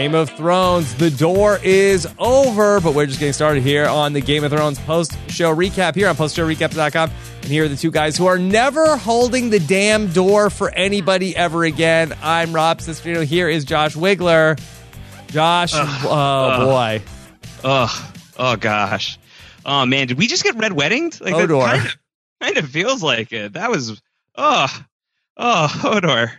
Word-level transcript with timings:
Game 0.00 0.14
of 0.14 0.30
Thrones, 0.30 0.94
the 0.94 1.10
door 1.10 1.60
is 1.62 2.08
over, 2.18 2.80
but 2.80 2.94
we're 2.94 3.04
just 3.04 3.20
getting 3.20 3.34
started 3.34 3.62
here 3.62 3.86
on 3.86 4.14
the 4.14 4.22
Game 4.22 4.42
of 4.44 4.50
Thrones 4.50 4.78
post 4.78 5.12
show 5.28 5.54
recap 5.54 5.94
here 5.94 6.08
on 6.08 6.16
postshowrecap.com. 6.16 7.10
And 7.42 7.44
here 7.44 7.64
are 7.64 7.68
the 7.68 7.76
two 7.76 7.90
guys 7.90 8.16
who 8.16 8.24
are 8.24 8.38
never 8.38 8.96
holding 8.96 9.50
the 9.50 9.58
damn 9.60 10.06
door 10.06 10.48
for 10.48 10.70
anybody 10.70 11.36
ever 11.36 11.64
again. 11.64 12.14
I'm 12.22 12.54
Rob 12.54 12.78
Cesternino. 12.78 13.24
Here 13.24 13.46
is 13.46 13.66
Josh 13.66 13.94
Wigler. 13.94 14.58
Josh, 15.26 15.72
oh 15.74 16.64
boy. 16.64 17.02
Oh, 17.62 18.12
oh 18.38 18.56
gosh. 18.56 19.18
Oh 19.66 19.84
man, 19.84 20.06
did 20.06 20.16
we 20.16 20.28
just 20.28 20.44
get 20.44 20.56
red 20.56 20.72
weddinged? 20.72 21.20
Like 21.20 21.36
that 21.36 21.48
Kind 21.50 21.86
of, 21.86 21.98
kind 22.40 22.56
of 22.56 22.70
feels 22.70 23.02
like 23.02 23.34
it. 23.34 23.52
That 23.52 23.68
was 23.68 24.00
oh, 24.34 24.84
oh 25.36 25.68
Hodor. 25.70 26.32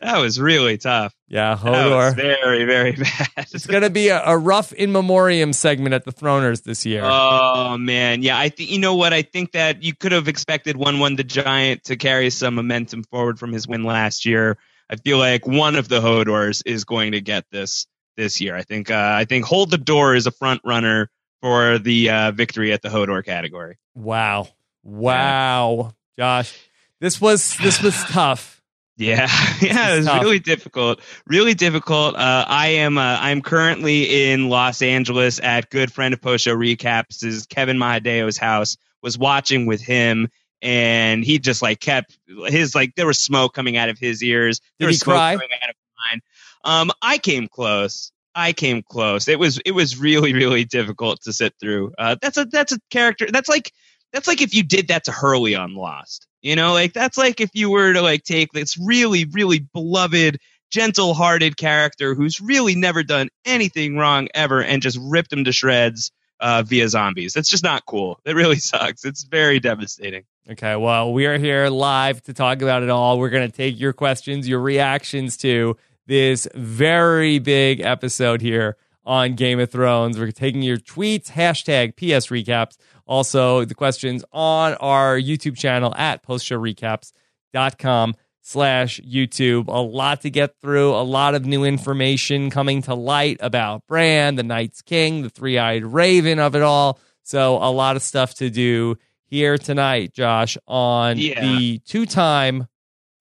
That 0.00 0.18
was 0.18 0.38
really 0.40 0.78
tough. 0.78 1.14
Yeah, 1.28 1.54
That 1.56 1.90
was 1.90 2.14
Hodor. 2.14 2.16
very, 2.16 2.64
very 2.64 2.92
bad. 2.96 3.28
It's 3.36 3.66
going 3.66 3.82
to 3.82 3.90
be 3.90 4.08
a, 4.08 4.22
a 4.24 4.36
rough 4.38 4.72
in 4.72 4.92
memoriam 4.92 5.52
segment 5.52 5.94
at 5.94 6.04
the 6.04 6.12
Throners 6.12 6.62
this 6.62 6.84
year. 6.86 7.02
Oh 7.04 7.76
man, 7.78 8.22
yeah. 8.22 8.38
I 8.38 8.48
think 8.48 8.70
you 8.70 8.78
know 8.78 8.94
what. 8.94 9.12
I 9.12 9.22
think 9.22 9.52
that 9.52 9.82
you 9.82 9.94
could 9.94 10.12
have 10.12 10.28
expected 10.28 10.76
one 10.76 10.98
one 10.98 11.16
the 11.16 11.24
giant 11.24 11.84
to 11.84 11.96
carry 11.96 12.30
some 12.30 12.54
momentum 12.54 13.02
forward 13.04 13.38
from 13.38 13.52
his 13.52 13.66
win 13.66 13.84
last 13.84 14.24
year. 14.26 14.56
I 14.88 14.96
feel 14.96 15.18
like 15.18 15.46
one 15.46 15.74
of 15.76 15.88
the 15.88 16.00
Hodors 16.00 16.62
is 16.64 16.84
going 16.84 17.12
to 17.12 17.20
get 17.20 17.44
this 17.50 17.86
this 18.16 18.40
year. 18.40 18.54
I 18.56 18.62
think. 18.62 18.90
Uh, 18.90 19.14
I 19.18 19.24
think 19.24 19.44
Hold 19.46 19.70
the 19.70 19.78
Door 19.78 20.14
is 20.16 20.26
a 20.26 20.30
front 20.30 20.60
runner 20.64 21.10
for 21.42 21.78
the 21.78 22.10
uh, 22.10 22.30
victory 22.32 22.72
at 22.72 22.82
the 22.82 22.88
Hodor 22.88 23.24
category. 23.24 23.78
Wow. 23.94 24.48
Wow. 24.84 25.92
Josh, 26.18 26.56
this 27.00 27.20
was 27.20 27.56
this 27.58 27.82
was 27.82 27.94
tough. 28.04 28.55
Yeah, 28.98 29.28
yeah, 29.60 29.94
it 29.94 29.96
was 29.98 30.06
tough. 30.06 30.22
really 30.22 30.38
difficult. 30.38 31.00
Really 31.26 31.54
difficult. 31.54 32.16
Uh, 32.16 32.44
I 32.48 32.68
am. 32.68 32.96
Uh, 32.96 33.18
I'm 33.20 33.42
currently 33.42 34.30
in 34.32 34.48
Los 34.48 34.80
Angeles 34.80 35.38
at 35.40 35.68
good 35.70 35.92
friend 35.92 36.14
of 36.14 36.22
post 36.22 36.44
show 36.44 36.56
recaps 36.56 37.22
is 37.22 37.46
Kevin 37.46 37.76
Mahadeo's 37.76 38.38
house. 38.38 38.76
Was 39.02 39.18
watching 39.18 39.66
with 39.66 39.82
him, 39.82 40.28
and 40.62 41.22
he 41.24 41.38
just 41.38 41.60
like 41.62 41.78
kept 41.78 42.18
his 42.46 42.74
like 42.74 42.94
there 42.96 43.06
was 43.06 43.18
smoke 43.18 43.52
coming 43.54 43.76
out 43.76 43.88
of 43.90 43.98
his 43.98 44.22
ears. 44.22 44.60
There 44.78 44.86
Did 44.86 44.92
was 44.92 44.96
he 44.96 45.00
smoke 45.00 45.16
cry? 45.16 45.34
coming 45.34 45.48
out 45.62 45.70
of 45.70 45.76
mine. 46.10 46.20
Um, 46.64 46.90
I 47.02 47.18
came 47.18 47.46
close. 47.48 48.10
I 48.34 48.52
came 48.52 48.82
close. 48.82 49.28
It 49.28 49.38
was 49.38 49.58
it 49.64 49.72
was 49.72 49.98
really 49.98 50.32
really 50.32 50.64
difficult 50.64 51.20
to 51.22 51.32
sit 51.32 51.54
through. 51.60 51.92
Uh, 51.98 52.16
that's 52.20 52.38
a 52.38 52.46
that's 52.46 52.72
a 52.72 52.78
character. 52.90 53.26
That's 53.30 53.48
like 53.48 53.70
that's 54.12 54.26
like 54.26 54.40
if 54.40 54.54
you 54.54 54.62
did 54.62 54.88
that 54.88 55.04
to 55.04 55.12
Hurley 55.12 55.54
on 55.54 55.74
Lost. 55.74 56.26
You 56.46 56.54
know, 56.54 56.74
like 56.74 56.92
that's 56.92 57.18
like 57.18 57.40
if 57.40 57.50
you 57.54 57.70
were 57.70 57.92
to 57.92 58.02
like 58.02 58.22
take 58.22 58.52
this 58.52 58.78
really, 58.78 59.24
really 59.24 59.58
beloved, 59.58 60.38
gentle-hearted 60.70 61.56
character 61.56 62.14
who's 62.14 62.40
really 62.40 62.76
never 62.76 63.02
done 63.02 63.30
anything 63.44 63.96
wrong 63.96 64.28
ever 64.32 64.62
and 64.62 64.80
just 64.80 64.96
ripped 65.02 65.32
him 65.32 65.42
to 65.42 65.52
shreds 65.52 66.12
uh, 66.38 66.62
via 66.64 66.88
zombies. 66.88 67.32
That's 67.32 67.48
just 67.48 67.64
not 67.64 67.84
cool. 67.84 68.20
It 68.24 68.36
really 68.36 68.56
sucks. 68.60 69.04
It's 69.04 69.24
very 69.24 69.58
devastating. 69.58 70.22
Okay, 70.48 70.76
well, 70.76 71.12
we 71.12 71.26
are 71.26 71.36
here 71.36 71.66
live 71.66 72.22
to 72.22 72.32
talk 72.32 72.62
about 72.62 72.84
it 72.84 72.90
all. 72.90 73.18
We're 73.18 73.30
going 73.30 73.50
to 73.50 73.56
take 73.56 73.80
your 73.80 73.92
questions, 73.92 74.46
your 74.46 74.60
reactions 74.60 75.36
to 75.38 75.76
this 76.06 76.46
very 76.54 77.40
big 77.40 77.80
episode 77.80 78.40
here 78.40 78.76
on 79.06 79.34
Game 79.34 79.58
of 79.60 79.70
Thrones. 79.70 80.18
We're 80.18 80.30
taking 80.32 80.60
your 80.62 80.76
tweets, 80.78 81.30
hashtag 81.30 81.96
PS 81.96 82.26
recaps, 82.26 82.76
also 83.06 83.64
the 83.64 83.74
questions 83.74 84.24
on 84.32 84.74
our 84.74 85.16
YouTube 85.18 85.56
channel 85.56 85.94
at 85.96 86.22
postshowrecaps.com 86.26 88.14
slash 88.42 89.00
YouTube. 89.00 89.68
A 89.68 89.80
lot 89.80 90.20
to 90.22 90.30
get 90.30 90.54
through, 90.60 90.92
a 90.94 91.02
lot 91.02 91.34
of 91.34 91.44
new 91.46 91.64
information 91.64 92.50
coming 92.50 92.82
to 92.82 92.94
light 92.94 93.38
about 93.40 93.86
Bran, 93.86 94.34
the 94.36 94.42
Night's 94.42 94.82
King, 94.82 95.22
the 95.22 95.30
three-eyed 95.30 95.84
raven 95.84 96.38
of 96.38 96.54
it 96.54 96.62
all. 96.62 96.98
So 97.22 97.56
a 97.56 97.70
lot 97.70 97.96
of 97.96 98.02
stuff 98.02 98.34
to 98.34 98.50
do 98.50 98.96
here 99.24 99.58
tonight, 99.58 100.12
Josh, 100.12 100.56
on 100.68 101.18
Yeah. 101.18 101.40
the 101.40 101.78
two-time 101.80 102.68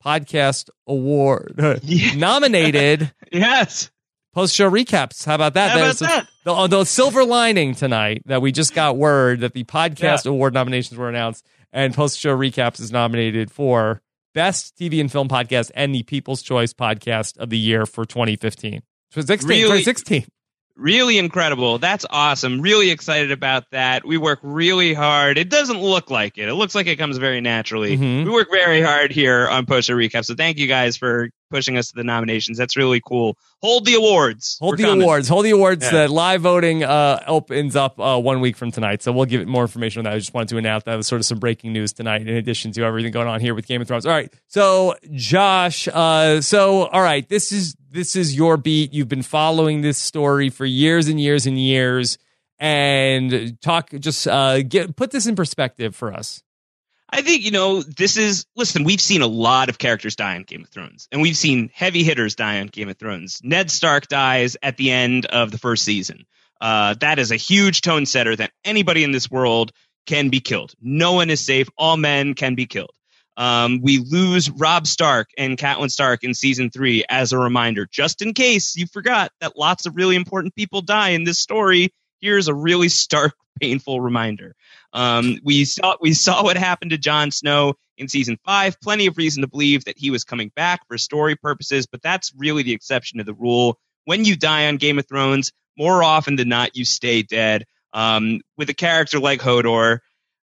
podcast 0.03 0.69
award 0.87 1.55
Yeah. 1.83 2.13
nominated 2.15 3.11
Yes. 3.31 3.89
Post-show 4.35 4.69
recaps. 4.69 5.25
How 5.25 5.33
about 5.35 5.55
that? 5.55 5.71
How 5.71 5.79
about 5.79 5.95
that? 5.97 6.27
The, 6.43 6.67
the 6.67 6.83
silver 6.85 7.25
lining 7.25 7.73
tonight 7.73 8.21
that 8.25 8.41
we 8.41 8.51
just 8.51 8.75
got 8.75 8.97
word 8.97 9.39
that 9.39 9.53
the 9.53 9.63
podcast 9.63 10.27
award 10.27 10.53
nominations 10.53 10.97
were 10.97 11.09
announced, 11.09 11.43
and 11.73 11.93
post-show 11.93 12.37
recaps 12.37 12.79
is 12.79 12.91
nominated 12.91 13.49
for 13.49 14.01
best 14.35 14.77
TV 14.77 14.99
and 14.99 15.11
film 15.11 15.27
podcast 15.29 15.71
and 15.73 15.95
the 15.95 16.03
People's 16.03 16.43
Choice 16.43 16.73
podcast 16.73 17.37
of 17.37 17.49
the 17.49 17.57
year 17.57 17.85
for 17.85 18.05
2015. 18.05 18.81
2016, 19.11 19.47
Really? 19.49 19.61
2016. 19.63 20.25
Really 20.77 21.17
incredible. 21.17 21.77
That's 21.77 22.05
awesome. 22.09 22.59
Really 22.59 22.89
excited 22.91 23.31
about 23.31 23.63
that. 23.71 24.05
We 24.05 24.17
work 24.17 24.39
really 24.43 24.93
hard. 24.93 25.37
It 25.37 25.49
doesn't 25.49 25.81
look 25.81 26.09
like 26.11 26.37
it. 26.37 26.49
It 26.49 26.55
looks 26.55 26.75
like 26.75 26.85
it 26.87 26.97
comes 26.97 27.17
very 27.17 27.39
naturally. 27.39 27.97
Mhm. 27.97 28.25
We 28.25 28.31
work 28.31 28.49
very 28.51 28.81
hard 28.81 29.11
here 29.13 29.47
on 29.47 29.65
Post 29.65 29.87
Show 29.87 29.95
Recap. 29.95 30.25
So 30.25 30.35
thank 30.35 30.57
you 30.57 30.67
guys 30.67 30.97
for 30.97 31.29
pushing 31.49 31.77
us 31.77 31.87
to 31.89 31.93
the 31.95 32.03
nominations. 32.03 32.57
That's 32.57 32.75
really 32.75 33.01
cool. 33.07 33.37
Hold 33.61 33.85
the 33.85 33.93
awards. 33.93 34.57
Hold 34.59 34.77
the 34.77 34.83
coming. 34.83 35.01
awards. 35.01 35.29
Hold 35.29 35.45
the 35.45 35.51
awards. 35.51 35.85
Yeah. 35.85 35.91
That 35.91 36.09
live 36.09 36.41
voting 36.41 36.83
uh, 36.83 37.23
opens 37.25 37.77
up 37.77 37.97
uh, 37.97 38.19
one 38.19 38.41
week 38.41 38.57
from 38.57 38.71
tonight. 38.71 39.01
So 39.01 39.13
we'll 39.13 39.25
give 39.25 39.39
it 39.39 39.47
more 39.47 39.61
information 39.61 39.99
on 39.99 40.03
that. 40.05 40.13
I 40.13 40.17
just 40.17 40.33
wanted 40.33 40.49
to 40.49 40.57
announce 40.57 40.83
that 40.83 40.95
was 40.95 41.07
sort 41.07 41.21
of 41.21 41.25
some 41.25 41.39
breaking 41.39 41.71
news 41.71 41.93
tonight, 41.93 42.21
in 42.21 42.35
addition 42.35 42.73
to 42.73 42.83
everything 42.83 43.13
going 43.13 43.27
on 43.29 43.39
here 43.39 43.55
with 43.55 43.65
Game 43.65 43.81
of 43.81 43.87
Thrones. 43.87 44.05
All 44.05 44.11
right. 44.11 44.29
So 44.47 44.95
Josh, 45.13 45.87
uh, 45.87 46.41
so 46.41 46.87
all 46.87 47.01
right, 47.01 47.27
this 47.29 47.53
is 47.53 47.75
this 47.95 48.15
is 48.15 48.35
your 48.35 48.57
beat. 48.57 48.93
You've 48.93 49.07
been 49.07 49.23
following 49.23 49.81
this 49.81 49.97
story 49.97 50.49
for 50.49 50.65
years 50.65 51.07
and 51.07 51.19
years 51.19 51.45
and 51.47 51.57
years, 51.57 52.17
and 52.59 53.59
talk. 53.61 53.89
Just 53.97 54.27
uh, 54.27 54.61
get 54.61 54.95
put 54.95 55.11
this 55.11 55.25
in 55.25 55.35
perspective 55.35 55.95
for 55.95 56.13
us. 56.13 56.43
I 57.09 57.21
think, 57.21 57.43
you 57.43 57.51
know, 57.51 57.81
this 57.81 58.17
is, 58.17 58.45
listen, 58.55 58.83
we've 58.83 58.99
seen 58.99 59.21
a 59.21 59.27
lot 59.27 59.69
of 59.69 59.77
characters 59.77 60.15
die 60.15 60.35
on 60.35 60.43
Game 60.43 60.63
of 60.63 60.69
Thrones, 60.69 61.07
and 61.11 61.21
we've 61.21 61.37
seen 61.37 61.69
heavy 61.73 62.03
hitters 62.03 62.35
die 62.35 62.59
on 62.59 62.67
Game 62.67 62.89
of 62.89 62.97
Thrones. 62.97 63.39
Ned 63.43 63.71
Stark 63.71 64.07
dies 64.07 64.57
at 64.61 64.75
the 64.75 64.91
end 64.91 65.25
of 65.27 65.51
the 65.51 65.57
first 65.57 65.85
season. 65.85 66.25
Uh, 66.59 66.95
that 66.99 67.19
is 67.19 67.31
a 67.31 67.37
huge 67.37 67.81
tone 67.81 68.05
setter 68.05 68.35
that 68.35 68.51
anybody 68.65 69.03
in 69.03 69.11
this 69.11 69.29
world 69.29 69.71
can 70.05 70.29
be 70.29 70.39
killed. 70.39 70.73
No 70.81 71.13
one 71.13 71.29
is 71.29 71.45
safe. 71.45 71.69
All 71.77 71.95
men 71.95 72.33
can 72.33 72.55
be 72.55 72.65
killed. 72.65 72.91
Um, 73.37 73.81
we 73.81 73.99
lose 73.99 74.49
Robb 74.49 74.87
Stark 74.87 75.29
and 75.37 75.57
Catelyn 75.57 75.91
Stark 75.91 76.23
in 76.23 76.33
season 76.33 76.69
three 76.69 77.03
as 77.09 77.33
a 77.33 77.37
reminder, 77.37 77.87
just 77.89 78.21
in 78.21 78.33
case 78.33 78.75
you 78.75 78.87
forgot 78.87 79.31
that 79.41 79.57
lots 79.57 79.85
of 79.85 79.95
really 79.95 80.15
important 80.15 80.55
people 80.55 80.81
die 80.81 81.09
in 81.09 81.23
this 81.23 81.39
story. 81.39 81.93
Here's 82.21 82.47
a 82.47 82.53
really 82.53 82.89
stark, 82.89 83.35
painful 83.61 84.01
reminder. 84.01 84.55
Um, 84.93 85.39
we 85.43 85.65
saw 85.65 85.95
we 85.99 86.13
saw 86.13 86.43
what 86.43 86.57
happened 86.57 86.91
to 86.91 86.97
Jon 86.97 87.31
Snow 87.31 87.75
in 87.97 88.07
season 88.07 88.37
five. 88.45 88.79
Plenty 88.79 89.07
of 89.07 89.17
reason 89.17 89.41
to 89.41 89.47
believe 89.47 89.85
that 89.85 89.97
he 89.97 90.11
was 90.11 90.23
coming 90.23 90.51
back 90.55 90.87
for 90.87 90.97
story 90.97 91.35
purposes, 91.35 91.87
but 91.87 92.01
that's 92.01 92.33
really 92.37 92.63
the 92.63 92.73
exception 92.73 93.17
to 93.17 93.23
the 93.23 93.33
rule. 93.33 93.77
When 94.05 94.23
you 94.23 94.35
die 94.35 94.67
on 94.67 94.77
Game 94.77 94.99
of 94.99 95.07
Thrones, 95.07 95.51
more 95.77 96.03
often 96.03 96.35
than 96.35 96.49
not, 96.49 96.75
you 96.75 96.85
stay 96.85 97.21
dead. 97.21 97.65
Um, 97.91 98.41
with 98.57 98.69
a 98.69 98.73
character 98.73 99.19
like 99.19 99.39
Hodor, 99.39 99.99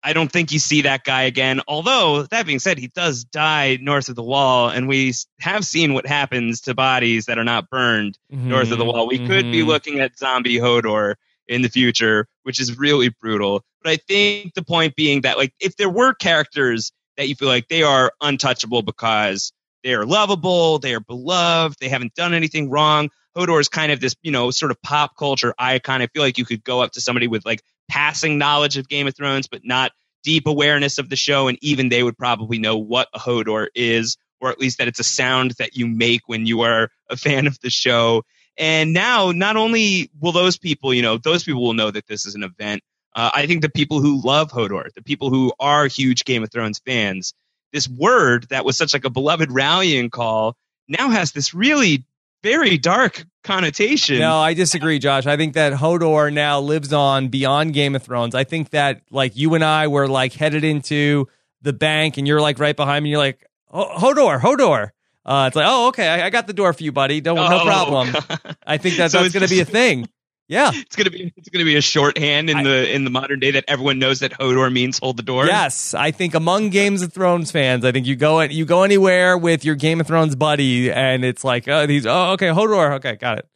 I 0.07 0.13
don't 0.13 0.31
think 0.31 0.53
you 0.53 0.59
see 0.59 0.83
that 0.83 1.03
guy 1.03 1.23
again. 1.23 1.59
Although 1.67 2.23
that 2.23 2.45
being 2.45 2.59
said, 2.59 2.77
he 2.77 2.87
does 2.87 3.25
die 3.25 3.77
north 3.81 4.07
of 4.07 4.15
the 4.15 4.23
wall, 4.23 4.69
and 4.69 4.87
we 4.87 5.13
have 5.41 5.65
seen 5.65 5.93
what 5.93 6.07
happens 6.07 6.61
to 6.61 6.73
bodies 6.73 7.25
that 7.25 7.37
are 7.37 7.43
not 7.43 7.69
burned 7.69 8.17
north 8.47 8.71
of 8.71 8.77
the 8.77 8.85
wall. 8.85 9.05
We 9.05 9.19
could 9.19 9.51
be 9.51 9.63
Mhm. 9.63 9.67
looking 9.67 9.99
at 9.99 10.17
zombie 10.17 10.59
Hodor 10.59 11.15
in 11.49 11.61
the 11.61 11.67
future, 11.67 12.25
which 12.43 12.57
is 12.61 12.77
really 12.77 13.09
brutal. 13.09 13.65
But 13.83 13.91
I 13.91 13.97
think 13.97 14.53
the 14.53 14.63
point 14.63 14.95
being 14.95 15.21
that 15.21 15.37
like 15.37 15.53
if 15.59 15.75
there 15.75 15.89
were 15.89 16.13
characters 16.13 16.93
that 17.17 17.27
you 17.27 17.35
feel 17.35 17.49
like 17.49 17.67
they 17.67 17.83
are 17.83 18.13
untouchable 18.21 18.83
because 18.83 19.51
they 19.83 19.93
are 19.93 20.05
lovable, 20.05 20.79
they 20.79 20.93
are 20.93 21.01
beloved, 21.01 21.79
they 21.81 21.89
haven't 21.89 22.15
done 22.15 22.33
anything 22.33 22.69
wrong. 22.69 23.09
Hodor 23.35 23.59
is 23.59 23.67
kind 23.67 23.91
of 23.91 23.99
this, 23.99 24.15
you 24.21 24.31
know, 24.31 24.51
sort 24.51 24.71
of 24.71 24.81
pop 24.81 25.17
culture 25.17 25.53
icon. 25.59 26.01
I 26.01 26.07
feel 26.07 26.23
like 26.23 26.37
you 26.37 26.45
could 26.45 26.63
go 26.63 26.81
up 26.81 26.93
to 26.93 27.01
somebody 27.01 27.27
with 27.27 27.45
like 27.45 27.61
passing 27.89 28.37
knowledge 28.37 28.77
of 28.77 28.87
Game 28.87 29.07
of 29.07 29.15
Thrones, 29.15 29.47
but 29.47 29.61
not 29.63 29.91
deep 30.23 30.47
awareness 30.47 30.97
of 30.97 31.09
the 31.09 31.15
show, 31.15 31.47
and 31.47 31.57
even 31.61 31.89
they 31.89 32.03
would 32.03 32.17
probably 32.17 32.59
know 32.59 32.77
what 32.77 33.07
a 33.13 33.19
Hodor 33.19 33.67
is, 33.75 34.17
or 34.41 34.49
at 34.49 34.59
least 34.59 34.77
that 34.77 34.87
it's 34.87 34.99
a 34.99 35.03
sound 35.03 35.51
that 35.59 35.75
you 35.75 35.87
make 35.87 36.21
when 36.27 36.45
you 36.45 36.61
are 36.61 36.89
a 37.09 37.17
fan 37.17 37.47
of 37.47 37.59
the 37.61 37.69
show. 37.69 38.23
And 38.57 38.91
now, 38.93 39.31
not 39.31 39.55
only 39.55 40.09
will 40.19 40.31
those 40.31 40.57
people, 40.57 40.93
you 40.93 41.01
know, 41.01 41.17
those 41.17 41.43
people 41.43 41.63
will 41.63 41.73
know 41.73 41.91
that 41.91 42.07
this 42.07 42.25
is 42.25 42.35
an 42.35 42.43
event. 42.43 42.81
Uh, 43.15 43.31
I 43.33 43.47
think 43.47 43.61
the 43.61 43.69
people 43.69 44.01
who 44.01 44.21
love 44.23 44.51
Hodor, 44.51 44.93
the 44.93 45.01
people 45.01 45.29
who 45.29 45.53
are 45.59 45.87
huge 45.87 46.25
Game 46.25 46.43
of 46.43 46.51
Thrones 46.51 46.79
fans, 46.85 47.33
this 47.71 47.87
word 47.87 48.47
that 48.49 48.65
was 48.65 48.77
such 48.77 48.93
like 48.93 49.05
a 49.05 49.09
beloved 49.09 49.51
rallying 49.51 50.09
call 50.09 50.55
now 50.87 51.09
has 51.09 51.31
this 51.31 51.53
really 51.53 52.05
very 52.43 52.77
dark 52.77 53.25
connotation. 53.43 54.19
No, 54.19 54.37
I 54.37 54.53
disagree, 54.53 54.99
Josh. 54.99 55.25
I 55.25 55.37
think 55.37 55.53
that 55.53 55.73
Hodor 55.73 56.31
now 56.33 56.59
lives 56.59 56.93
on 56.93 57.29
beyond 57.29 57.73
Game 57.73 57.95
of 57.95 58.03
Thrones. 58.03 58.35
I 58.35 58.43
think 58.43 58.71
that 58.71 59.01
like 59.11 59.35
you 59.35 59.53
and 59.55 59.63
I 59.63 59.87
were 59.87 60.07
like 60.07 60.33
headed 60.33 60.63
into 60.63 61.27
the 61.61 61.73
bank, 61.73 62.17
and 62.17 62.27
you're 62.27 62.41
like 62.41 62.59
right 62.59 62.75
behind 62.75 63.03
me. 63.03 63.09
You're 63.11 63.19
like 63.19 63.45
Hodor, 63.73 64.39
Hodor. 64.39 64.89
Uh, 65.25 65.45
it's 65.47 65.55
like, 65.57 65.65
oh, 65.67 65.89
okay, 65.89 66.07
I, 66.07 66.27
I 66.27 66.29
got 66.29 66.47
the 66.47 66.53
door 66.53 66.71
for 66.71 66.81
you, 66.83 66.93
buddy. 66.93 67.19
Don't 67.19 67.35
no 67.35 67.59
Oh, 67.61 67.65
problem. 67.65 68.11
God. 68.13 68.55
I 68.65 68.77
think 68.77 68.95
that 68.95 69.11
So 69.11 69.21
that's 69.21 69.33
going 69.33 69.45
to 69.45 69.49
be 69.53 69.59
a 69.59 69.65
thing. 69.65 70.07
Yeah. 70.49 70.71
It's 70.73 70.95
gonna 70.95 71.09
be 71.09 71.33
it's 71.35 71.49
gonna 71.49 71.65
be 71.65 71.75
a 71.75 71.81
shorthand 71.81 72.49
in 72.49 72.57
I- 72.57 72.63
the 72.63 72.93
in 72.95 73.03
the 73.03 73.09
modern 73.09 73.39
day 73.39 73.51
that 73.51 73.65
everyone 73.67 73.99
knows 73.99 74.19
that 74.19 74.31
Hodor 74.31 74.71
means 74.71 74.97
hold 74.99 75.17
the 75.17 75.23
door. 75.23 75.45
Yes, 75.45 75.93
I 75.93 76.11
think 76.11 76.35
among 76.35 76.69
Games 76.69 77.01
of 77.01 77.11
Thrones 77.11 77.51
fans, 77.51 77.83
I 77.83 77.91
think 77.91 78.07
you 78.07 78.15
go 78.15 78.39
you 78.41 78.63
go 78.65 78.83
anywhere 78.83 79.37
with 79.37 79.65
your 79.65 79.75
Game 79.75 79.99
of 79.99 80.07
Thrones 80.07 80.35
buddy, 80.35 80.91
and 80.91 81.25
it's 81.25 81.43
like, 81.43 81.67
oh, 81.67 81.85
these, 81.85 82.05
oh, 82.05 82.31
okay, 82.33 82.47
Hodor, 82.47 82.95
okay, 82.95 83.15
got 83.17 83.39
it. 83.39 83.47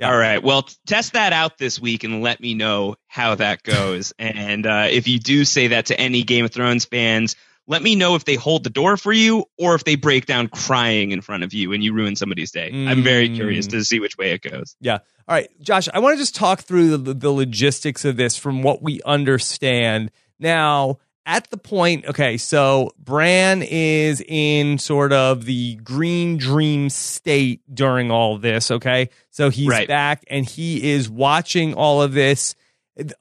Yeah. 0.00 0.10
All 0.10 0.18
right. 0.18 0.42
Well, 0.42 0.68
test 0.86 1.12
that 1.12 1.32
out 1.32 1.56
this 1.56 1.80
week 1.80 2.02
and 2.04 2.20
let 2.20 2.40
me 2.40 2.54
know 2.54 2.96
how 3.06 3.36
that 3.36 3.62
goes. 3.62 4.12
and 4.18 4.66
uh, 4.66 4.88
if 4.90 5.06
you 5.08 5.18
do 5.20 5.44
say 5.44 5.68
that 5.68 5.86
to 5.86 5.98
any 5.98 6.24
Game 6.24 6.44
of 6.44 6.50
Thrones 6.50 6.84
fans, 6.84 7.36
let 7.66 7.82
me 7.82 7.94
know 7.96 8.14
if 8.14 8.24
they 8.24 8.34
hold 8.34 8.62
the 8.64 8.70
door 8.70 8.96
for 8.96 9.12
you 9.12 9.44
or 9.58 9.74
if 9.74 9.84
they 9.84 9.94
break 9.96 10.26
down 10.26 10.48
crying 10.48 11.12
in 11.12 11.20
front 11.22 11.42
of 11.44 11.54
you 11.54 11.72
and 11.72 11.82
you 11.82 11.92
ruin 11.94 12.14
somebody's 12.16 12.50
day. 12.50 12.70
I'm 12.72 13.02
very 13.02 13.28
Mm. 13.30 13.36
curious 13.36 13.66
to 13.68 13.82
see 13.84 14.00
which 14.00 14.18
way 14.18 14.32
it 14.32 14.42
goes. 14.42 14.76
Yeah. 14.80 14.98
All 15.26 15.34
right, 15.34 15.48
Josh, 15.62 15.88
I 15.94 15.98
want 16.00 16.14
to 16.14 16.18
just 16.18 16.34
talk 16.34 16.60
through 16.60 16.96
the, 16.98 17.14
the 17.14 17.30
logistics 17.30 18.04
of 18.04 18.16
this 18.16 18.36
from 18.36 18.62
what 18.62 18.82
we 18.82 19.00
understand. 19.06 20.10
Now, 20.38 20.98
at 21.26 21.48
the 21.50 21.56
point, 21.56 22.04
okay, 22.04 22.36
so 22.36 22.90
Bran 22.98 23.62
is 23.62 24.22
in 24.28 24.76
sort 24.76 25.14
of 25.14 25.46
the 25.46 25.76
green 25.76 26.36
dream 26.36 26.90
state 26.90 27.62
during 27.72 28.10
all 28.10 28.36
this, 28.36 28.70
okay? 28.70 29.08
So 29.30 29.48
he's 29.48 29.68
Right. 29.68 29.88
back 29.88 30.24
and 30.28 30.44
he 30.46 30.90
is 30.92 31.08
watching 31.08 31.72
all 31.72 32.02
of 32.02 32.12
this. 32.12 32.54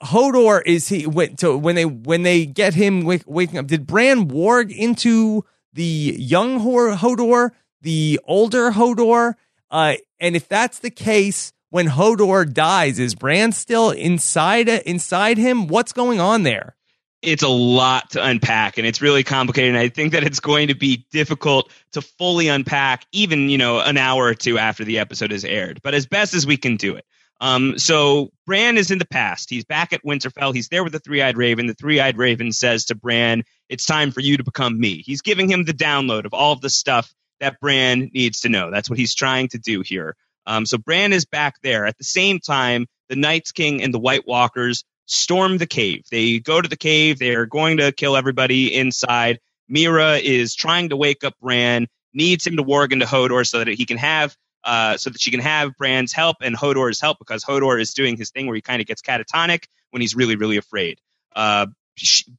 Hodor 0.04 0.62
is 0.66 0.88
he 0.88 1.08
went 1.08 1.40
to 1.40 1.58
when 1.58 1.76
they 1.76 1.86
when 1.86 2.24
they 2.24 2.46
get 2.46 2.74
him 2.74 3.04
wake, 3.04 3.24
waking 3.26 3.58
up. 3.58 3.68
Did 3.68 3.88
Bran 3.88 4.28
warg 4.30 4.76
into 4.76 5.46
the 5.74 6.16
young 6.18 6.60
Hodor, 6.60 7.52
the 7.82 8.20
older 8.26 8.72
Hodor? 8.72 9.34
Uh, 9.72 9.96
and 10.20 10.36
if 10.36 10.48
that's 10.48 10.80
the 10.80 10.92
case, 10.92 11.54
when 11.72 11.88
Hodor 11.88 12.52
dies, 12.52 13.00
is 13.00 13.16
Bran 13.16 13.52
still 13.52 13.90
inside 13.90 14.70
inside 14.70 15.40
him? 15.40 15.68
What's 15.68 15.92
going 15.92 16.20
on 16.20 16.44
there? 16.44 16.76
It's 17.24 17.42
a 17.42 17.48
lot 17.48 18.12
to 18.12 18.24
unpack 18.24 18.78
and 18.78 18.86
it's 18.86 19.02
really 19.02 19.24
complicated. 19.24 19.70
And 19.70 19.78
I 19.78 19.88
think 19.88 20.12
that 20.12 20.24
it's 20.24 20.42
going 20.42 20.68
to 20.68 20.76
be 20.76 21.08
difficult 21.10 21.72
to 21.94 22.02
fully 22.02 22.50
unpack, 22.50 23.08
even, 23.12 23.50
you 23.50 23.58
know, 23.58 23.80
an 23.80 23.98
hour 23.98 24.26
or 24.26 24.36
two 24.36 24.60
after 24.60 24.84
the 24.84 25.00
episode 25.00 25.32
is 25.32 25.46
aired, 25.46 25.82
but 25.82 25.96
as 25.96 26.06
best 26.06 26.36
as 26.36 26.46
we 26.46 26.58
can 26.58 26.76
do 26.76 26.96
it. 26.96 27.06
Um, 27.44 27.78
so 27.78 28.32
Bran 28.46 28.78
is 28.78 28.90
in 28.90 29.00
the 29.00 29.06
past. 29.06 29.50
He's 29.50 29.66
back 29.66 29.92
at 29.92 30.02
Winterfell. 30.06 30.56
He's 30.56 30.70
there 30.70 30.82
with 30.82 30.94
the 30.94 31.00
three-eyed 31.00 31.36
raven. 31.36 31.68
The 31.68 31.74
three-eyed 31.74 32.18
raven 32.18 32.54
says 32.54 32.86
to 32.86 32.96
Bran, 32.96 33.44
"It's 33.68 33.86
time 33.86 34.12
for 34.12 34.22
you 34.22 34.38
to 34.38 34.46
become 34.46 34.80
me." 34.80 35.04
He's 35.06 35.22
giving 35.22 35.52
him 35.52 35.66
the 35.66 35.74
download 35.74 36.24
of 36.24 36.34
all 36.34 36.54
of 36.54 36.62
the 36.62 36.70
stuff 36.70 37.14
that 37.42 37.60
Bran 37.60 38.10
needs 38.14 38.40
to 38.42 38.50
know. 38.50 38.72
That's 38.72 38.90
what 38.90 38.98
he's 38.98 39.14
trying 39.14 39.50
to 39.50 39.58
do 39.58 39.82
here. 39.82 40.16
Um, 40.46 40.66
so 40.66 40.78
Bran 40.78 41.12
is 41.12 41.26
back 41.26 41.56
there. 41.62 41.86
At 41.86 41.98
the 41.98 42.06
same 42.06 42.40
time, 42.40 42.88
the 43.10 43.18
Night's 43.18 43.52
King 43.52 43.84
and 43.84 43.94
the 43.94 44.00
White 44.00 44.26
Walkers 44.26 44.86
storm 45.08 45.58
the 45.58 45.68
cave. 45.68 46.06
They 46.10 46.40
go 46.40 46.62
to 46.62 46.70
the 46.70 46.78
cave. 46.78 47.20
They're 47.20 47.46
going 47.46 47.76
to 47.76 47.92
kill 47.92 48.16
everybody 48.16 48.74
inside. 48.74 49.40
Meera 49.70 50.22
is 50.22 50.56
trying 50.56 50.90
to 50.90 50.96
wake 50.96 51.26
up 51.26 51.34
Bran, 51.42 51.88
needs 52.14 52.48
him 52.48 52.56
to 52.56 52.64
warg 52.64 52.94
into 52.94 53.06
Hodor 53.06 53.46
so 53.46 53.60
that 53.60 53.68
he 53.68 53.86
can 53.86 53.98
have 53.98 54.34
uh, 54.64 54.98
so 54.98 55.10
that 55.10 55.22
she 55.22 55.32
can 55.32 55.40
have 55.40 55.76
Bran's 55.78 56.14
help 56.14 56.38
and 56.42 56.56
Hodor's 56.56 57.00
help 57.00 57.20
because 57.20 57.44
Hodor 57.44 57.80
is 57.80 57.94
doing 57.94 58.18
his 58.18 58.32
thing 58.32 58.48
where 58.48 58.56
he 58.56 58.62
kind 58.62 58.82
of 58.82 58.88
gets 58.88 59.02
catatonic 59.02 59.66
when 59.92 60.02
he's 60.02 60.16
really, 60.16 60.36
really 60.36 60.58
afraid. 60.58 61.00
Uh, 61.36 61.68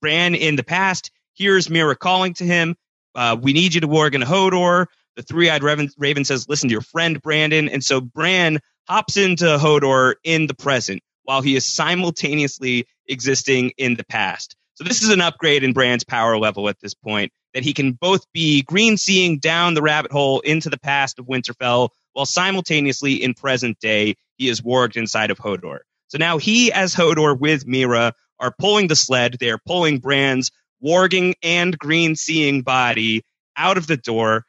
Bran 0.00 0.34
in 0.34 0.56
the 0.56 0.64
past 0.64 1.10
hears 1.34 1.68
Meera 1.68 1.98
calling 1.98 2.34
to 2.34 2.44
him, 2.44 2.76
uh, 3.14 3.36
"We 3.40 3.52
need 3.52 3.74
you 3.74 3.80
to 3.82 3.88
warg 3.88 4.14
into 4.14 4.26
Hodor." 4.26 4.86
The 5.16 5.22
three-eyed 5.22 5.62
Raven, 5.62 5.90
Raven 5.96 6.24
says, 6.24 6.48
"Listen 6.48 6.68
to 6.68 6.72
your 6.72 6.80
friend 6.80 7.20
Brandon," 7.22 7.68
and 7.68 7.84
so 7.84 8.00
Bran 8.00 8.60
hops 8.88 9.16
into 9.16 9.44
Hodor 9.44 10.14
in 10.24 10.46
the 10.46 10.54
present 10.54 11.02
while 11.22 11.40
he 11.40 11.56
is 11.56 11.64
simultaneously 11.64 12.86
existing 13.06 13.72
in 13.78 13.94
the 13.94 14.04
past. 14.04 14.56
So 14.74 14.84
this 14.84 15.02
is 15.02 15.10
an 15.10 15.20
upgrade 15.20 15.62
in 15.62 15.72
Bran's 15.72 16.04
power 16.04 16.36
level 16.36 16.68
at 16.68 16.80
this 16.80 16.94
point 16.94 17.32
that 17.54 17.62
he 17.62 17.72
can 17.72 17.92
both 17.92 18.26
be 18.32 18.62
green 18.62 18.96
seeing 18.96 19.38
down 19.38 19.74
the 19.74 19.82
rabbit 19.82 20.10
hole 20.10 20.40
into 20.40 20.68
the 20.68 20.78
past 20.78 21.18
of 21.18 21.26
Winterfell 21.26 21.90
while 22.14 22.26
simultaneously 22.26 23.22
in 23.22 23.34
present 23.34 23.78
day 23.80 24.16
he 24.38 24.48
is 24.48 24.62
warged 24.62 24.96
inside 24.96 25.30
of 25.30 25.38
Hodor. 25.38 25.80
So 26.08 26.18
now 26.18 26.38
he 26.38 26.72
as 26.72 26.94
Hodor 26.94 27.38
with 27.38 27.66
Meera 27.66 28.12
are 28.40 28.54
pulling 28.58 28.88
the 28.88 28.96
sled. 28.96 29.36
They 29.38 29.50
are 29.50 29.60
pulling 29.66 29.98
Bran's 29.98 30.50
warging 30.82 31.34
and 31.42 31.78
green 31.78 32.16
seeing 32.16 32.62
body 32.62 33.22
out 33.56 33.78
of 33.78 33.86
the 33.86 33.96
door. 33.96 34.44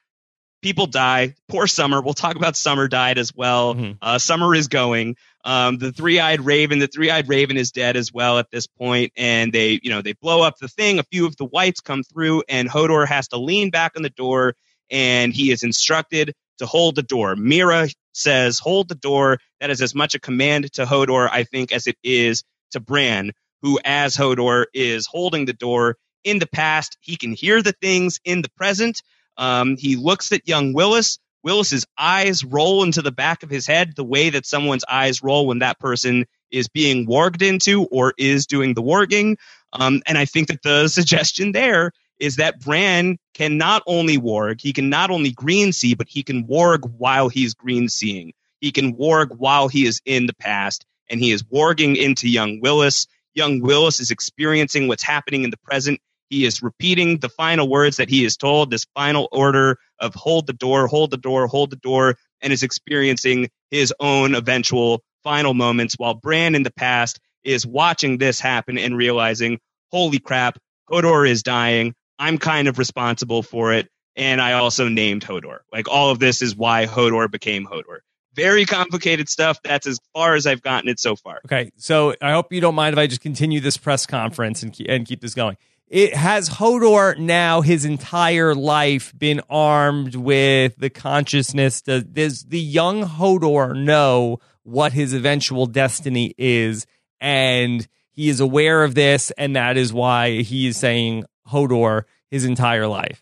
People 0.61 0.87
die. 0.87 1.35
Poor 1.47 1.67
Summer. 1.67 2.01
We'll 2.01 2.15
talk 2.15 2.35
about 2.35 2.55
Summer 2.55 2.87
died 2.87 3.19
as 3.19 3.31
well. 3.35 3.75
Mhm. 3.75 3.97
Uh, 4.01 4.17
Summer 4.17 4.55
is 4.55 4.67
going. 4.67 5.15
Um, 5.43 5.77
the 5.77 5.91
three-eyed 5.91 6.41
raven, 6.41 6.79
the 6.79 6.87
three-eyed 6.87 7.29
raven 7.29 7.55
is 7.55 7.71
dead 7.71 7.95
as 7.95 8.11
well 8.11 8.39
at 8.39 8.49
this 8.49 8.65
point, 8.65 9.13
and 9.15 9.53
they, 9.53 9.79
you 9.83 9.91
know, 9.91 10.01
they 10.01 10.13
blow 10.13 10.41
up 10.41 10.57
the 10.57 10.67
thing. 10.67 10.97
A 10.97 11.03
few 11.03 11.27
of 11.27 11.35
the 11.37 11.45
whites 11.45 11.81
come 11.81 12.01
through, 12.01 12.43
and 12.49 12.67
Hodor 12.67 13.07
has 13.07 13.27
to 13.27 13.37
lean 13.37 13.69
back 13.69 13.91
on 13.95 14.01
the 14.01 14.09
door, 14.09 14.55
and 14.89 15.31
he 15.31 15.51
is 15.51 15.61
instructed 15.61 16.33
to 16.59 16.65
hold 16.65 16.95
the 16.95 17.03
door. 17.03 17.35
Meera 17.35 17.93
says, 18.13 18.59
"Hold 18.59 18.89
the 18.89 18.95
door." 18.95 19.39
That 19.59 19.69
is 19.69 19.81
as 19.81 19.95
much 19.95 20.15
a 20.15 20.19
command 20.19 20.71
to 20.73 20.85
Hodor, 20.85 21.29
I 21.31 21.43
think, 21.43 21.71
as 21.71 21.87
it 21.87 21.97
is 22.03 22.43
to 22.71 22.79
Bran, 22.79 23.31
who, 23.61 23.79
as 23.83 24.15
Hodor, 24.15 24.65
is 24.73 25.07
holding 25.07 25.45
the 25.45 25.53
door. 25.53 25.97
In 26.23 26.39
the 26.39 26.47
past, 26.47 26.97
he 27.01 27.17
can 27.17 27.33
hear 27.33 27.61
the 27.61 27.73
things 27.73 28.19
in 28.25 28.41
the 28.41 28.49
present. 28.57 29.01
Um, 29.37 29.77
he 29.77 29.95
looks 29.95 30.31
at 30.31 30.47
young 30.47 30.73
Wylis. 30.73 31.19
Wylis's 31.45 31.85
eyes 31.97 32.43
roll 32.43 32.83
into 32.83 33.01
the 33.01 33.11
back 33.11 33.43
of 33.43 33.49
his 33.49 33.67
head 33.67 33.93
the 33.95 34.03
way 34.03 34.31
that 34.31 34.45
someone's 34.45 34.85
eyes 34.89 35.23
roll 35.23 35.47
when 35.47 35.59
that 35.59 35.79
person 35.79 36.25
is 36.51 36.67
being 36.69 37.07
warged 37.07 37.41
into 37.41 37.85
or 37.85 38.13
is 38.17 38.47
doing 38.47 38.73
the 38.73 38.81
warging. 38.81 39.37
Um, 39.73 40.01
and 40.07 40.17
I 40.17 40.25
think 40.25 40.47
that 40.47 40.63
the 40.63 40.87
suggestion 40.89 41.51
there 41.51 41.91
is 42.19 42.37
that 42.37 42.59
Bran 42.59 43.17
can 43.33 43.57
not 43.57 43.83
only 43.85 44.17
warg, 44.17 44.61
he 44.61 44.73
can 44.73 44.89
not 44.89 45.11
only 45.11 45.31
green 45.31 45.71
see, 45.71 45.95
but 45.95 46.07
he 46.09 46.23
can 46.23 46.45
warg 46.47 46.89
while 46.97 47.29
he's 47.29 47.53
green 47.53 47.89
seeing. 47.89 48.33
He 48.61 48.71
can 48.71 48.95
warg 48.95 49.35
while 49.37 49.67
he 49.67 49.85
is 49.85 50.01
in 50.05 50.25
the 50.25 50.35
past, 50.35 50.85
and 51.09 51.19
he 51.19 51.31
is 51.31 51.43
warging 51.43 51.97
into 51.97 52.29
young 52.29 52.61
Wylis. 52.61 53.07
Young 53.33 53.61
Wylis 53.61 53.99
is 53.99 54.11
experiencing 54.11 54.87
what's 54.87 55.03
happening 55.03 55.43
in 55.43 55.49
the 55.49 55.57
present. 55.57 55.99
He 56.29 56.45
is 56.45 56.63
repeating 56.63 57.19
the 57.19 57.29
final 57.29 57.69
words 57.69 57.97
that 57.97 58.09
he 58.09 58.25
is 58.25 58.37
told, 58.37 58.71
this 58.71 58.85
final 58.95 59.27
order 59.31 59.77
of 59.99 60.15
hold 60.15 60.47
the 60.47 60.53
door, 60.53 60.87
hold 60.87 61.11
the 61.11 61.17
door, 61.17 61.47
hold 61.47 61.69
the 61.69 61.75
door, 61.75 62.15
and 62.41 62.51
is 62.51 62.63
experiencing 62.63 63.49
his 63.69 63.93
own 63.99 64.35
eventual 64.35 65.03
final 65.23 65.53
moments 65.53 65.95
while 65.97 66.13
Bran 66.13 66.55
in 66.55 66.63
the 66.63 66.71
past 66.71 67.19
is 67.43 67.65
watching 67.65 68.17
this 68.17 68.39
happen 68.39 68.77
and 68.77 68.97
realizing, 68.97 69.59
holy 69.91 70.19
crap, 70.19 70.57
Hodor 70.89 71.29
is 71.29 71.43
dying. 71.43 71.93
I'm 72.19 72.37
kind 72.37 72.67
of 72.67 72.77
responsible 72.77 73.43
for 73.43 73.73
it. 73.73 73.89
And 74.15 74.39
I 74.41 74.53
also 74.53 74.87
named 74.87 75.25
Hodor. 75.25 75.59
Like 75.73 75.89
all 75.89 76.09
of 76.09 76.19
this 76.19 76.41
is 76.41 76.55
why 76.55 76.85
Hodor 76.85 77.29
became 77.29 77.65
Hodor. 77.65 77.99
Very 78.33 78.65
complicated 78.65 79.29
stuff. 79.29 79.59
That's 79.63 79.87
as 79.87 79.99
far 80.13 80.35
as 80.35 80.47
I've 80.47 80.61
gotten 80.61 80.89
it 80.89 80.99
so 80.99 81.15
far. 81.15 81.41
Okay, 81.45 81.71
so 81.77 82.15
I 82.21 82.31
hope 82.31 82.51
you 82.51 82.61
don't 82.61 82.75
mind 82.75 82.93
if 82.93 82.99
I 82.99 83.07
just 83.07 83.21
continue 83.21 83.59
this 83.59 83.77
press 83.77 84.05
conference 84.05 84.63
and 84.63 84.71
keep, 84.71 84.87
and 84.89 85.05
keep 85.05 85.21
this 85.21 85.33
going. 85.33 85.57
It 85.87 86.15
has 86.15 86.49
Hodor 86.49 87.17
now 87.17 87.61
his 87.61 87.85
entire 87.85 88.55
life 88.55 89.13
been 89.17 89.41
armed 89.49 90.15
with 90.15 90.75
the 90.77 90.89
consciousness. 90.89 91.81
Does, 91.81 92.03
does 92.03 92.43
the 92.43 92.59
young 92.59 93.03
Hodor 93.03 93.75
know 93.75 94.39
what 94.63 94.93
his 94.93 95.13
eventual 95.13 95.67
destiny 95.67 96.33
is, 96.37 96.87
and 97.21 97.87
he 98.11 98.29
is 98.29 98.39
aware 98.39 98.83
of 98.83 98.95
this, 98.95 99.31
and 99.31 99.55
that 99.55 99.77
is 99.77 99.93
why 99.93 100.41
he 100.41 100.67
is 100.67 100.77
saying 100.77 101.25
Hodor 101.47 102.03
his 102.31 102.45
entire 102.45 102.87
life. 102.87 103.21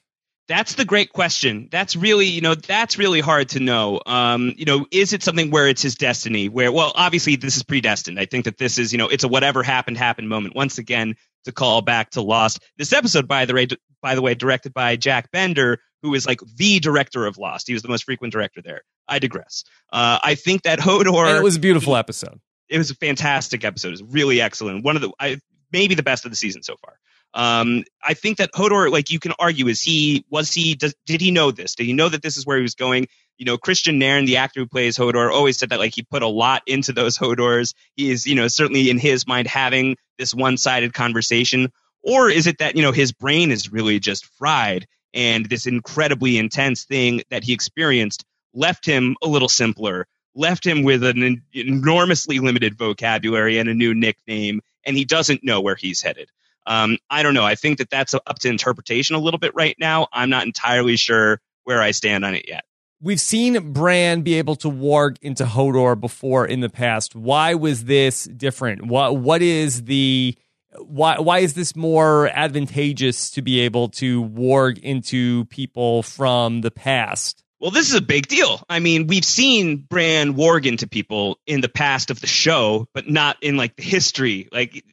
That's 0.50 0.76
the 0.76 0.84
great 0.84 1.14
question. 1.14 1.70
That's 1.72 1.96
really, 1.96 2.26
you 2.26 2.42
know, 2.42 2.54
that's 2.54 2.98
really 2.98 3.22
hard 3.22 3.50
to 3.50 3.62
know. 3.62 4.02
Um, 4.06 4.54
you 4.58 4.66
know, 4.66 4.86
is 4.92 5.14
it 5.14 5.24
something 5.24 5.52
where 5.52 5.68
it's 5.70 5.82
his 5.82 5.96
destiny? 5.96 6.50
Where, 6.50 6.70
well, 6.70 6.92
obviously 6.96 7.38
this 7.38 7.56
is 7.56 7.64
predestined. 7.64 8.20
I 8.20 8.26
think 8.26 8.46
that 8.46 8.58
this 8.58 8.78
is, 8.78 8.92
you 8.92 8.98
know, 8.98 9.08
it's 9.08 9.24
a 9.24 9.30
whatever 9.30 9.64
happened 9.64 9.98
happened 9.98 10.28
moment. 10.28 10.54
Once 10.54 10.78
again, 10.80 11.16
to 11.46 11.52
call 11.54 11.82
back 11.82 12.12
to 12.12 12.22
Lost. 12.22 12.60
This 12.78 12.92
episode, 12.92 13.28
by 13.28 13.46
the 13.46 13.54
way, 13.54 13.68
by 14.02 14.16
the 14.16 14.22
way, 14.22 14.36
directed 14.36 14.74
by 14.74 14.96
Jack 14.98 15.32
Bender, 15.32 15.80
who 16.02 16.14
is 16.14 16.26
like 16.26 16.42
the 16.58 16.80
director 16.80 17.26
of 17.26 17.38
Lost. 17.38 17.68
He 17.68 17.74
was 17.74 17.82
the 17.82 17.90
most 17.90 18.04
frequent 18.04 18.34
director 18.34 18.62
there. 18.62 18.82
I 19.08 19.20
digress. 19.20 19.64
Uh, 19.92 20.20
I 20.22 20.36
think 20.36 20.64
that 20.64 20.80
Hodor. 20.80 21.28
And 21.28 21.38
it 21.38 21.44
was 21.44 21.56
a 21.56 21.62
beautiful 21.62 21.96
episode. 21.96 22.40
it 22.70 22.78
was 22.78 22.92
a 22.92 22.96
fantastic 22.96 23.64
episode. 23.64 23.90
It 23.90 24.02
was 24.02 24.04
really 24.04 24.42
excellent. 24.42 24.84
One 24.84 24.96
of 24.98 25.02
the 25.02 25.12
I, 25.20 25.40
maybe 25.72 25.96
the 25.96 26.04
best 26.04 26.26
of 26.26 26.32
the 26.32 26.38
season 26.38 26.64
so 26.64 26.76
far. 26.84 26.98
Um, 27.34 27.84
I 28.04 28.14
think 28.14 28.38
that 28.38 28.52
Hodor, 28.54 28.92
like 28.92 29.10
you 29.10 29.20
can 29.20 29.34
argue, 29.40 29.68
is 29.68 29.82
he 29.82 30.26
was 30.30 30.54
he 30.54 30.76
does, 30.76 30.94
did 31.06 31.22
he 31.22 31.32
know 31.32 31.52
this? 31.52 31.76
Did 31.76 31.86
he 31.86 31.94
know 31.94 32.10
that 32.10 32.22
this 32.22 32.38
is 32.38 32.46
where 32.46 32.58
he 32.58 32.64
was 32.64 32.76
going? 32.76 33.08
You 33.38 33.46
know, 33.46 33.58
Kristian 33.58 33.98
Nairn, 33.98 34.26
the 34.26 34.38
actor 34.38 34.60
who 34.60 34.68
plays 34.68 34.98
Hodor, 34.98 35.32
always 35.32 35.58
said 35.58 35.70
that 35.70 35.80
like 35.80 35.96
he 35.96 36.04
put 36.04 36.22
a 36.22 36.28
lot 36.28 36.62
into 36.68 36.94
those 36.94 37.18
Hodors. 37.18 37.74
He 37.96 38.12
is, 38.12 38.28
you 38.28 38.36
know, 38.36 38.48
certainly 38.48 38.90
in 38.90 39.00
his 39.00 39.26
mind 39.26 39.48
having 39.48 39.98
this 40.20 40.34
one-sided 40.34 40.94
conversation. 40.94 41.72
Or 42.04 42.30
is 42.30 42.48
it 42.48 42.60
that 42.60 42.76
you 42.76 42.84
know 42.84 42.92
his 42.92 43.12
brain 43.12 43.52
is 43.52 43.72
really 43.72 44.00
just 44.00 44.26
fried 44.38 44.86
and 45.14 45.46
this 45.48 45.66
incredibly 45.66 46.38
intense 46.38 46.86
thing 46.86 47.22
that 47.30 47.44
he 47.44 47.54
experienced 47.54 48.26
left 48.54 48.86
him 48.86 49.16
a 49.24 49.28
little 49.28 49.50
simpler, 49.50 50.08
left 50.36 50.66
him 50.66 50.84
with 50.84 51.04
an 51.04 51.44
enormously 51.54 52.40
limited 52.40 52.78
vocabulary 52.78 53.58
and 53.58 53.70
a 53.70 53.74
new 53.74 53.94
nickname, 53.94 54.62
and 54.86 54.96
he 54.96 55.06
doesn't 55.06 55.44
know 55.44 55.62
where 55.62 55.76
he's 55.76 56.02
headed. 56.02 56.30
Um, 56.66 56.98
I 57.10 57.24
don't 57.24 57.34
know. 57.34 57.46
I 57.46 57.56
think 57.56 57.78
that 57.80 57.90
that's 57.90 58.14
up 58.14 58.40
to 58.40 58.50
interpretation 58.50 59.16
a 59.16 59.20
little 59.20 59.40
bit 59.40 59.54
right 59.56 59.76
now. 59.80 60.08
I'm 60.12 60.30
not 60.30 60.46
entirely 60.46 60.98
sure 60.98 61.40
where 61.64 61.82
I 61.82 61.92
stand 61.92 62.26
on 62.26 62.36
it 62.36 62.46
yet. 62.48 62.64
We've 63.02 63.20
seen 63.20 63.74
Bran 63.74 64.22
be 64.22 64.36
able 64.36 64.56
to 64.58 64.72
warg 64.72 65.18
into 65.22 65.44
Hodor 65.44 66.00
before 66.00 66.46
in 66.46 66.62
the 66.62 66.70
past. 66.70 67.16
Why 67.16 67.54
was 67.56 67.84
this 67.84 68.24
different? 68.24 68.86
What 68.86 69.18
what 69.18 69.42
is 69.42 69.84
the 69.84 70.38
why 70.78 71.20
why 71.20 71.40
is 71.40 71.54
this 71.54 71.76
more 71.76 72.30
advantageous 72.30 73.32
to 73.32 73.42
be 73.42 73.60
able 73.62 73.90
to 73.90 74.24
warg 74.24 74.80
into 74.80 75.44
people 75.46 76.04
from 76.04 76.62
the 76.62 76.72
past? 76.72 77.44
Well, 77.60 77.72
this 77.72 77.90
is 77.90 77.96
a 77.96 78.02
big 78.02 78.28
deal. 78.28 78.62
I 78.70 78.80
mean, 78.80 79.08
we've 79.08 79.24
seen 79.24 79.78
Bran 79.78 80.34
warg 80.34 80.66
into 80.66 80.88
people 80.88 81.40
in 81.48 81.62
the 81.62 81.70
past 81.70 82.12
of 82.12 82.20
the 82.20 82.28
show, 82.28 82.88
but 82.94 83.10
not 83.10 83.38
in 83.42 83.56
like 83.56 83.76
the 83.76 83.84
history. 83.84 84.50
Like 84.52 84.84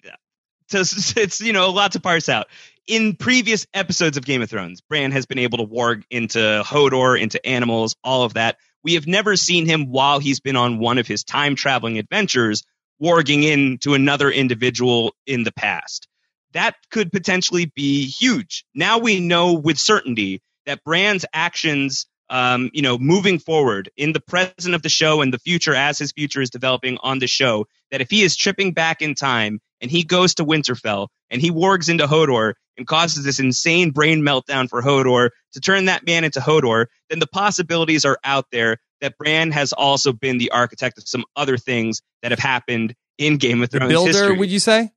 it's, 0.75 1.17
it's 1.17 1.41
you 1.41 1.53
know 1.53 1.69
a 1.69 1.71
lot 1.71 1.93
to 1.93 2.01
parse 2.01 2.29
out. 2.29 2.49
In 2.87 3.15
previous 3.15 3.67
episodes 3.73 4.17
of 4.17 4.25
Game 4.25 4.43
of 4.43 4.51
Thrones, 4.51 4.81
Bran 4.81 5.13
has 5.13 5.27
been 5.27 5.39
able 5.39 5.59
to 5.59 5.67
warg 5.67 6.03
into 6.11 6.63
Hodor, 6.65 7.21
into 7.21 7.45
animals, 7.47 7.95
all 8.03 8.25
of 8.25 8.35
that. 8.35 8.57
We 8.83 8.95
have 8.95 9.07
never 9.07 9.37
seen 9.37 9.67
him 9.67 9.91
while 9.91 10.19
he's 10.19 10.41
been 10.41 10.57
on 10.57 10.79
one 10.79 10.99
of 10.99 11.07
his 11.07 11.23
time 11.23 11.55
traveling 11.55 11.99
adventures, 11.99 12.65
warging 13.01 13.45
into 13.45 13.95
another 13.95 14.31
individual 14.31 15.15
in 15.27 15.45
the 15.45 15.53
past. 15.53 16.09
That 16.53 16.75
could 16.91 17.13
potentially 17.13 17.67
be 17.67 18.07
huge. 18.07 18.65
Now 18.75 18.99
we 18.99 19.21
know 19.21 19.53
with 19.53 19.79
certainty 19.79 20.43
that 20.67 20.83
Bran's 20.83 21.25
actions 21.33 22.07
um, 22.31 22.71
you 22.73 22.83
know, 22.83 22.97
moving 22.97 23.41
forward 23.41 23.91
in 23.97 24.13
the 24.13 24.21
present 24.21 24.75
of 24.75 24.83
the 24.83 24.89
show 24.89 25.21
and 25.21 25.35
the 25.35 25.39
future 25.39 25.75
as 25.75 25.99
his 25.99 26.13
future 26.13 26.41
is 26.41 26.49
developing 26.49 26.97
on 27.03 27.19
the 27.19 27.27
show, 27.27 27.67
that 27.91 28.01
if 28.01 28.09
he 28.09 28.23
is 28.23 28.37
tripping 28.37 28.73
back 28.73 29.03
in 29.03 29.17
time 29.17 29.61
and 29.81 29.91
he 29.91 30.03
goes 30.03 30.35
to 30.35 30.45
Winterfell 30.45 31.09
and 31.31 31.41
he 31.41 31.51
wargs 31.51 31.89
into 31.89 32.07
Hodor 32.07 32.55
and 32.77 32.87
causes 32.87 33.25
this 33.25 33.41
insane 33.41 33.91
brain 33.91 34.23
meltdown 34.23 34.69
for 34.69 34.83
Hodor 34.83 35.31
to 35.53 35.61
turn 35.61 35.87
that 35.87 36.07
man 36.07 36.25
into 36.25 36.41
Hodor, 36.41 36.87
then 37.09 37.19
the 37.19 37.27
possibilities 37.27 38.05
are 38.05 38.19
out 38.25 38.47
there 38.53 38.79
that 39.01 39.17
Bran 39.19 39.51
has 39.53 39.73
also 39.73 40.13
been 40.13 40.39
the 40.39 40.51
architect 40.51 40.99
of 40.99 41.09
some 41.09 41.25
other 41.37 41.57
things 41.57 42.03
that 42.23 42.33
have 42.33 42.39
happened 42.39 42.95
in 43.19 43.37
Game 43.37 43.63
of 43.63 43.71
Thrones. 43.71 43.89
The 43.89 43.95
builder, 43.95 44.13
history. 44.13 44.39
would 44.39 44.51
you 44.51 44.61
say? 44.61 44.91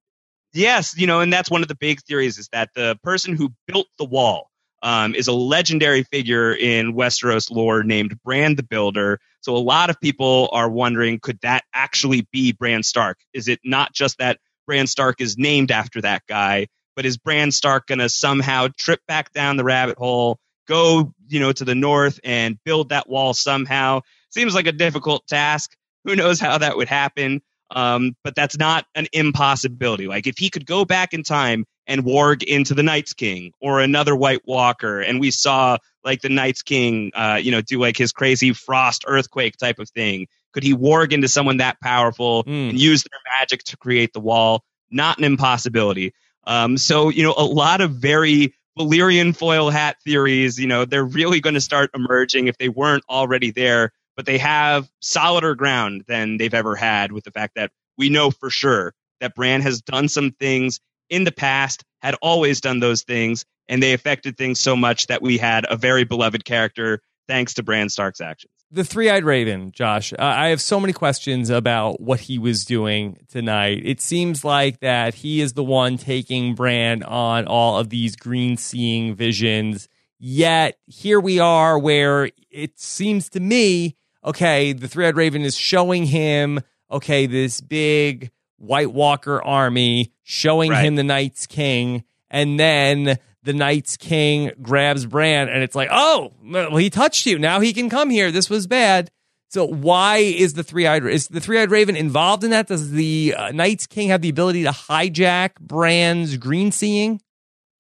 Yes, 0.53 0.95
you 0.97 1.07
know, 1.07 1.19
and 1.19 1.33
that's 1.33 1.49
one 1.49 1.61
of 1.61 1.67
the 1.67 1.75
big 1.75 2.01
theories 2.01 2.37
is 2.37 2.47
that 2.49 2.69
the 2.75 2.97
person 3.03 3.35
who 3.35 3.53
built 3.67 3.87
the 3.97 4.05
wall 4.05 4.49
um, 4.83 5.15
is 5.15 5.27
a 5.27 5.33
legendary 5.33 6.03
figure 6.03 6.53
in 6.53 6.93
Westeros 6.93 7.49
lore 7.49 7.83
named 7.83 8.21
Bran 8.23 8.55
the 8.55 8.63
Builder. 8.63 9.19
So 9.41 9.55
a 9.55 9.57
lot 9.57 9.89
of 9.89 9.99
people 9.99 10.49
are 10.51 10.69
wondering, 10.69 11.19
could 11.19 11.39
that 11.41 11.63
actually 11.73 12.27
be 12.31 12.51
Bran 12.51 12.83
Stark? 12.83 13.17
Is 13.33 13.47
it 13.47 13.59
not 13.63 13.93
just 13.93 14.19
that 14.19 14.39
Bran 14.65 14.87
Stark 14.87 15.21
is 15.21 15.37
named 15.37 15.71
after 15.71 16.01
that 16.01 16.23
guy, 16.27 16.67
but 16.95 17.05
is 17.05 17.17
Bran 17.17 17.51
Stark 17.51 17.87
going 17.87 17.99
to 17.99 18.09
somehow 18.09 18.67
trip 18.77 19.01
back 19.07 19.33
down 19.33 19.57
the 19.57 19.63
rabbit 19.63 19.97
hole, 19.97 20.39
go, 20.67 21.13
you 21.27 21.39
know, 21.39 21.51
to 21.51 21.65
the 21.65 21.75
north 21.75 22.19
and 22.23 22.57
build 22.63 22.89
that 22.89 23.09
wall 23.09 23.33
somehow? 23.33 24.01
Seems 24.31 24.55
like 24.55 24.67
a 24.67 24.71
difficult 24.71 25.27
task. 25.27 25.75
Who 26.05 26.15
knows 26.15 26.39
how 26.39 26.57
that 26.57 26.77
would 26.77 26.87
happen? 26.87 27.41
Um, 27.71 28.15
but 28.23 28.35
that's 28.35 28.57
not 28.57 28.85
an 28.95 29.07
impossibility. 29.13 30.07
Like 30.07 30.27
if 30.27 30.37
he 30.37 30.49
could 30.49 30.65
go 30.65 30.85
back 30.85 31.13
in 31.13 31.23
time 31.23 31.65
and 31.87 32.03
warg 32.03 32.43
into 32.43 32.73
the 32.73 32.83
Night's 32.83 33.13
King 33.13 33.51
or 33.59 33.79
another 33.79 34.15
White 34.15 34.41
Walker, 34.45 35.01
and 35.01 35.19
we 35.19 35.31
saw 35.31 35.77
like 36.03 36.21
the 36.21 36.29
Night's 36.29 36.61
King, 36.61 37.11
uh, 37.15 37.39
you 37.41 37.51
know, 37.51 37.61
do 37.61 37.79
like 37.79 37.97
his 37.97 38.11
crazy 38.11 38.53
frost 38.53 39.03
earthquake 39.07 39.57
type 39.57 39.79
of 39.79 39.89
thing. 39.89 40.27
Could 40.53 40.63
he 40.63 40.75
warg 40.75 41.11
into 41.11 41.27
someone 41.27 41.57
that 41.57 41.79
powerful 41.81 42.43
mm. 42.43 42.69
and 42.69 42.79
use 42.79 43.03
their 43.03 43.19
magic 43.39 43.63
to 43.65 43.77
create 43.77 44.13
the 44.13 44.19
wall? 44.19 44.63
Not 44.89 45.17
an 45.17 45.23
impossibility. 45.23 46.13
Um, 46.45 46.77
so 46.77 47.09
you 47.09 47.23
know, 47.23 47.33
a 47.35 47.43
lot 47.43 47.81
of 47.81 47.91
very 47.91 48.53
Valyrian 48.77 49.35
foil 49.35 49.69
hat 49.69 49.97
theories. 50.03 50.59
You 50.59 50.67
know, 50.67 50.85
they're 50.85 51.03
really 51.03 51.41
going 51.41 51.55
to 51.55 51.61
start 51.61 51.91
emerging 51.93 52.47
if 52.47 52.57
they 52.57 52.69
weren't 52.69 53.03
already 53.09 53.51
there. 53.51 53.91
But 54.15 54.27
they 54.27 54.37
have 54.37 54.87
solider 54.99 55.55
ground 55.55 56.03
than 56.07 56.37
they've 56.37 56.53
ever 56.53 56.75
had 56.75 57.11
with 57.11 57.23
the 57.23 57.31
fact 57.31 57.55
that 57.55 57.71
we 57.97 58.09
know 58.09 58.29
for 58.29 58.51
sure 58.51 58.93
that 59.21 59.33
Bran 59.33 59.61
has 59.61 59.81
done 59.81 60.07
some 60.07 60.31
things 60.31 60.79
in 61.09 61.23
the 61.23 61.31
past 61.31 61.83
had 62.01 62.15
always 62.21 62.61
done 62.61 62.79
those 62.79 63.03
things, 63.03 63.45
and 63.67 63.81
they 63.81 63.93
affected 63.93 64.37
things 64.37 64.59
so 64.59 64.75
much 64.75 65.07
that 65.07 65.21
we 65.21 65.37
had 65.37 65.65
a 65.69 65.77
very 65.77 66.03
beloved 66.03 66.43
character 66.43 67.01
thanks 67.27 67.55
to 67.55 67.63
Bran 67.63 67.89
Stark's 67.89 68.21
actions. 68.21 68.51
The 68.71 68.83
three 68.83 69.09
eyed 69.09 69.23
raven, 69.23 69.71
Josh. 69.71 70.13
Uh, 70.13 70.17
I 70.19 70.47
have 70.47 70.59
so 70.59 70.79
many 70.79 70.93
questions 70.93 71.49
about 71.51 72.01
what 72.01 72.21
he 72.21 72.39
was 72.39 72.65
doing 72.65 73.19
tonight. 73.29 73.83
It 73.85 74.01
seems 74.01 74.43
like 74.43 74.79
that 74.79 75.13
he 75.13 75.41
is 75.41 75.53
the 75.53 75.63
one 75.63 75.97
taking 75.97 76.55
Bran 76.55 77.03
on 77.03 77.45
all 77.45 77.77
of 77.77 77.89
these 77.89 78.15
green 78.15 78.57
seeing 78.57 79.15
visions. 79.15 79.87
Yet 80.17 80.79
here 80.87 81.19
we 81.19 81.39
are 81.39 81.77
where 81.77 82.31
it 82.49 82.79
seems 82.79 83.29
to 83.29 83.39
me, 83.39 83.95
okay, 84.25 84.73
the 84.73 84.87
three 84.87 85.05
eyed 85.05 85.17
raven 85.17 85.43
is 85.43 85.55
showing 85.55 86.05
him, 86.05 86.59
okay, 86.89 87.27
this 87.27 87.61
big 87.61 88.31
White 88.57 88.91
Walker 88.91 89.43
army, 89.43 90.13
showing 90.23 90.71
right. 90.71 90.85
him 90.85 90.95
the 90.95 91.03
Night's 91.03 91.45
King, 91.45 92.05
and 92.31 92.59
then 92.59 93.19
the 93.43 93.53
Night's 93.53 93.97
King 93.97 94.51
grabs 94.61 95.05
Bran, 95.05 95.49
and 95.49 95.63
it's 95.63 95.75
like, 95.75 95.89
oh, 95.91 96.33
well, 96.43 96.77
he 96.77 96.89
touched 96.89 97.25
you. 97.25 97.37
Now 97.37 97.59
he 97.59 97.73
can 97.73 97.89
come 97.89 98.09
here. 98.09 98.31
This 98.31 98.49
was 98.49 98.67
bad. 98.67 99.11
So 99.49 99.67
why 99.67 100.17
is 100.17 100.53
the 100.53 100.63
three 100.63 100.87
eyed 100.87 101.05
is 101.05 101.27
the 101.27 101.39
three 101.39 101.59
eyed 101.59 101.69
raven 101.69 101.95
involved 101.95 102.43
in 102.43 102.49
that? 102.49 102.67
Does 102.67 102.91
the 102.91 103.35
uh, 103.37 103.51
Night's 103.51 103.85
King 103.85 104.09
have 104.09 104.21
the 104.21 104.29
ability 104.29 104.63
to 104.63 104.71
hijack 104.71 105.59
Bran's 105.59 106.37
green 106.37 106.71
seeing? 106.71 107.21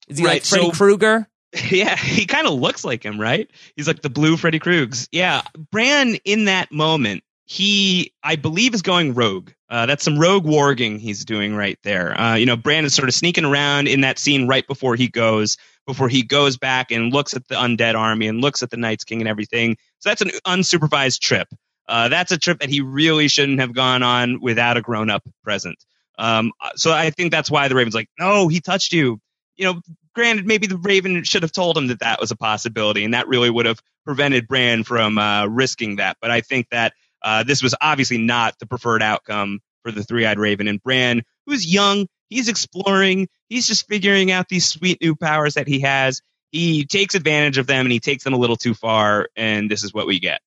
Is 0.07 0.19
he 0.19 0.25
right, 0.25 0.33
like 0.33 0.45
Freddy 0.45 0.65
so, 0.65 0.71
Krueger? 0.71 1.27
Yeah, 1.69 1.95
he 1.95 2.25
kind 2.25 2.47
of 2.47 2.53
looks 2.53 2.83
like 2.83 3.05
him, 3.05 3.21
right? 3.21 3.47
He's 3.75 3.87
like 3.87 4.01
the 4.01 4.09
blue 4.09 4.37
Freddy 4.37 4.59
Kruegs. 4.59 5.07
Yeah, 5.11 5.43
Bran 5.69 6.15
in 6.25 6.45
that 6.45 6.71
moment 6.71 7.23
he, 7.45 8.13
I 8.23 8.35
believe, 8.35 8.73
is 8.73 8.81
going 8.81 9.13
rogue. 9.13 9.51
Uh, 9.73 9.87
that's 9.87 10.03
some 10.03 10.19
rogue 10.19 10.45
warging 10.45 10.99
he's 10.99 11.25
doing 11.25 11.55
right 11.55 11.79
there. 11.81 12.15
Uh, 12.15 12.35
you 12.35 12.45
know, 12.45 12.55
Brandon's 12.55 12.93
sort 12.93 13.09
of 13.09 13.15
sneaking 13.15 13.43
around 13.43 13.87
in 13.87 14.01
that 14.01 14.19
scene 14.19 14.47
right 14.47 14.67
before 14.67 14.95
he 14.95 15.07
goes, 15.07 15.57
before 15.87 16.09
he 16.09 16.21
goes 16.21 16.57
back 16.57 16.91
and 16.91 17.11
looks 17.11 17.35
at 17.35 17.47
the 17.47 17.55
undead 17.55 17.95
army 17.95 18.27
and 18.27 18.39
looks 18.39 18.61
at 18.61 18.69
the 18.69 18.77
Night's 18.77 19.03
King 19.03 19.19
and 19.19 19.27
everything. 19.27 19.75
So 19.97 20.09
that's 20.11 20.21
an 20.21 20.29
unsupervised 20.45 21.21
trip. 21.21 21.47
Uh, 21.89 22.07
that's 22.09 22.31
a 22.31 22.37
trip 22.37 22.59
that 22.59 22.69
he 22.69 22.81
really 22.81 23.27
shouldn't 23.27 23.61
have 23.61 23.73
gone 23.73 24.03
on 24.03 24.41
without 24.41 24.77
a 24.77 24.81
grown 24.81 25.09
up 25.09 25.23
present. 25.43 25.83
Um, 26.19 26.51
so 26.75 26.91
I 26.91 27.09
think 27.09 27.31
that's 27.31 27.49
why 27.49 27.67
the 27.67 27.73
Raven's 27.73 27.95
like, 27.95 28.09
no, 28.19 28.49
he 28.49 28.59
touched 28.59 28.93
you. 28.93 29.19
You 29.55 29.65
know, 29.65 29.81
granted, 30.13 30.45
maybe 30.45 30.67
the 30.67 30.77
Raven 30.77 31.23
should 31.23 31.41
have 31.41 31.51
told 31.51 31.79
him 31.79 31.87
that 31.87 32.01
that 32.01 32.19
was 32.19 32.29
a 32.29 32.35
possibility, 32.35 33.03
and 33.03 33.15
that 33.15 33.27
really 33.27 33.49
would 33.49 33.65
have 33.65 33.79
prevented 34.05 34.47
Bran 34.47 34.83
from 34.83 35.17
uh, 35.17 35.47
risking 35.47 35.95
that. 35.95 36.17
But 36.21 36.29
I 36.29 36.41
think 36.41 36.69
that 36.69 36.93
uh, 37.23 37.43
this 37.43 37.63
was 37.63 37.75
obviously 37.79 38.17
not 38.17 38.57
the 38.59 38.65
preferred 38.65 39.01
outcome 39.01 39.59
for 39.83 39.91
the 39.91 40.03
three 40.03 40.25
eyed 40.25 40.39
raven. 40.39 40.67
And 40.67 40.81
Bran, 40.81 41.23
who's 41.45 41.71
young, 41.71 42.07
he's 42.29 42.49
exploring, 42.49 43.27
he's 43.49 43.67
just 43.67 43.87
figuring 43.87 44.31
out 44.31 44.49
these 44.49 44.65
sweet 44.65 45.01
new 45.01 45.15
powers 45.15 45.53
that 45.55 45.67
he 45.67 45.81
has. 45.81 46.21
He 46.51 46.85
takes 46.85 47.15
advantage 47.15 47.57
of 47.57 47.67
them 47.67 47.85
and 47.85 47.91
he 47.91 47.99
takes 47.99 48.23
them 48.23 48.33
a 48.33 48.37
little 48.37 48.55
too 48.55 48.73
far, 48.73 49.29
and 49.35 49.71
this 49.71 49.83
is 49.83 49.93
what 49.93 50.05
we 50.05 50.19
get. 50.19 50.39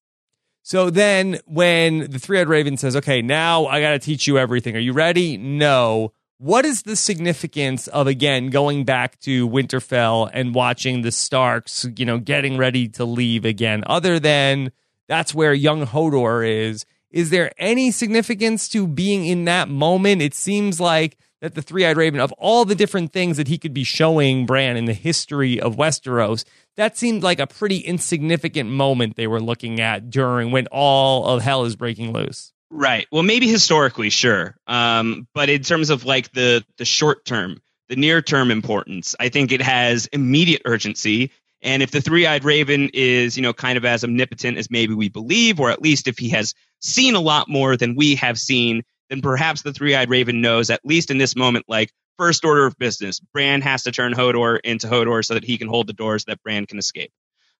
So 0.63 0.89
then, 0.89 1.39
when 1.45 2.11
the 2.11 2.19
three 2.19 2.39
eyed 2.39 2.49
raven 2.49 2.77
says, 2.77 2.95
Okay, 2.95 3.21
now 3.21 3.65
I 3.65 3.81
got 3.81 3.91
to 3.91 3.99
teach 3.99 4.27
you 4.27 4.37
everything, 4.37 4.75
are 4.75 4.79
you 4.79 4.93
ready? 4.93 5.37
No. 5.37 6.13
What 6.39 6.65
is 6.65 6.83
the 6.83 6.95
significance 6.95 7.87
of, 7.87 8.05
again, 8.05 8.51
going 8.51 8.83
back 8.85 9.19
to 9.21 9.49
Winterfell 9.49 10.29
and 10.31 10.53
watching 10.53 11.01
the 11.01 11.11
Starks, 11.11 11.87
you 11.95 12.05
know, 12.05 12.19
getting 12.19 12.57
ready 12.57 12.87
to 12.89 13.05
leave 13.05 13.43
again, 13.43 13.83
other 13.87 14.19
than 14.19 14.71
that's 15.07 15.33
where 15.33 15.53
young 15.53 15.85
Hodor 15.85 16.47
is. 16.47 16.85
Is 17.11 17.29
there 17.29 17.51
any 17.57 17.91
significance 17.91 18.67
to 18.69 18.87
being 18.87 19.25
in 19.25 19.45
that 19.45 19.69
moment? 19.69 20.21
It 20.21 20.33
seems 20.33 20.79
like 20.79 21.17
that 21.41 21.55
the 21.55 21.61
three 21.61 21.85
eyed 21.85 21.97
raven, 21.97 22.19
of 22.19 22.31
all 22.33 22.65
the 22.65 22.75
different 22.75 23.13
things 23.13 23.37
that 23.37 23.47
he 23.47 23.57
could 23.57 23.73
be 23.73 23.83
showing 23.83 24.45
Bran 24.45 24.75
in 24.75 24.85
the 24.85 24.93
history 24.93 25.59
of 25.59 25.75
Westeros, 25.75 26.43
that 26.75 26.97
seemed 26.97 27.23
like 27.23 27.39
a 27.39 27.47
pretty 27.47 27.77
insignificant 27.77 28.69
moment 28.69 29.15
they 29.15 29.27
were 29.27 29.41
looking 29.41 29.79
at 29.79 30.09
during 30.09 30.51
when 30.51 30.67
all 30.67 31.25
of 31.25 31.41
hell 31.41 31.65
is 31.65 31.75
breaking 31.75 32.11
loose. 32.11 32.53
Right. 32.69 33.07
Well, 33.11 33.23
maybe 33.23 33.47
historically, 33.47 34.09
sure. 34.09 34.57
Um, 34.67 35.27
but 35.33 35.49
in 35.49 35.63
terms 35.63 35.89
of 35.89 36.05
like 36.05 36.31
the 36.33 36.65
the 36.77 36.85
short 36.85 37.23
term, 37.23 37.61
the 37.87 37.95
near 37.95 38.21
term 38.21 38.51
importance, 38.51 39.15
I 39.19 39.29
think 39.29 39.51
it 39.51 39.61
has 39.61 40.07
immediate 40.07 40.63
urgency. 40.65 41.31
And 41.61 41.81
if 41.81 41.91
the 41.91 42.01
three-eyed 42.01 42.43
raven 42.43 42.89
is, 42.93 43.35
you 43.35 43.43
know, 43.43 43.53
kind 43.53 43.77
of 43.77 43.85
as 43.85 44.03
omnipotent 44.03 44.57
as 44.57 44.69
maybe 44.69 44.93
we 44.93 45.09
believe, 45.09 45.59
or 45.59 45.71
at 45.71 45.81
least 45.81 46.07
if 46.07 46.17
he 46.17 46.29
has 46.29 46.53
seen 46.81 47.15
a 47.15 47.21
lot 47.21 47.49
more 47.49 47.75
than 47.75 47.95
we 47.95 48.15
have 48.15 48.37
seen, 48.37 48.83
then 49.09 49.21
perhaps 49.21 49.61
the 49.63 49.73
three-eyed 49.73 50.09
raven 50.09 50.41
knows, 50.41 50.69
at 50.69 50.85
least 50.85 51.09
in 51.09 51.17
this 51.17 51.35
moment, 51.35 51.65
like 51.67 51.91
first 52.17 52.45
order 52.45 52.65
of 52.65 52.77
business. 52.77 53.19
Bran 53.19 53.61
has 53.61 53.83
to 53.83 53.91
turn 53.91 54.13
Hodor 54.13 54.59
into 54.63 54.87
Hodor 54.87 55.23
so 55.23 55.33
that 55.33 55.43
he 55.43 55.57
can 55.57 55.67
hold 55.67 55.87
the 55.87 55.93
doors 55.93 56.25
that 56.25 56.41
Bran 56.43 56.65
can 56.65 56.77
escape. 56.77 57.11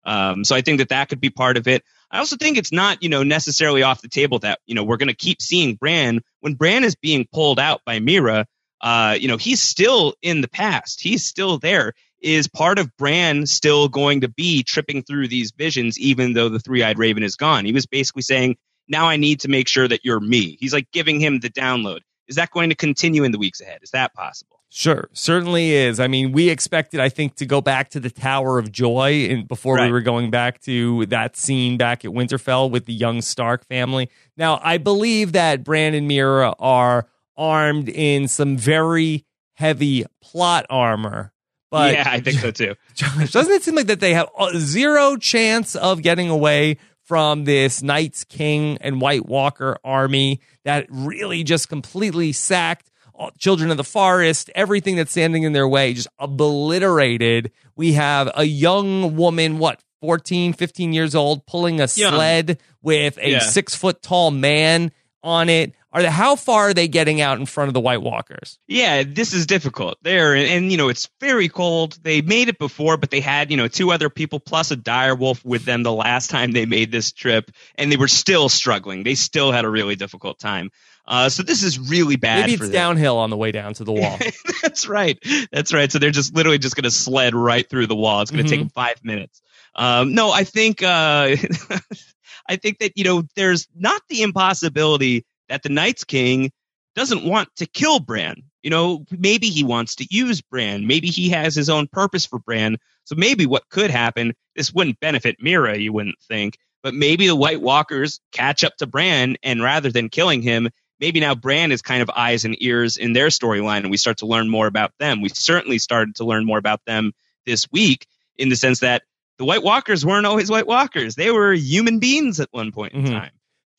Um, 0.04 0.44
so 0.44 0.56
I 0.56 0.62
think 0.62 0.80
that 0.80 0.90
that 0.90 1.10
could 1.10 1.20
be 1.20 1.30
part 1.30 1.58
of 1.58 1.68
it. 1.68 1.84
I 2.10 2.20
also 2.20 2.38
think 2.38 2.58
it's 2.58 2.72
not, 2.72 3.04
you 3.04 3.10
know, 3.10 3.24
necessarily 3.24 3.84
off 3.84 4.02
the 4.02 4.08
table 4.08 4.40
that, 4.40 4.60
you 4.66 4.74
know, 4.74 4.84
we're 4.84 4.98
going 4.98 5.10
to 5.10 5.16
keep 5.16 5.42
seeing 5.42 5.76
Bran 5.76 6.22
when 6.40 6.54
Bran 6.54 6.84
is 6.84 6.96
being 6.96 7.28
pulled 7.32 7.60
out 7.60 7.82
by 7.86 8.00
Meera. 8.00 8.46
Uh, 8.80 9.18
you 9.20 9.28
know, 9.28 9.38
he's 9.38 9.62
still 9.62 10.14
in 10.22 10.42
the 10.42 10.48
past. 10.48 11.02
He's 11.02 11.26
still 11.26 11.58
there. 11.58 11.94
Is 12.20 12.48
part 12.48 12.80
of 12.80 12.96
Bran 12.98 13.46
still 13.46 13.88
going 13.90 14.22
to 14.22 14.28
be 14.28 14.64
tripping 14.64 15.04
through 15.04 15.28
these 15.28 15.52
visions, 15.52 16.00
even 16.00 16.34
though 16.34 16.50
the 16.50 16.60
three 16.60 16.82
eyed 16.84 16.98
raven 16.98 17.22
is 17.24 17.36
gone? 17.36 17.64
He 17.66 17.72
was 17.74 17.86
basically 17.86 18.24
saying, 18.24 18.58
now 18.88 19.08
I 19.08 19.18
need 19.18 19.40
to 19.42 19.50
make 19.50 19.68
sure 19.68 19.88
that 19.88 20.04
you're 20.04 20.20
me. 20.20 20.58
He's 20.60 20.74
like 20.74 20.90
giving 20.92 21.20
him 21.20 21.40
the 21.42 21.50
download. 21.50 22.00
Is 22.28 22.36
that 22.36 22.52
going 22.52 22.70
to 22.70 22.76
continue 22.76 23.24
in 23.24 23.32
the 23.32 23.38
weeks 23.38 23.62
ahead? 23.62 23.80
Is 23.84 23.92
that 23.92 24.14
possible? 24.14 24.60
Sure, 24.70 25.08
certainly 25.14 25.72
is. 25.72 26.00
I 26.00 26.08
mean, 26.08 26.34
we 26.34 26.50
expected, 26.50 27.00
I 27.00 27.08
think, 27.08 27.36
to 27.36 27.46
go 27.46 27.62
back 27.62 27.90
to 27.92 28.02
the 28.02 28.10
Tower 28.10 28.60
of 28.60 28.70
Joy 28.72 29.26
in, 29.30 29.46
before 29.46 29.76
Right. 29.76 29.86
we 29.86 29.92
were 29.94 30.02
going 30.02 30.30
back 30.30 30.60
to 30.62 31.06
that 31.06 31.38
scene 31.38 31.78
back 31.78 32.04
at 32.04 32.12
Winterfell 32.12 32.70
with 32.70 32.86
the 32.86 32.94
young 32.94 33.22
Stark 33.22 33.66
family. 33.66 34.10
Now, 34.36 34.60
I 34.62 34.78
believe 34.78 35.32
that 35.32 35.64
Bran 35.64 35.94
and 35.94 36.10
Meera 36.10 36.54
are 36.60 37.08
armed 37.38 37.88
in 37.88 38.28
some 38.28 38.58
very 38.58 39.26
heavy 39.54 40.04
plot 40.22 40.66
armor. 40.70 41.32
But 41.70 41.94
yeah, 41.94 42.08
I 42.10 42.20
think 42.22 42.40
so 42.40 42.52
too. 42.52 42.76
Josh, 42.94 43.32
doesn't 43.34 43.54
it 43.54 43.64
seem 43.64 43.76
like 43.76 43.88
that 43.88 44.00
they 44.00 44.14
have 44.14 44.30
uh, 44.38 44.52
zero 44.58 45.18
chance 45.18 45.76
of 45.76 46.02
getting 46.02 46.30
away 46.30 46.78
from 47.04 47.44
this 47.46 47.82
Night's 47.82 48.24
King 48.24 48.78
and 48.82 49.00
White 49.02 49.26
Walker 49.26 49.78
army 49.84 50.42
that 50.66 50.86
really 50.90 51.44
just 51.44 51.70
completely 51.70 52.32
sacked 52.34 52.90
all- 53.14 53.32
Children 53.40 53.72
of 53.72 53.78
the 53.78 53.84
Forest, 53.84 54.50
everything 54.56 54.96
that's 54.98 55.12
standing 55.12 55.44
in 55.44 55.54
their 55.54 55.68
way, 55.68 55.94
just 55.94 56.08
obliterated. 56.20 57.52
We 57.76 57.94
have 57.94 58.30
a 58.36 58.44
young 58.44 59.16
woman, 59.16 59.58
what, 59.58 59.82
14, 60.02 60.54
15 60.54 60.94
years 60.94 61.16
old, 61.16 61.46
pulling 61.48 61.80
a 61.82 61.88
sled 61.88 62.60
with 62.82 63.18
a 63.20 63.32
Yeah. 63.32 63.40
six 63.40 63.74
foot 63.76 64.02
tall 64.02 64.32
man 64.32 64.92
on 65.24 65.50
it. 65.50 65.74
Are 65.94 66.02
they, 66.02 66.10
how 66.10 66.36
far 66.36 66.70
are 66.70 66.74
they 66.74 66.88
getting 66.88 67.22
out 67.22 67.40
in 67.40 67.46
front 67.46 67.70
of 67.70 67.74
the 67.74 67.80
White 67.80 68.02
Walkers? 68.02 68.60
Yeah, 68.68 69.04
this 69.04 69.34
is 69.34 69.46
difficult 69.46 69.98
there, 70.02 70.34
and, 70.36 70.46
and, 70.48 70.72
you 70.72 70.78
know 70.78 70.90
it's 70.90 71.10
very 71.22 71.48
cold. 71.48 71.98
They 72.04 72.22
made 72.22 72.50
it 72.50 72.60
before, 72.60 72.98
but 72.98 73.10
they 73.10 73.22
had 73.22 73.52
you 73.52 73.58
know 73.58 73.68
two 73.68 73.92
other 73.92 74.10
people 74.10 74.40
plus 74.40 74.72
a 74.72 74.76
dire 74.76 75.16
wolf 75.16 75.44
with 75.46 75.64
them 75.64 75.84
the 75.84 75.94
last 75.94 76.30
time 76.30 76.52
they 76.52 76.66
made 76.66 76.92
this 76.92 77.12
trip, 77.14 77.50
and 77.76 77.92
they 77.92 77.98
were 77.98 78.10
still 78.10 78.50
struggling. 78.50 79.04
They 79.04 79.16
still 79.16 79.52
had 79.52 79.64
a 79.66 79.70
really 79.70 79.96
difficult 79.96 80.40
time. 80.40 80.72
Uh, 81.08 81.30
so 81.30 81.42
this 81.42 81.64
is 81.64 81.80
really 81.80 82.18
bad. 82.18 82.42
Maybe 82.50 82.54
it's 82.66 82.70
downhill 82.70 83.18
on 83.18 83.30
the 83.30 83.38
way 83.38 83.54
down 83.54 83.74
to 83.76 83.86
the 83.86 83.94
wall. 83.94 84.20
That's 84.62 84.90
right. 84.90 85.18
That's 85.54 85.74
right. 85.74 85.90
So 85.90 86.00
they're 86.00 86.12
just 86.12 86.36
literally 86.36 86.58
just 86.58 86.76
going 86.76 86.84
to 86.84 86.92
sled 86.92 87.34
right 87.34 87.68
through 87.68 87.88
the 87.88 87.96
wall. 87.96 88.22
It's 88.22 88.30
going 88.30 88.44
to 88.44 88.48
Mhm. 88.48 88.52
take 88.52 88.60
them 88.60 88.70
five 88.70 89.06
minutes. 89.06 89.42
Um, 89.74 90.16
no, 90.16 90.32
I 90.32 90.44
think 90.44 90.84
uh, 90.84 91.36
I 92.50 92.56
think 92.58 92.80
that 92.80 92.94
you 92.98 93.06
know 93.06 93.24
there's 93.38 93.68
not 93.74 94.02
the 94.10 94.24
impossibility 94.24 95.26
that 95.50 95.64
the 95.64 95.70
Night's 95.70 96.04
King 96.04 96.52
doesn't 96.96 97.26
want 97.26 97.50
to 97.58 97.66
kill 97.66 98.00
Bran. 98.00 98.44
You 98.64 98.70
know, 98.72 99.06
maybe 99.12 99.48
he 99.48 99.64
wants 99.64 99.96
to 99.96 100.08
use 100.10 100.42
Bran. 100.42 100.88
Maybe 100.88 101.08
he 101.08 101.30
has 101.30 101.56
his 101.56 101.70
own 101.70 101.88
purpose 101.88 102.26
for 102.26 102.40
Bran. 102.40 102.78
So 103.06 103.16
maybe 103.16 103.46
what 103.46 103.70
could 103.70 103.92
happen, 103.92 104.34
this 104.56 104.74
wouldn't 104.74 105.00
benefit 105.00 105.38
Meera, 105.40 105.80
you 105.80 105.94
wouldn't 105.94 106.20
think, 106.28 106.58
but 106.84 106.94
maybe 106.94 107.28
the 107.28 107.36
White 107.36 107.62
Walkers 107.62 108.20
catch 108.32 108.64
up 108.64 108.76
to 108.78 108.88
Bran, 108.88 109.38
and 109.44 109.62
rather 109.62 109.92
than 109.92 110.10
killing 110.10 110.42
him, 110.42 110.70
maybe 111.00 111.20
now 111.20 111.36
Bran 111.36 111.72
is 111.72 111.82
kind 111.82 112.02
of 112.02 112.10
eyes 112.10 112.44
and 112.44 112.58
ears 112.62 112.98
in 112.98 113.14
their 113.14 113.28
storyline, 113.28 113.82
and 113.82 113.92
we 113.92 113.98
start 113.98 114.18
to 114.18 114.26
learn 114.26 114.50
more 114.50 114.68
about 114.68 114.92
them. 115.00 115.22
We 115.22 115.30
certainly 115.30 115.78
started 115.80 116.16
to 116.16 116.26
learn 116.26 116.46
more 116.46 116.58
about 116.58 116.82
them 116.86 117.14
this 117.46 117.72
week 117.72 118.06
in 118.36 118.50
the 118.50 118.56
sense 118.56 118.80
that 118.80 119.04
the 119.38 119.46
White 119.46 119.64
Walkers 119.64 120.06
weren't 120.06 120.26
always 120.26 120.50
White 120.50 120.68
Walkers; 120.68 121.16
they 121.16 121.32
were 121.32 121.54
human 121.54 122.00
beings 122.00 122.40
at 122.40 122.50
one 122.52 122.72
point 122.72 122.94
in 122.94 123.04
Mhm. 123.04 123.12
time. 123.12 123.32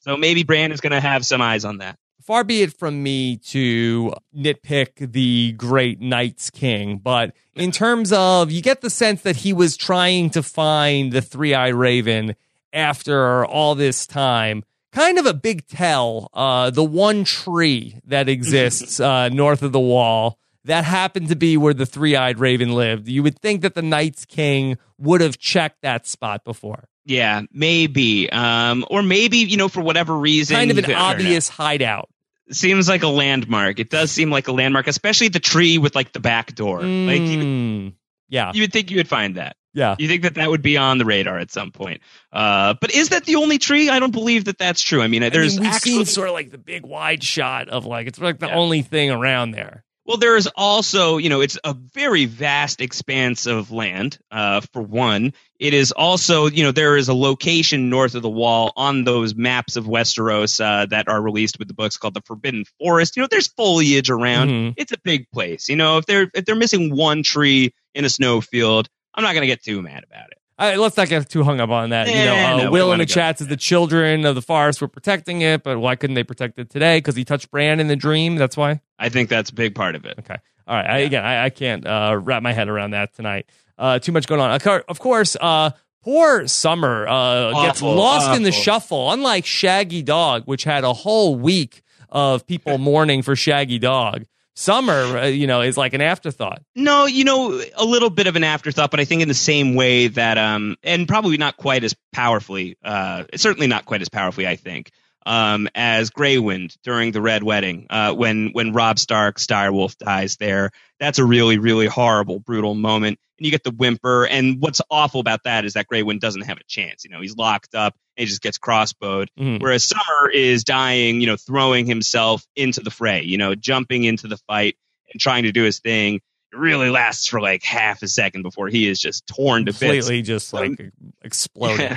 So 0.08 0.16
maybe 0.16 0.42
Bran 0.42 0.72
is 0.72 0.80
going 0.80 0.92
to 0.92 1.00
have 1.00 1.26
some 1.26 1.42
eyes 1.42 1.66
on 1.66 1.78
that. 1.78 1.98
far 2.22 2.42
be 2.42 2.62
it 2.62 2.72
from 2.72 3.02
me 3.02 3.36
to 3.48 4.14
nitpick 4.34 5.12
the 5.12 5.52
great 5.52 6.00
Night's 6.00 6.48
King, 6.48 6.96
but 6.96 7.34
in 7.54 7.70
terms 7.82 8.10
of, 8.10 8.50
you 8.50 8.62
get 8.62 8.80
the 8.80 8.88
sense 8.88 9.20
that 9.20 9.36
he 9.36 9.52
was 9.52 9.76
trying 9.76 10.30
to 10.30 10.42
find 10.42 11.12
the 11.12 11.20
three 11.20 11.52
eyed 11.52 11.74
raven 11.74 12.36
after 12.72 13.44
all 13.44 13.74
this 13.74 14.06
time. 14.06 14.64
Kind 14.92 15.18
of 15.18 15.26
a 15.26 15.34
big 15.34 15.66
tell. 15.66 16.30
Uh, 16.32 16.70
the 16.70 16.84
one 16.84 17.24
tree 17.24 18.00
that 18.06 18.30
exists 18.30 19.00
uh, 19.00 19.28
north 19.28 19.62
of 19.62 19.72
the 19.72 19.78
wall 19.78 20.38
that 20.64 20.84
happened 20.84 21.28
to 21.28 21.36
be 21.36 21.58
where 21.58 21.74
the 21.74 21.84
three 21.84 22.16
eyed 22.16 22.38
raven 22.38 22.72
lived. 22.72 23.08
You 23.08 23.22
would 23.24 23.38
think 23.38 23.60
that 23.60 23.74
the 23.74 23.82
Night's 23.82 24.24
King 24.24 24.78
would 24.96 25.20
have 25.20 25.38
checked 25.38 25.82
that 25.82 26.06
spot 26.06 26.44
before. 26.44 26.88
Yeah, 27.08 27.42
maybe, 27.52 28.30
um, 28.30 28.84
or 28.90 29.02
maybe 29.02 29.38
you 29.38 29.56
know 29.56 29.68
for 29.68 29.80
whatever 29.80 30.16
reason, 30.16 30.54
Kind 30.56 30.70
of 30.70 30.78
an 30.78 30.84
could- 30.84 30.92
know. 30.92 30.98
obvious 30.98 31.48
hideout. 31.48 32.08
Seems 32.50 32.88
like 32.88 33.02
a 33.02 33.08
landmark. 33.08 33.78
It 33.78 33.90
does 33.90 34.10
seem 34.12 34.30
like 34.30 34.48
a 34.48 34.52
landmark, 34.52 34.86
especially 34.86 35.28
the 35.28 35.40
tree 35.40 35.76
with 35.78 35.94
like 35.94 36.12
the 36.12 36.20
back 36.20 36.54
door. 36.54 36.78
Like 36.80 37.20
you, 37.20 37.38
Mm, 37.38 37.92
yeah, 38.28 38.52
you 38.54 38.62
would 38.62 38.72
think 38.72 38.90
you 38.90 38.96
would 38.98 39.08
find 39.08 39.36
that. 39.36 39.56
yeah. 39.74 39.96
You 39.98 40.08
think 40.08 40.22
that 40.22 40.34
that 40.36 40.48
would 40.50 40.62
be 40.62 40.76
on 40.78 40.96
the 40.98 41.04
radar 41.04 41.38
at 41.38 41.50
some 41.50 41.72
point. 41.72 42.00
Uh, 42.32 42.74
but 42.80 42.90
is 42.90 43.10
that 43.10 43.24
the 43.26 43.36
only 43.36 43.58
tree? 43.58 43.90
I 43.90 43.98
don't 44.00 44.12
believe 44.12 44.44
that 44.46 44.56
that's 44.58 44.80
true. 44.80 45.02
I 45.02 45.08
mean, 45.08 45.22
I 45.22 45.28
there's 45.28 45.54
mean, 45.56 45.64
we've 45.64 45.72
actually 45.74 45.92
seen 45.92 46.04
sort 46.06 46.28
of 46.28 46.34
like 46.34 46.50
the 46.50 46.56
big 46.58 46.86
wide 46.86 47.22
shot 47.22 47.68
of 47.68 47.84
like 47.84 48.06
it's 48.06 48.18
like 48.18 48.38
the 48.38 48.46
Yeah. 48.48 48.56
only 48.56 48.80
thing 48.82 49.10
around 49.10 49.50
there. 49.50 49.84
Well, 50.06 50.16
there 50.16 50.36
is 50.36 50.46
also, 50.56 51.18
you 51.18 51.28
know, 51.28 51.42
it's 51.42 51.58
a 51.64 51.74
very 51.74 52.24
vast 52.24 52.80
expanse 52.80 53.44
of 53.44 53.70
land, 53.70 54.16
uh, 54.30 54.62
for 54.72 54.80
one. 54.80 55.34
It 55.58 55.74
is 55.74 55.90
also, 55.92 56.46
you 56.46 56.62
know, 56.62 56.70
there 56.70 56.96
is 56.96 57.08
a 57.08 57.14
location 57.14 57.90
north 57.90 58.14
of 58.14 58.22
the 58.22 58.28
wall 58.30 58.72
on 58.76 59.02
those 59.04 59.34
maps 59.34 59.74
of 59.76 59.86
Westeros 59.86 60.60
uh, 60.64 60.86
that 60.86 61.08
are 61.08 61.20
released 61.20 61.58
with 61.58 61.66
the 61.68 61.74
books 61.74 61.96
called 61.96 62.14
the 62.14 62.20
Forbidden 62.22 62.64
Forest. 62.78 63.16
You 63.16 63.22
know, 63.22 63.28
there's 63.30 63.48
foliage 63.48 64.08
around. 64.10 64.48
Mhm. 64.50 64.74
It's 64.76 64.92
a 64.92 64.98
big 64.98 65.28
place. 65.30 65.68
You 65.68 65.74
know, 65.76 65.98
if 65.98 66.06
they're 66.06 66.30
if 66.34 66.44
they're 66.44 66.54
missing 66.54 66.94
one 66.94 67.22
tree 67.24 67.74
in 67.94 68.04
a 68.04 68.08
snowfield, 68.08 68.88
I'm 69.14 69.24
not 69.24 69.32
going 69.32 69.42
to 69.42 69.48
get 69.48 69.64
too 69.64 69.82
mad 69.82 70.04
about 70.08 70.30
it. 70.30 70.38
Right, 70.60 70.76
let's 70.76 70.96
not 70.96 71.08
get 71.08 71.28
too 71.28 71.44
hung 71.44 71.60
up 71.60 71.70
on 71.70 71.90
that. 71.90 72.08
you 72.08 72.14
know, 72.14 72.34
Eh, 72.34 72.52
uh, 72.52 72.56
no, 72.64 72.70
Will 72.72 72.92
in 72.92 72.98
the 72.98 73.06
chat 73.06 73.38
says 73.38 73.46
the 73.46 73.56
children 73.56 74.24
of 74.24 74.34
the 74.34 74.42
forest 74.42 74.80
were 74.80 74.88
protecting 74.88 75.40
it, 75.42 75.62
but 75.62 75.78
why 75.78 75.94
couldn't 75.94 76.14
they 76.14 76.24
protect 76.24 76.58
it 76.58 76.68
today? 76.68 76.98
Because 76.98 77.14
he 77.14 77.24
touched 77.24 77.50
Bran 77.52 77.78
in 77.78 77.86
the 77.86 77.94
dream. 77.94 78.34
That's 78.36 78.56
why. 78.56 78.80
I 78.98 79.08
think 79.08 79.28
that's 79.28 79.50
a 79.50 79.54
big 79.54 79.74
part 79.76 79.94
of 79.94 80.04
it. 80.04 80.14
Okay. 80.18 80.34
All 80.66 80.74
right. 80.76 80.86
I, 80.90 80.98
again, 80.98 81.24
I, 81.24 81.44
I 81.44 81.50
can't 81.50 81.86
uh, 81.86 82.18
wrap 82.20 82.42
my 82.42 82.52
head 82.52 82.68
around 82.68 82.90
that 82.90 83.14
tonight. 83.14 83.46
Uh, 83.78 83.98
too 83.98 84.12
much 84.12 84.26
going 84.26 84.40
on. 84.40 84.50
Of 84.88 84.98
course, 84.98 85.36
uh, 85.40 85.70
poor 86.02 86.46
Summer 86.48 87.06
uh, 87.06 87.52
gets 87.64 87.80
Awful, 87.80 87.94
lost 87.94 88.36
in 88.36 88.42
the 88.42 88.52
shuffle. 88.52 89.12
Unlike 89.12 89.46
Shaggy 89.46 90.02
Dog, 90.02 90.44
which 90.46 90.64
had 90.64 90.84
a 90.84 90.92
whole 90.92 91.36
week 91.36 91.82
of 92.08 92.46
people 92.46 92.78
mourning 92.78 93.22
for 93.22 93.36
Shaggy 93.36 93.78
Dog, 93.78 94.24
Summer, 94.54 95.18
uh, 95.18 95.26
you 95.26 95.46
know, 95.46 95.60
is 95.60 95.76
like 95.76 95.94
an 95.94 96.00
afterthought. 96.00 96.62
No, 96.74 97.06
you 97.06 97.22
know, 97.22 97.62
a 97.76 97.84
little 97.84 98.10
bit 98.10 98.26
of 98.26 98.34
an 98.34 98.42
afterthought, 98.42 98.90
but 98.90 98.98
I 98.98 99.04
think 99.04 99.22
in 99.22 99.28
the 99.28 99.34
same 99.34 99.76
way 99.76 100.08
that, 100.08 100.36
um, 100.36 100.76
and 100.82 101.06
probably 101.06 101.36
not 101.36 101.56
quite 101.56 101.84
as 101.84 101.94
powerfully, 102.12 102.76
uh, 102.82 103.22
certainly 103.36 103.68
not 103.68 103.84
quite 103.84 104.02
as 104.02 104.08
powerfully, 104.08 104.48
I 104.48 104.56
think, 104.56 104.90
um, 105.26 105.68
as 105.74 106.10
Greywind 106.10 106.76
during 106.82 107.12
the 107.12 107.20
Red 107.20 107.42
Wedding, 107.42 107.86
uh, 107.90 108.14
when 108.14 108.50
when 108.52 108.72
Robb 108.72 108.98
Stark, 108.98 109.38
Direwolf 109.38 109.96
dies 109.98 110.36
there. 110.36 110.70
That's 111.00 111.18
a 111.18 111.24
really, 111.24 111.58
really 111.58 111.86
horrible, 111.86 112.40
brutal 112.40 112.74
moment. 112.74 113.18
And 113.38 113.44
you 113.46 113.50
get 113.50 113.62
the 113.62 113.70
whimper. 113.70 114.26
And 114.26 114.60
what's 114.60 114.80
awful 114.90 115.20
about 115.20 115.44
that 115.44 115.64
is 115.64 115.74
that 115.74 115.86
Greywind 115.86 116.20
doesn't 116.20 116.42
have 116.42 116.58
a 116.58 116.64
chance. 116.66 117.04
You 117.04 117.10
know, 117.10 117.20
he's 117.20 117.36
locked 117.36 117.74
up 117.74 117.94
and 118.16 118.22
he 118.22 118.26
just 118.26 118.42
gets 118.42 118.58
crossbowed. 118.58 119.28
Mhm. 119.38 119.60
Whereas 119.62 119.84
Summer 119.84 120.30
is 120.32 120.64
dying, 120.64 121.20
you 121.20 121.28
know, 121.28 121.36
throwing 121.36 121.86
himself 121.86 122.44
into 122.56 122.80
the 122.80 122.90
fray, 122.90 123.22
you 123.22 123.38
know, 123.38 123.54
jumping 123.54 124.02
into 124.04 124.26
the 124.26 124.38
fight 124.48 124.76
and 125.12 125.20
trying 125.20 125.44
to 125.44 125.52
do 125.52 125.62
his 125.62 125.78
thing. 125.78 126.16
It 126.52 126.56
really 126.56 126.90
lasts 126.90 127.28
for 127.28 127.40
like 127.40 127.62
half 127.62 128.02
a 128.02 128.08
second 128.08 128.42
before 128.42 128.68
he 128.68 128.88
is 128.88 128.98
just 128.98 129.26
torn 129.26 129.66
to 129.66 129.72
bits. 129.72 129.78
Completely 129.78 130.22
just 130.22 130.52
like 130.52 130.80
exploded. 131.22 131.96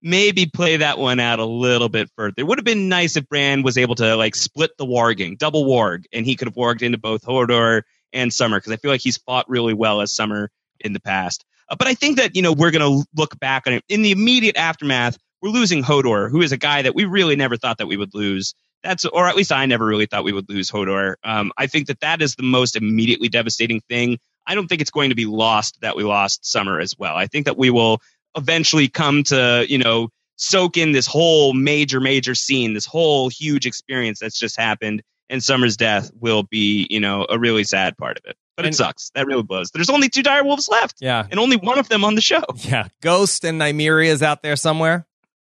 Maybe 0.00 0.46
play 0.46 0.76
that 0.76 0.98
one 0.98 1.18
out 1.18 1.40
a 1.40 1.44
little 1.44 1.88
bit 1.88 2.08
further. 2.16 2.34
It 2.36 2.44
would 2.44 2.58
have 2.58 2.64
been 2.64 2.88
nice 2.88 3.16
if 3.16 3.28
Bran 3.28 3.62
was 3.62 3.76
able 3.76 3.96
to 3.96 4.16
like 4.16 4.36
split 4.36 4.76
the 4.78 4.86
warging, 4.86 5.36
double 5.36 5.64
warg, 5.64 6.04
and 6.12 6.24
he 6.24 6.36
could 6.36 6.46
have 6.46 6.54
warged 6.54 6.82
into 6.82 6.98
both 6.98 7.24
Hodor 7.24 7.82
and 8.12 8.32
Summer 8.32 8.58
because 8.58 8.72
I 8.72 8.76
feel 8.76 8.90
like 8.90 9.00
he's 9.00 9.16
fought 9.18 9.48
really 9.48 9.74
well 9.74 10.00
as 10.00 10.14
Summer 10.14 10.50
in 10.80 10.92
the 10.92 11.00
past. 11.00 11.44
Uh, 11.68 11.76
but 11.76 11.88
I 11.88 11.94
think 11.94 12.18
that 12.18 12.36
you 12.36 12.42
know 12.42 12.52
we're 12.52 12.70
going 12.70 13.02
to 13.02 13.06
look 13.16 13.38
back 13.40 13.66
on 13.66 13.74
it 13.74 13.84
in 13.88 14.02
the 14.02 14.12
immediate 14.12 14.56
aftermath. 14.56 15.18
We're 15.42 15.50
losing 15.50 15.82
Hodor, 15.82 16.30
who 16.30 16.42
is 16.42 16.52
a 16.52 16.56
guy 16.56 16.82
that 16.82 16.94
we 16.94 17.04
really 17.04 17.36
never 17.36 17.56
thought 17.56 17.78
that 17.78 17.86
we 17.86 17.96
would 17.96 18.14
lose. 18.14 18.54
That's, 18.82 19.04
or 19.04 19.28
at 19.28 19.36
least 19.36 19.52
I 19.52 19.66
never 19.66 19.84
really 19.84 20.06
thought 20.06 20.24
we 20.24 20.32
would 20.32 20.48
lose 20.48 20.70
Hodor. 20.70 21.14
Um, 21.24 21.52
I 21.56 21.66
think 21.66 21.88
that 21.88 22.00
that 22.00 22.22
is 22.22 22.34
the 22.34 22.44
most 22.44 22.76
immediately 22.76 23.28
devastating 23.28 23.80
thing. 23.88 24.18
I 24.46 24.54
don't 24.54 24.66
think 24.66 24.80
it's 24.80 24.90
going 24.90 25.10
to 25.10 25.16
be 25.16 25.26
lost 25.26 25.80
that 25.82 25.96
we 25.96 26.04
lost 26.04 26.46
Summer 26.46 26.80
as 26.80 26.94
well. 26.98 27.14
I 27.14 27.26
think 27.26 27.46
that 27.46 27.58
we 27.58 27.70
will 27.70 28.00
eventually 28.38 28.88
come 28.88 29.22
to, 29.24 29.66
you 29.68 29.78
know, 29.78 30.08
soak 30.36 30.76
in 30.76 30.92
this 30.92 31.06
whole 31.06 31.52
major, 31.52 32.00
major 32.00 32.34
scene, 32.34 32.72
this 32.72 32.86
whole 32.86 33.28
huge 33.28 33.66
experience 33.66 34.18
that's 34.20 34.38
just 34.38 34.56
happened 34.56 35.02
and 35.30 35.44
Summer's 35.44 35.76
death 35.76 36.10
will 36.18 36.44
be, 36.44 36.86
you 36.88 37.00
know, 37.00 37.26
a 37.28 37.38
really 37.38 37.62
sad 37.64 37.98
part 37.98 38.16
of 38.16 38.24
it. 38.24 38.36
But 38.56 38.64
And- 38.64 38.74
it 38.74 38.76
sucks. 38.78 39.10
That 39.14 39.26
really 39.26 39.42
blows. 39.42 39.70
There's 39.70 39.90
only 39.90 40.08
two 40.08 40.22
dire 40.22 40.42
wolves 40.42 40.68
left, 40.68 40.96
Yeah. 41.00 41.26
and 41.30 41.38
only 41.38 41.56
one 41.56 41.78
of 41.78 41.88
them 41.90 42.02
on 42.04 42.14
the 42.14 42.22
show. 42.22 42.42
Yeah. 42.64 42.88
Ghost 43.02 43.44
and 43.44 43.60
Nymeria 43.60 44.06
is 44.06 44.22
out 44.22 44.42
there 44.42 44.56
somewhere. 44.56 45.06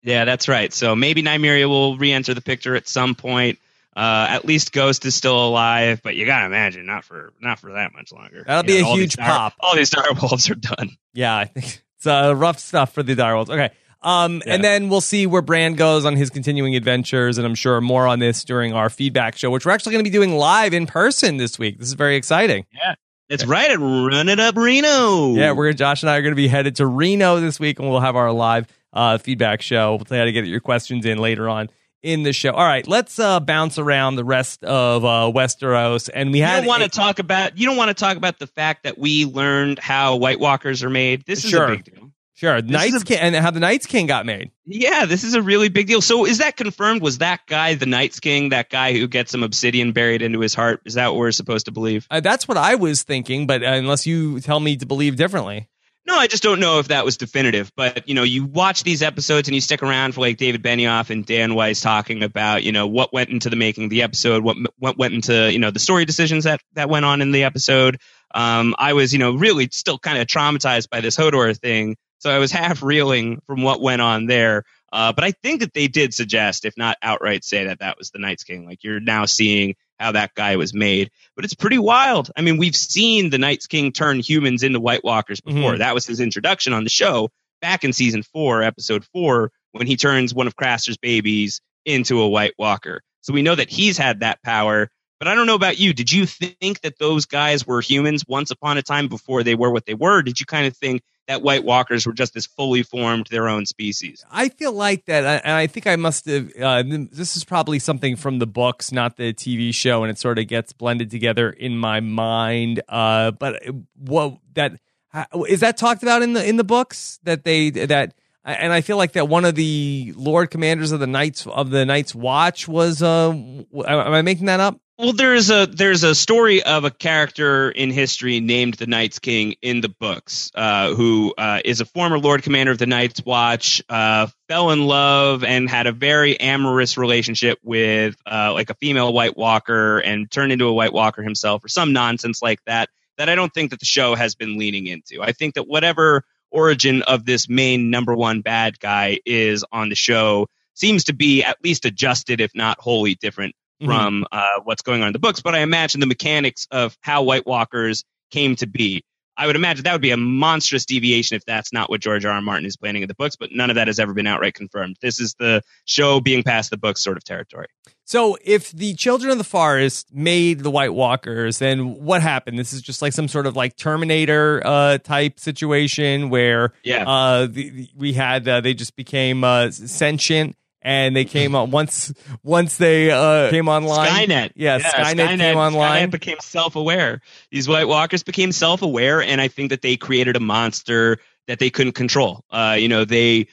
Yeah, 0.04 0.26
that's 0.26 0.48
right. 0.48 0.72
So 0.74 0.96
maybe 0.96 1.24
Nymeria 1.24 1.68
will 1.68 1.98
re-enter 1.98 2.34
the 2.36 2.42
picture 2.42 2.76
at 2.76 2.88
some 2.88 3.16
point. 3.16 3.58
Uh, 3.96 4.26
at 4.30 4.44
least 4.46 4.72
Ghost 4.74 5.06
is 5.06 5.14
still 5.16 5.44
alive, 5.48 6.02
but 6.04 6.16
you 6.16 6.26
gotta 6.26 6.46
imagine 6.48 6.86
not 6.88 7.04
for 7.04 7.32
not 7.40 7.60
for 7.60 7.74
that 7.74 7.94
much 7.94 8.12
longer. 8.12 8.44
That'll 8.46 8.70
You 8.70 8.84
be 8.84 8.90
a 8.90 8.92
huge 8.92 9.16
dire- 9.16 9.28
pop. 9.28 9.54
All 9.60 9.76
these 9.76 9.92
dire 9.92 10.14
wolves 10.20 10.50
are 10.50 10.56
done. 10.56 10.98
Yeah, 11.14 11.36
I 11.36 11.46
think 11.46 11.83
it's 12.04 12.08
uh, 12.08 12.36
rough 12.36 12.60
stuff 12.60 12.94
for 12.94 13.04
the 13.04 13.16
direwolves. 13.16 13.50
Okay. 13.50 13.70
Um, 14.02 14.42
Yeah. 14.46 14.56
and 14.56 14.64
then 14.64 14.90
we'll 14.90 15.00
see 15.02 15.26
where 15.26 15.42
Brand 15.42 15.78
goes 15.78 16.04
on 16.06 16.16
his 16.18 16.30
continuing 16.30 16.76
adventures, 16.76 17.38
and 17.38 17.48
I'm 17.48 17.56
sure 17.56 17.80
more 17.80 18.06
on 18.06 18.20
this 18.20 18.44
during 18.44 18.74
our 18.74 18.90
feedback 18.90 19.38
show, 19.38 19.50
which 19.50 19.66
we're 19.66 19.72
actually 19.72 19.94
going 19.94 20.04
to 20.04 20.10
be 20.10 20.14
doing 20.14 20.36
live 20.36 20.74
in 20.74 20.86
person 20.86 21.38
this 21.38 21.58
week. 21.58 21.80
This 21.80 21.88
is 21.88 21.94
very 21.94 22.16
exciting. 22.18 22.66
Yeah. 22.74 22.96
That's 23.30 23.46
right. 23.46 23.72
At 23.72 23.80
Run 23.80 24.28
It 24.28 24.40
Up 24.40 24.58
Reno. 24.58 25.34
Yeah, 25.36 25.54
we're 25.54 25.72
Josh 25.72 26.04
and 26.04 26.10
I 26.10 26.18
are 26.18 26.22
going 26.22 26.34
to 26.34 26.36
be 26.36 26.50
headed 26.50 26.76
to 26.76 26.86
Reno 26.86 27.40
this 27.40 27.60
week, 27.60 27.80
and 27.80 27.90
we'll 27.90 28.02
have 28.02 28.18
our 28.18 28.32
live 28.34 28.68
uh, 28.92 29.18
feedback 29.18 29.62
show. 29.62 29.92
We'll 29.96 30.06
tell 30.06 30.18
you 30.18 30.22
how 30.22 30.26
to 30.26 30.32
get 30.34 30.46
your 30.46 30.60
questions 30.60 31.06
in 31.06 31.18
later 31.20 31.48
on 31.48 31.70
in 32.04 32.24
the 32.24 32.34
show. 32.34 32.52
All 32.52 32.66
right, 32.66 32.86
let's 32.88 33.18
uh, 33.18 33.40
bounce 33.40 33.80
around 33.80 34.18
the 34.18 34.24
rest 34.26 34.64
of 34.64 35.04
uh, 35.06 35.32
Westeros, 35.34 36.10
and 36.14 36.32
we 36.32 36.40
You 36.40 36.46
had 36.46 36.58
don't 36.60 36.68
want 36.68 36.84
to 36.84 36.90
talk 36.90 37.20
about. 37.20 37.58
You 37.58 37.66
don't 37.66 37.78
want 37.78 37.90
to 37.90 37.94
talk 37.96 38.18
about 38.18 38.38
the 38.40 38.48
fact 38.48 38.84
that 38.84 38.98
we 38.98 39.26
learned 39.26 39.80
how 39.80 40.18
White 40.18 40.40
Walkers 40.40 40.84
are 40.84 40.90
made. 40.90 41.26
This 41.26 41.44
is 41.44 41.50
Sure. 41.52 41.66
a 41.66 41.76
big 41.78 41.86
deal. 41.86 42.12
sure 42.36 42.58
is 42.58 42.64
Night's 42.66 43.02
a- 43.02 43.06
King 43.06 43.20
and 43.20 43.36
how 43.36 43.52
the 43.52 43.60
Night's 43.60 43.86
King 43.86 44.06
got 44.08 44.26
made. 44.26 44.52
Yeah, 44.66 45.06
this 45.06 45.24
is 45.24 45.34
a 45.34 45.42
really 45.42 45.70
big 45.70 45.88
deal. 45.88 46.02
So, 46.02 46.26
is 46.26 46.40
that 46.40 46.58
confirmed? 46.58 47.02
Was 47.02 47.20
that 47.20 47.42
guy 47.48 47.76
the 47.76 47.86
Night's 47.86 48.20
King? 48.20 48.50
That 48.50 48.70
guy 48.70 48.94
who 48.94 49.08
gets 49.08 49.32
some 49.32 49.44
obsidian 49.44 49.92
buried 49.94 50.22
into 50.22 50.40
his 50.40 50.54
heart? 50.54 50.82
Is 50.86 50.94
that 50.96 51.08
what 51.08 51.18
we're 51.18 51.32
supposed 51.32 51.66
to 51.68 51.72
believe? 51.72 52.06
Uh, 52.12 52.20
that's 52.20 52.48
what 52.48 52.58
I 52.58 52.76
was 52.76 53.04
thinking, 53.04 53.48
but 53.48 53.64
uh, 53.64 53.68
unless 53.68 54.06
you 54.06 54.40
tell 54.42 54.60
me 54.60 54.76
to 54.78 54.86
believe 54.86 55.16
differently. 55.16 55.70
No, 56.06 56.16
I 56.16 56.28
just 56.28 56.44
don't 56.44 56.60
know 56.60 56.80
if 56.80 56.90
that 56.90 57.06
was 57.06 57.16
definitive. 57.18 57.72
But 57.76 58.10
you 58.10 58.16
know, 58.16 58.24
you 58.24 58.46
watch 58.46 58.84
these 58.84 59.02
episodes 59.02 59.48
and 59.48 59.56
you 59.56 59.62
stick 59.62 59.82
around 59.82 60.14
for 60.14 60.22
like 60.22 60.38
David 60.38 60.62
Benioff 60.62 61.10
and 61.10 61.26
Dan 61.26 61.56
Weiss 61.56 61.80
talking 61.80 62.24
about 62.24 62.64
you 62.64 62.72
know 62.72 62.88
what 62.88 63.14
went 63.14 63.30
into 63.30 63.50
the 63.50 63.56
making 63.56 63.86
of 63.86 63.90
the 63.90 64.02
episode, 64.04 64.44
what 64.44 64.58
what 64.78 64.98
went 64.98 65.14
into 65.14 65.52
you 65.52 65.60
know 65.60 65.72
the 65.72 65.80
story 65.80 66.06
decisions 66.06 66.44
that 66.44 66.62
that 66.74 66.90
went 66.90 67.06
on 67.06 67.22
in 67.22 67.32
the 67.32 67.44
episode. 67.44 68.00
Um, 68.36 68.76
I 68.78 68.94
was 68.94 69.14
you 69.14 69.20
know 69.20 69.36
really 69.36 69.70
still 69.72 69.98
kind 69.98 70.18
of 70.18 70.28
traumatized 70.28 70.90
by 70.90 71.00
this 71.00 71.16
Hodor 71.16 71.58
thing, 71.58 71.96
so 72.20 72.30
I 72.30 72.40
was 72.40 72.52
half 72.54 72.84
reeling 72.84 73.42
from 73.48 73.62
what 73.62 73.82
went 73.82 74.02
on 74.02 74.26
there. 74.26 74.64
Uh, 74.92 75.12
but 75.14 75.24
I 75.24 75.32
think 75.32 75.62
that 75.62 75.74
they 75.74 75.88
did 75.88 76.14
suggest, 76.14 76.66
if 76.66 76.78
not 76.78 76.98
outright 77.02 77.44
say 77.44 77.66
that 77.66 77.80
that 77.80 77.98
was 77.98 78.12
the 78.12 78.20
Night's 78.20 78.44
King. 78.44 78.66
Like 78.66 78.84
you're 78.84 79.00
now 79.00 79.26
seeing 79.26 79.76
how 80.00 80.12
that 80.14 80.34
guy 80.36 80.56
was 80.56 80.74
made. 80.74 81.10
But 81.36 81.46
it's 81.46 81.54
pretty 81.54 81.78
wild. 81.78 82.32
I 82.36 82.42
mean, 82.42 82.58
we've 82.58 82.76
seen 82.76 83.30
the 83.30 83.38
Night's 83.38 83.68
King 83.68 83.92
turn 83.92 84.20
humans 84.20 84.64
into 84.64 84.80
White 84.80 85.04
Walkers 85.04 85.42
before. 85.42 85.74
Mhm. 85.74 85.78
That 85.80 85.94
was 85.94 86.06
his 86.06 86.20
introduction 86.20 86.74
on 86.74 86.84
the 86.84 86.90
show 86.90 87.30
back 87.62 87.84
in 87.84 87.94
season 87.94 88.24
four, 88.24 88.62
episode 88.64 89.06
four, 89.14 89.52
when 89.72 89.88
he 89.88 89.96
turns 89.96 90.34
one 90.34 90.48
of 90.48 90.56
Craster's 90.56 90.98
babies 90.98 91.62
into 91.86 92.20
a 92.22 92.28
White 92.28 92.54
Walker. 92.58 93.02
So 93.22 93.34
we 93.34 93.42
know 93.42 93.56
that 93.56 93.70
he's 93.70 93.98
had 93.98 94.20
that 94.22 94.42
power. 94.44 94.90
But 95.20 95.30
I 95.30 95.36
don't 95.36 95.48
know 95.48 95.56
about 95.56 95.80
you. 95.80 95.94
Did 95.94 96.12
you 96.12 96.26
think 96.26 96.82
that 96.82 97.00
those 97.00 97.26
guys 97.26 97.66
were 97.66 97.80
humans 97.80 98.26
once 98.28 98.52
upon 98.52 98.78
a 98.78 98.82
time 98.82 99.08
before 99.08 99.42
they 99.44 99.56
were 99.56 99.72
what 99.72 99.86
they 99.86 99.94
were? 99.94 100.22
Did 100.22 100.42
you 100.42 100.46
kind 100.46 100.68
of 100.68 100.76
think 100.76 101.02
that 101.28 101.42
White 101.42 101.64
Walkers 101.64 102.06
were 102.06 102.14
just 102.14 102.34
this 102.34 102.46
fully 102.46 102.84
formed 102.84 103.28
their 103.30 103.48
own 103.48 103.66
species? 103.66 104.24
I 104.32 104.50
feel 104.50 104.74
like 104.74 105.06
that, 105.06 105.24
uh, 105.24 105.42
and 105.44 105.54
I 105.54 105.68
think 105.68 105.88
I 105.88 105.96
must 105.96 106.26
have. 106.26 106.52
Uh, 106.60 106.84
this 106.86 107.38
is 107.38 107.44
probably 107.44 107.80
something 107.80 108.16
from 108.16 108.40
the 108.40 108.48
books, 108.48 108.92
not 108.92 109.18
the 109.18 109.34
TV 109.34 109.74
show, 109.74 110.04
and 110.04 110.12
it 110.12 110.18
sort 110.18 110.40
of 110.40 110.48
gets 110.48 110.74
blended 110.74 111.12
together 111.12 111.50
in 111.50 111.78
my 111.78 112.00
mind. 112.00 112.82
Uh, 112.90 113.32
but 113.32 113.62
what 113.96 114.38
that 114.54 114.80
uh, 115.14 115.26
is 115.48 115.62
that 115.62 115.78
talked 115.78 116.04
about 116.04 116.22
in 116.22 116.34
the 116.34 116.48
in 116.48 116.58
the 116.58 116.64
books 116.64 117.20
that 117.24 117.44
they 117.44 117.70
that. 117.70 118.14
And 118.46 118.74
I 118.74 118.82
feel 118.82 118.98
like 118.98 119.14
that 119.14 119.30
one 119.30 119.46
of 119.46 119.56
the 119.56 120.14
Lord 120.18 120.52
Commanders 120.52 120.92
of 120.92 121.00
the 121.00 121.08
Knights 121.08 121.48
of 121.48 121.70
the 121.70 121.86
Night's 121.86 122.14
Watch 122.14 122.68
was. 122.68 123.02
Uh, 123.02 123.30
am 123.32 123.66
I 123.88 124.22
making 124.22 124.48
that 124.48 124.60
up? 124.60 124.82
Well, 125.00 125.14
there's 125.14 125.50
a 125.50 125.66
there's 125.66 126.04
a 126.04 126.14
story 126.14 126.62
of 126.62 126.84
a 126.84 126.92
character 126.92 127.72
in 127.72 127.90
history 127.90 128.40
named 128.40 128.76
the 128.76 128.86
Night's 128.86 129.18
King 129.18 129.56
in 129.60 129.82
the 129.82 129.90
books, 129.90 130.52
uh, 130.54 130.94
who 130.94 131.34
uh, 131.36 131.62
is 131.66 131.82
a 131.82 131.86
former 131.86 132.20
Lord 132.20 132.44
Commander 132.44 132.74
of 132.74 132.78
the 132.78 132.86
Night's 132.86 133.26
Watch, 133.26 133.82
uh, 133.90 134.28
fell 134.48 134.70
in 134.70 134.86
love 134.86 135.44
and 135.44 135.68
had 135.68 135.88
a 135.88 135.92
very 135.92 136.40
amorous 136.40 136.96
relationship 136.96 137.58
with 137.64 138.16
uh, 138.32 138.54
like 138.54 138.70
a 138.70 138.76
female 138.76 139.12
White 139.12 139.36
Walker, 139.36 139.98
and 139.98 140.30
turned 140.30 140.52
into 140.52 140.68
a 140.68 140.74
White 140.74 140.94
Walker 140.94 141.24
himself, 141.24 141.66
or 141.66 141.70
some 141.70 141.92
nonsense 141.92 142.44
like 142.44 142.64
that. 142.66 142.88
That 143.18 143.30
I 143.30 143.36
don't 143.36 143.52
think 143.52 143.72
that 143.72 143.80
the 143.80 143.88
show 143.88 144.14
has 144.14 144.36
been 144.36 144.60
leaning 144.60 144.86
into. 144.86 145.24
I 145.24 145.32
think 145.32 145.56
that 145.56 145.68
whatever 145.68 146.24
origin 146.52 147.02
of 147.02 147.26
this 147.26 147.50
main 147.50 147.90
number 147.90 148.14
one 148.14 148.42
bad 148.42 148.80
guy 148.80 149.18
is 149.26 149.66
on 149.72 149.90
the 149.90 149.96
show 149.96 150.50
seems 150.76 151.06
to 151.06 151.14
be 151.14 151.44
at 151.44 151.64
least 151.64 151.86
adjusted, 151.86 152.42
if 152.42 152.54
not 152.54 152.80
wholly 152.80 153.16
different 153.16 153.56
from 153.84 154.26
uh, 154.32 154.60
what's 154.64 154.82
going 154.82 155.02
on 155.02 155.08
in 155.08 155.14
the 155.14 155.20
books. 155.20 155.42
But 155.42 155.56
I 155.56 155.60
imagine 155.60 156.00
the 156.00 156.08
mechanics 156.08 156.68
of 156.72 156.98
how 157.02 157.24
White 157.24 157.46
Walkers 157.46 158.04
came 158.32 158.56
to 158.58 158.68
be. 158.68 159.04
I 159.36 159.48
would 159.48 159.56
imagine 159.56 159.84
that 159.86 159.94
would 159.94 160.02
be 160.02 160.12
a 160.12 160.18
monstrous 160.18 160.86
deviation 160.86 161.36
if 161.36 161.44
that's 161.44 161.74
not 161.74 161.90
what 161.90 162.02
George 162.02 162.24
R. 162.24 162.32
R. 162.34 162.40
Martin 162.42 162.68
is 162.68 162.78
planning 162.78 163.02
in 163.02 163.08
the 163.08 163.16
books. 163.16 163.36
But 163.36 163.50
none 163.52 163.72
of 163.72 163.76
that 163.78 163.88
has 163.88 163.98
ever 163.98 164.14
been 164.14 164.28
outright 164.28 164.54
confirmed. 164.54 164.98
This 165.02 165.20
is 165.20 165.34
the 165.40 165.64
show 165.86 166.20
being 166.20 166.44
past 166.44 166.70
the 166.70 166.78
books 166.78 167.02
sort 167.04 167.18
of 167.18 167.24
territory. 167.24 167.66
So, 168.06 168.38
if 168.44 168.72
the 168.72 168.94
Children 168.94 169.32
of 169.32 169.38
the 169.40 169.44
Forest 169.44 170.14
made 170.14 170.60
the 170.60 170.70
White 170.70 170.94
Walkers, 170.94 171.58
then 171.58 171.96
what 171.96 172.22
happened? 172.22 172.60
This 172.60 172.74
is 172.74 172.82
just 172.84 173.02
like 173.02 173.14
some 173.14 173.28
sort 173.28 173.48
of 173.48 173.56
like 173.56 173.76
Terminator 173.76 174.62
uh, 174.64 174.98
type 175.00 175.40
situation 175.40 176.30
where 176.30 176.74
Yeah. 176.84 177.10
uh, 177.10 177.48
the, 177.48 177.70
the- 177.72 177.90
we 177.96 178.14
had 178.14 178.48
uh, 178.48 178.62
they 178.62 178.76
just 178.76 178.96
became 178.96 179.44
uh, 179.44 179.72
sentient 179.72 180.56
and 180.84 181.16
they 181.16 181.26
came 181.26 181.56
on 181.56 181.72
once 181.72 182.14
once 182.44 182.78
they 182.78 183.10
uh, 183.10 183.50
came 183.50 183.68
online. 183.68 184.28
Skynet. 184.28 184.52
Yeah, 184.56 184.80
Skynet 184.80 185.38
came 185.38 185.58
online. 185.58 186.10
Skynet 186.10 186.12
became 186.12 186.38
self-aware. 186.42 187.22
These 187.52 187.68
White 187.68 187.88
Walkers 187.88 188.24
became 188.24 188.52
self-aware, 188.52 189.22
and 189.22 189.42
I 189.42 189.48
think 189.48 189.72
that 189.72 189.82
they 189.82 189.98
created 189.98 190.36
a 190.36 190.42
monster 190.42 191.18
that 191.48 191.60
they 191.60 191.70
couldn't 191.70 191.94
control. 191.94 192.44
Uh, 192.52 192.76
you 192.78 192.90
know, 192.90 193.06
they 193.06 193.48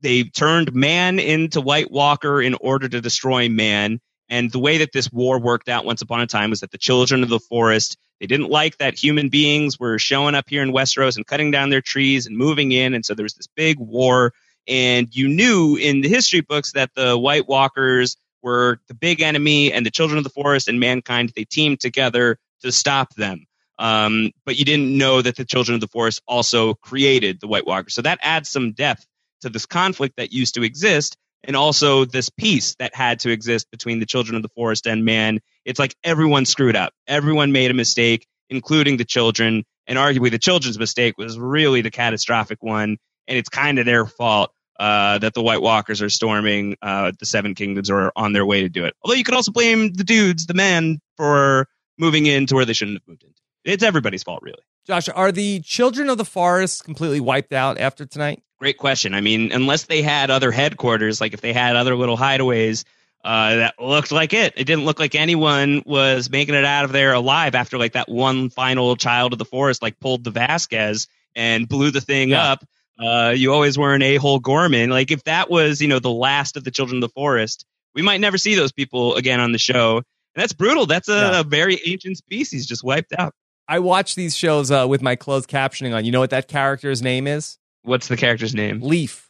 they 0.00 0.24
turned 0.24 0.72
man 0.72 1.18
into 1.18 1.60
White 1.60 1.90
Walker 1.90 2.40
in 2.40 2.54
order 2.54 2.88
to 2.88 3.00
destroy 3.00 3.48
man. 3.48 4.00
And 4.28 4.50
the 4.50 4.58
way 4.58 4.78
that 4.78 4.92
this 4.92 5.10
war 5.12 5.40
worked 5.40 5.68
out 5.68 5.84
once 5.84 6.02
upon 6.02 6.20
a 6.20 6.26
time 6.26 6.50
was 6.50 6.60
that 6.60 6.72
the 6.72 6.78
children 6.78 7.22
of 7.22 7.28
the 7.28 7.38
forest 7.38 7.96
they 8.20 8.26
didn't 8.26 8.48
like 8.48 8.78
that 8.78 8.98
human 8.98 9.28
beings 9.28 9.78
were 9.78 9.98
showing 9.98 10.34
up 10.34 10.48
here 10.48 10.62
in 10.62 10.72
Westeros 10.72 11.16
and 11.16 11.26
cutting 11.26 11.50
down 11.50 11.68
their 11.70 11.82
trees 11.82 12.26
and 12.26 12.36
moving 12.36 12.72
in, 12.72 12.94
and 12.94 13.04
so 13.04 13.14
there 13.14 13.24
was 13.24 13.34
this 13.34 13.46
big 13.46 13.78
war. 13.78 14.32
And 14.68 15.08
you 15.14 15.28
knew 15.28 15.76
in 15.76 16.00
the 16.00 16.08
history 16.08 16.40
books 16.40 16.72
that 16.72 16.90
the 16.94 17.16
White 17.16 17.48
Walkers 17.48 18.16
were 18.42 18.80
the 18.88 18.94
big 18.94 19.22
enemy, 19.22 19.72
and 19.72 19.84
the 19.84 19.90
children 19.90 20.18
of 20.18 20.24
the 20.24 20.30
forest 20.30 20.68
and 20.68 20.78
mankind 20.78 21.32
they 21.34 21.44
teamed 21.44 21.80
together 21.80 22.38
to 22.62 22.72
stop 22.72 23.14
them. 23.14 23.46
Um, 23.78 24.30
but 24.44 24.56
you 24.58 24.64
didn't 24.64 24.96
know 24.96 25.20
that 25.20 25.36
the 25.36 25.44
children 25.44 25.74
of 25.74 25.80
the 25.80 25.88
forest 25.88 26.22
also 26.26 26.74
created 26.74 27.40
the 27.40 27.48
White 27.48 27.66
Walkers. 27.66 27.94
So 27.94 28.02
that 28.02 28.18
adds 28.22 28.48
some 28.48 28.72
depth 28.72 29.04
to 29.42 29.50
this 29.50 29.66
conflict 29.66 30.16
that 30.16 30.32
used 30.32 30.54
to 30.54 30.62
exist, 30.62 31.16
and 31.44 31.56
also 31.56 32.04
this 32.04 32.30
peace 32.30 32.74
that 32.78 32.94
had 32.94 33.20
to 33.20 33.30
exist 33.30 33.70
between 33.70 34.00
the 34.00 34.06
children 34.06 34.36
of 34.36 34.42
the 34.42 34.48
forest 34.50 34.86
and 34.86 35.04
man. 35.04 35.40
It's 35.64 35.78
like 35.78 35.94
everyone 36.02 36.46
screwed 36.46 36.76
up. 36.76 36.92
Everyone 37.06 37.52
made 37.52 37.70
a 37.70 37.74
mistake, 37.74 38.26
including 38.48 38.96
the 38.96 39.04
children. 39.04 39.64
And 39.86 39.98
arguably, 39.98 40.30
the 40.30 40.38
children's 40.38 40.78
mistake 40.78 41.18
was 41.18 41.38
really 41.38 41.82
the 41.82 41.90
catastrophic 41.90 42.62
one. 42.62 42.96
And 43.28 43.36
it's 43.38 43.48
kind 43.48 43.78
of 43.78 43.86
their 43.86 44.06
fault 44.06 44.52
uh, 44.78 45.18
that 45.18 45.34
the 45.34 45.42
White 45.42 45.62
Walkers 45.62 46.02
are 46.02 46.08
storming 46.08 46.76
uh, 46.82 47.12
the 47.18 47.26
Seven 47.26 47.54
Kingdoms 47.54 47.90
or 47.90 48.06
are 48.06 48.12
on 48.16 48.32
their 48.32 48.44
way 48.46 48.62
to 48.62 48.68
do 48.68 48.84
it. 48.84 48.94
Although 49.02 49.14
you 49.16 49.24
could 49.24 49.34
also 49.34 49.52
blame 49.52 49.92
the 49.92 50.04
dudes, 50.04 50.46
the 50.46 50.54
men, 50.54 51.00
for 51.16 51.66
moving 51.98 52.26
into 52.26 52.54
where 52.54 52.64
they 52.64 52.72
shouldn't 52.72 52.98
have 52.98 53.08
moved 53.08 53.22
into. 53.22 53.34
It's 53.64 53.82
everybody's 53.82 54.22
fault, 54.22 54.42
really. 54.42 54.62
Josh, 54.86 55.08
are 55.08 55.32
the 55.32 55.60
Children 55.60 56.10
of 56.10 56.18
the 56.18 56.24
Forest 56.24 56.84
completely 56.84 57.20
wiped 57.20 57.52
out 57.52 57.78
after 57.78 58.06
tonight? 58.06 58.42
Great 58.58 58.78
question. 58.78 59.14
I 59.14 59.20
mean, 59.20 59.50
unless 59.52 59.84
they 59.84 60.02
had 60.02 60.30
other 60.30 60.50
headquarters, 60.52 61.20
like 61.20 61.34
if 61.34 61.40
they 61.40 61.52
had 61.52 61.74
other 61.76 61.96
little 61.96 62.16
hideaways, 62.16 62.84
uh, 63.24 63.56
that 63.56 63.74
looked 63.80 64.12
like 64.12 64.32
it. 64.32 64.54
It 64.56 64.64
didn't 64.64 64.84
look 64.84 65.00
like 65.00 65.16
anyone 65.16 65.82
was 65.84 66.30
making 66.30 66.54
it 66.54 66.64
out 66.64 66.84
of 66.84 66.92
there 66.92 67.12
alive 67.12 67.56
after 67.56 67.76
like 67.76 67.94
that 67.94 68.08
one 68.08 68.50
final 68.50 68.94
child 68.94 69.32
of 69.32 69.40
the 69.40 69.44
forest 69.44 69.82
like 69.82 69.98
pulled 69.98 70.22
the 70.22 70.30
Vasquez 70.30 71.08
and 71.34 71.68
blew 71.68 71.90
the 71.90 72.00
thing 72.00 72.28
Yeah. 72.30 72.52
up. 72.52 72.64
Uh, 72.98 73.34
you 73.36 73.52
always 73.52 73.76
were 73.76 73.94
an 73.94 74.02
a-hole 74.02 74.38
Gorman. 74.40 74.90
Like 74.90 75.10
if 75.10 75.24
that 75.24 75.50
was, 75.50 75.80
you 75.82 75.88
know, 75.88 75.98
the 75.98 76.10
last 76.10 76.56
of 76.56 76.64
the 76.64 76.70
children 76.70 76.98
of 76.98 77.00
the 77.02 77.12
forest, 77.12 77.64
we 77.94 78.02
might 78.02 78.20
never 78.20 78.38
see 78.38 78.54
those 78.54 78.72
people 78.72 79.14
again 79.16 79.40
on 79.40 79.52
the 79.52 79.58
show. 79.58 79.96
And 79.98 80.04
that's 80.42 80.52
brutal. 80.52 80.86
That's 80.86 81.08
a, 81.08 81.12
Yeah. 81.14 81.40
a 81.40 81.44
very 81.44 81.80
ancient 81.86 82.16
species 82.18 82.66
just 82.66 82.82
wiped 82.84 83.12
out. 83.18 83.32
I 83.68 83.80
watch 83.80 84.14
these 84.14 84.36
shows 84.36 84.70
uh, 84.70 84.86
with 84.88 85.02
my 85.02 85.16
closed 85.16 85.48
captioning 85.48 85.94
on. 85.94 86.04
You 86.04 86.12
know 86.12 86.20
what 86.20 86.30
that 86.30 86.46
character's 86.48 87.02
name 87.02 87.26
is? 87.26 87.58
What's 87.82 88.08
the 88.08 88.16
character's 88.16 88.54
name? 88.54 88.80
Leaf. 88.80 89.28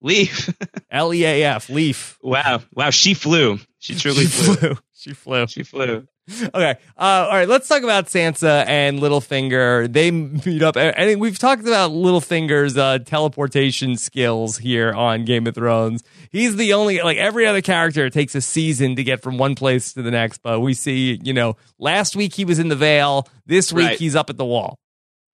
Leaf. 0.00 0.50
L 0.90 1.14
E 1.14 1.24
A 1.24 1.44
F. 1.44 1.70
Leaf. 1.70 2.18
wow. 2.22 2.60
Wow. 2.74 2.90
She 2.90 3.14
flew. 3.14 3.58
She 3.78 3.94
truly 3.94 4.24
She 4.24 4.28
flew. 4.28 4.54
flew. 4.54 4.78
she 4.94 5.12
flew. 5.14 5.46
She 5.46 5.62
flew. 5.62 6.06
Okay. 6.54 6.76
Uh, 6.96 7.26
all 7.28 7.30
right. 7.30 7.48
Let's 7.48 7.66
talk 7.68 7.82
about 7.82 8.06
Sansa 8.06 8.64
and 8.66 9.00
Littlefinger. 9.00 9.92
They 9.92 10.10
meet 10.10 10.62
up. 10.62 10.76
I 10.76 10.92
think 10.92 11.20
we've 11.20 11.38
talked 11.38 11.62
about 11.62 11.90
Littlefinger's 11.90 12.76
uh, 12.78 13.00
teleportation 13.00 13.96
skills 13.96 14.56
here 14.58 14.92
on 14.92 15.24
Game 15.24 15.46
of 15.46 15.54
Thrones. 15.54 16.02
He's 16.30 16.56
the 16.56 16.74
only, 16.74 17.02
like 17.02 17.18
every 17.18 17.46
other 17.46 17.60
character, 17.60 18.06
it 18.06 18.12
takes 18.12 18.34
a 18.34 18.40
season 18.40 18.96
to 18.96 19.04
get 19.04 19.20
from 19.22 19.36
one 19.36 19.54
place 19.56 19.92
to 19.94 20.02
the 20.02 20.10
next. 20.12 20.38
But 20.42 20.60
we 20.60 20.74
see, 20.74 21.18
you 21.22 21.32
know, 21.32 21.56
last 21.78 22.14
week 22.16 22.34
he 22.34 22.44
was 22.44 22.58
in 22.60 22.68
the 22.68 22.76
Vale. 22.76 23.26
This 23.46 23.72
week 23.72 23.86
Right. 23.86 23.98
he's 23.98 24.14
up 24.16 24.30
at 24.30 24.36
the 24.36 24.44
wall. 24.44 24.78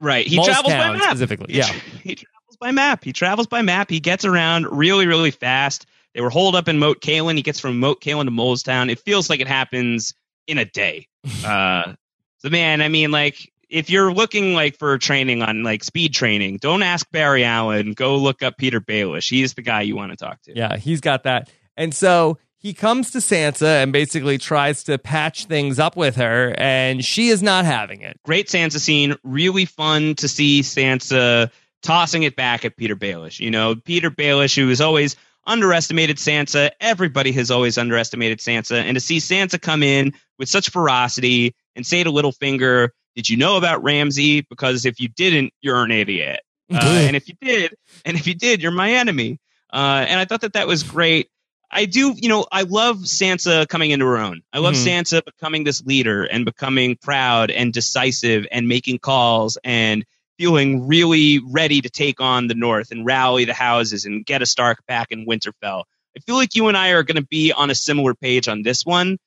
Right. 0.01 0.27
He 0.27 0.37
Mole's 0.37 0.48
Town 0.48 0.64
travels 0.64 0.74
by 0.74 0.92
map. 0.92 1.03
specifically. 1.11 1.53
He 1.53 1.59
Yeah. 1.59 1.64
tra- 1.66 1.81
He 2.03 2.14
travels 2.14 2.57
by 2.61 2.70
map. 2.72 3.05
He 3.05 3.12
travels 3.12 3.46
by 3.46 3.62
map. 3.62 3.90
He 3.90 4.01
gets 4.01 4.24
around 4.24 4.66
really, 4.70 5.07
really 5.07 5.31
fast. 5.33 5.87
They 6.14 6.22
were 6.22 6.31
holed 6.31 6.57
up 6.57 6.66
in 6.68 6.79
Moat 6.79 7.03
Cailin. 7.03 7.37
He 7.37 7.42
gets 7.42 7.61
from 7.61 7.79
Moat 7.79 8.01
Cailin 8.01 8.24
to 8.24 8.31
Mole's 8.31 8.62
Town. 8.62 8.88
It 8.90 8.98
feels 9.01 9.29
like 9.29 9.40
it 9.40 9.48
happens 9.48 10.14
in 10.48 10.58
a 10.58 10.64
day. 10.64 11.06
Uh, 11.44 11.92
so 12.38 12.48
man, 12.48 12.82
I 12.82 12.88
mean, 12.88 13.12
like 13.12 13.52
if 13.68 13.90
you're 13.90 14.12
looking 14.12 14.54
like 14.54 14.78
for 14.78 14.96
training 14.98 15.42
on 15.42 15.62
like 15.62 15.84
speed 15.84 16.14
training, 16.14 16.58
don't 16.61 16.82
ask 16.82 17.08
Barry 17.11 17.44
Allen. 17.44 17.92
Go 17.92 18.16
look 18.16 18.42
up 18.42 18.56
Peter 18.56 18.80
Baelish. 18.80 19.30
He's 19.30 19.54
the 19.54 19.62
guy 19.62 19.82
you 19.82 19.94
want 19.94 20.11
to 20.11 20.16
talk 20.16 20.40
to. 20.42 20.56
Yeah, 20.56 20.76
he's 20.76 21.00
got 21.00 21.24
that. 21.24 21.50
And 21.76 21.94
so 21.94 22.38
he 22.56 22.74
comes 22.74 23.12
to 23.12 23.18
Sansa 23.18 23.82
and 23.82 23.92
basically 23.92 24.38
tries 24.38 24.84
to 24.84 24.98
patch 24.98 25.44
things 25.44 25.78
up 25.78 25.96
with 25.96 26.16
her, 26.16 26.54
and 26.58 27.04
she 27.04 27.28
is 27.28 27.42
not 27.42 27.64
having 27.64 28.02
it. 28.02 28.18
great 28.24 28.48
Sansa 28.48 28.80
scene. 28.80 29.14
Really 29.22 29.64
fun 29.64 30.16
to 30.16 30.28
see 30.28 30.62
Sansa 30.62 31.50
tossing 31.82 32.24
it 32.24 32.34
back 32.34 32.64
at 32.64 32.76
Peter 32.76 32.96
Baelish. 32.96 33.38
You 33.38 33.50
know, 33.50 33.76
Peter 33.76 34.11
Baelish, 34.11 34.56
who 34.56 34.70
is 34.70 34.80
always 34.80 35.14
underestimated 35.46 36.16
Sansa. 36.16 36.70
Everybody 36.81 37.33
has 37.33 37.51
always 37.51 37.79
underestimated 37.79 38.38
Sansa. 38.38 38.83
And 38.83 38.94
to 38.96 39.01
see 39.01 39.18
Sansa 39.18 39.61
come 39.61 39.83
in 39.83 40.12
with 40.38 40.48
such 40.48 40.70
ferocity 40.70 41.55
and 41.77 41.87
say 41.87 42.05
to 42.05 42.11
Littlefinger, 42.11 42.90
Did 43.16 43.29
you 43.29 43.37
know 43.37 43.57
about 43.57 43.83
Ramsay? 43.83 44.42
Because 44.42 44.85
if 44.85 45.01
you 45.01 45.09
didn't, 45.09 45.53
you're 45.61 45.83
an 45.83 45.90
idiot. 45.90 46.40
Uh, 46.70 46.81
and 46.85 47.16
if 47.16 47.27
you 47.29 47.35
did, 47.40 47.74
and 48.05 48.14
if 48.18 48.27
you 48.27 48.35
did, 48.35 48.61
you're 48.62 48.70
my 48.70 48.92
enemy. 48.92 49.38
Uh, 49.72 50.05
and 50.07 50.20
I 50.20 50.27
thought 50.27 50.42
that 50.42 50.53
that 50.53 50.66
was 50.66 50.83
great. 50.83 51.31
I 51.70 51.87
do, 51.87 52.12
you 52.14 52.29
know, 52.29 52.44
I 52.53 52.62
love 52.62 52.98
Sansa 52.98 53.66
coming 53.68 53.90
into 53.90 54.05
her 54.05 54.18
own. 54.18 54.42
I 54.53 54.59
love 54.59 54.74
Mhm. 54.74 54.87
Sansa 54.87 55.24
becoming 55.24 55.64
this 55.64 55.83
leader 55.87 56.24
and 56.24 56.44
becoming 56.44 56.96
proud 57.01 57.51
and 57.51 57.72
decisive 57.72 58.46
and 58.53 58.68
making 58.68 58.98
calls 58.98 59.57
and 59.64 60.05
feeling 60.38 60.87
really 60.87 61.40
ready 61.51 61.81
to 61.81 61.90
take 61.90 62.20
on 62.20 62.46
the 62.46 62.55
North 62.55 62.90
and 62.90 63.05
rally 63.05 63.44
the 63.44 63.55
houses 63.55 64.05
and 64.05 64.24
get 64.24 64.42
a 64.42 64.46
Stark 64.46 64.79
back 64.87 65.09
in 65.11 65.27
Winterfell. 65.27 65.85
I 66.16 66.20
feel 66.20 66.37
like 66.37 66.55
you 66.55 66.68
and 66.68 66.77
I 66.77 66.90
are 66.90 67.03
going 67.03 67.16
to 67.20 67.27
be 67.27 67.53
on 67.53 67.70
a 67.70 67.74
similar 67.74 68.14
page 68.14 68.48
on 68.48 68.62
this 68.62 68.87
one. 68.87 69.18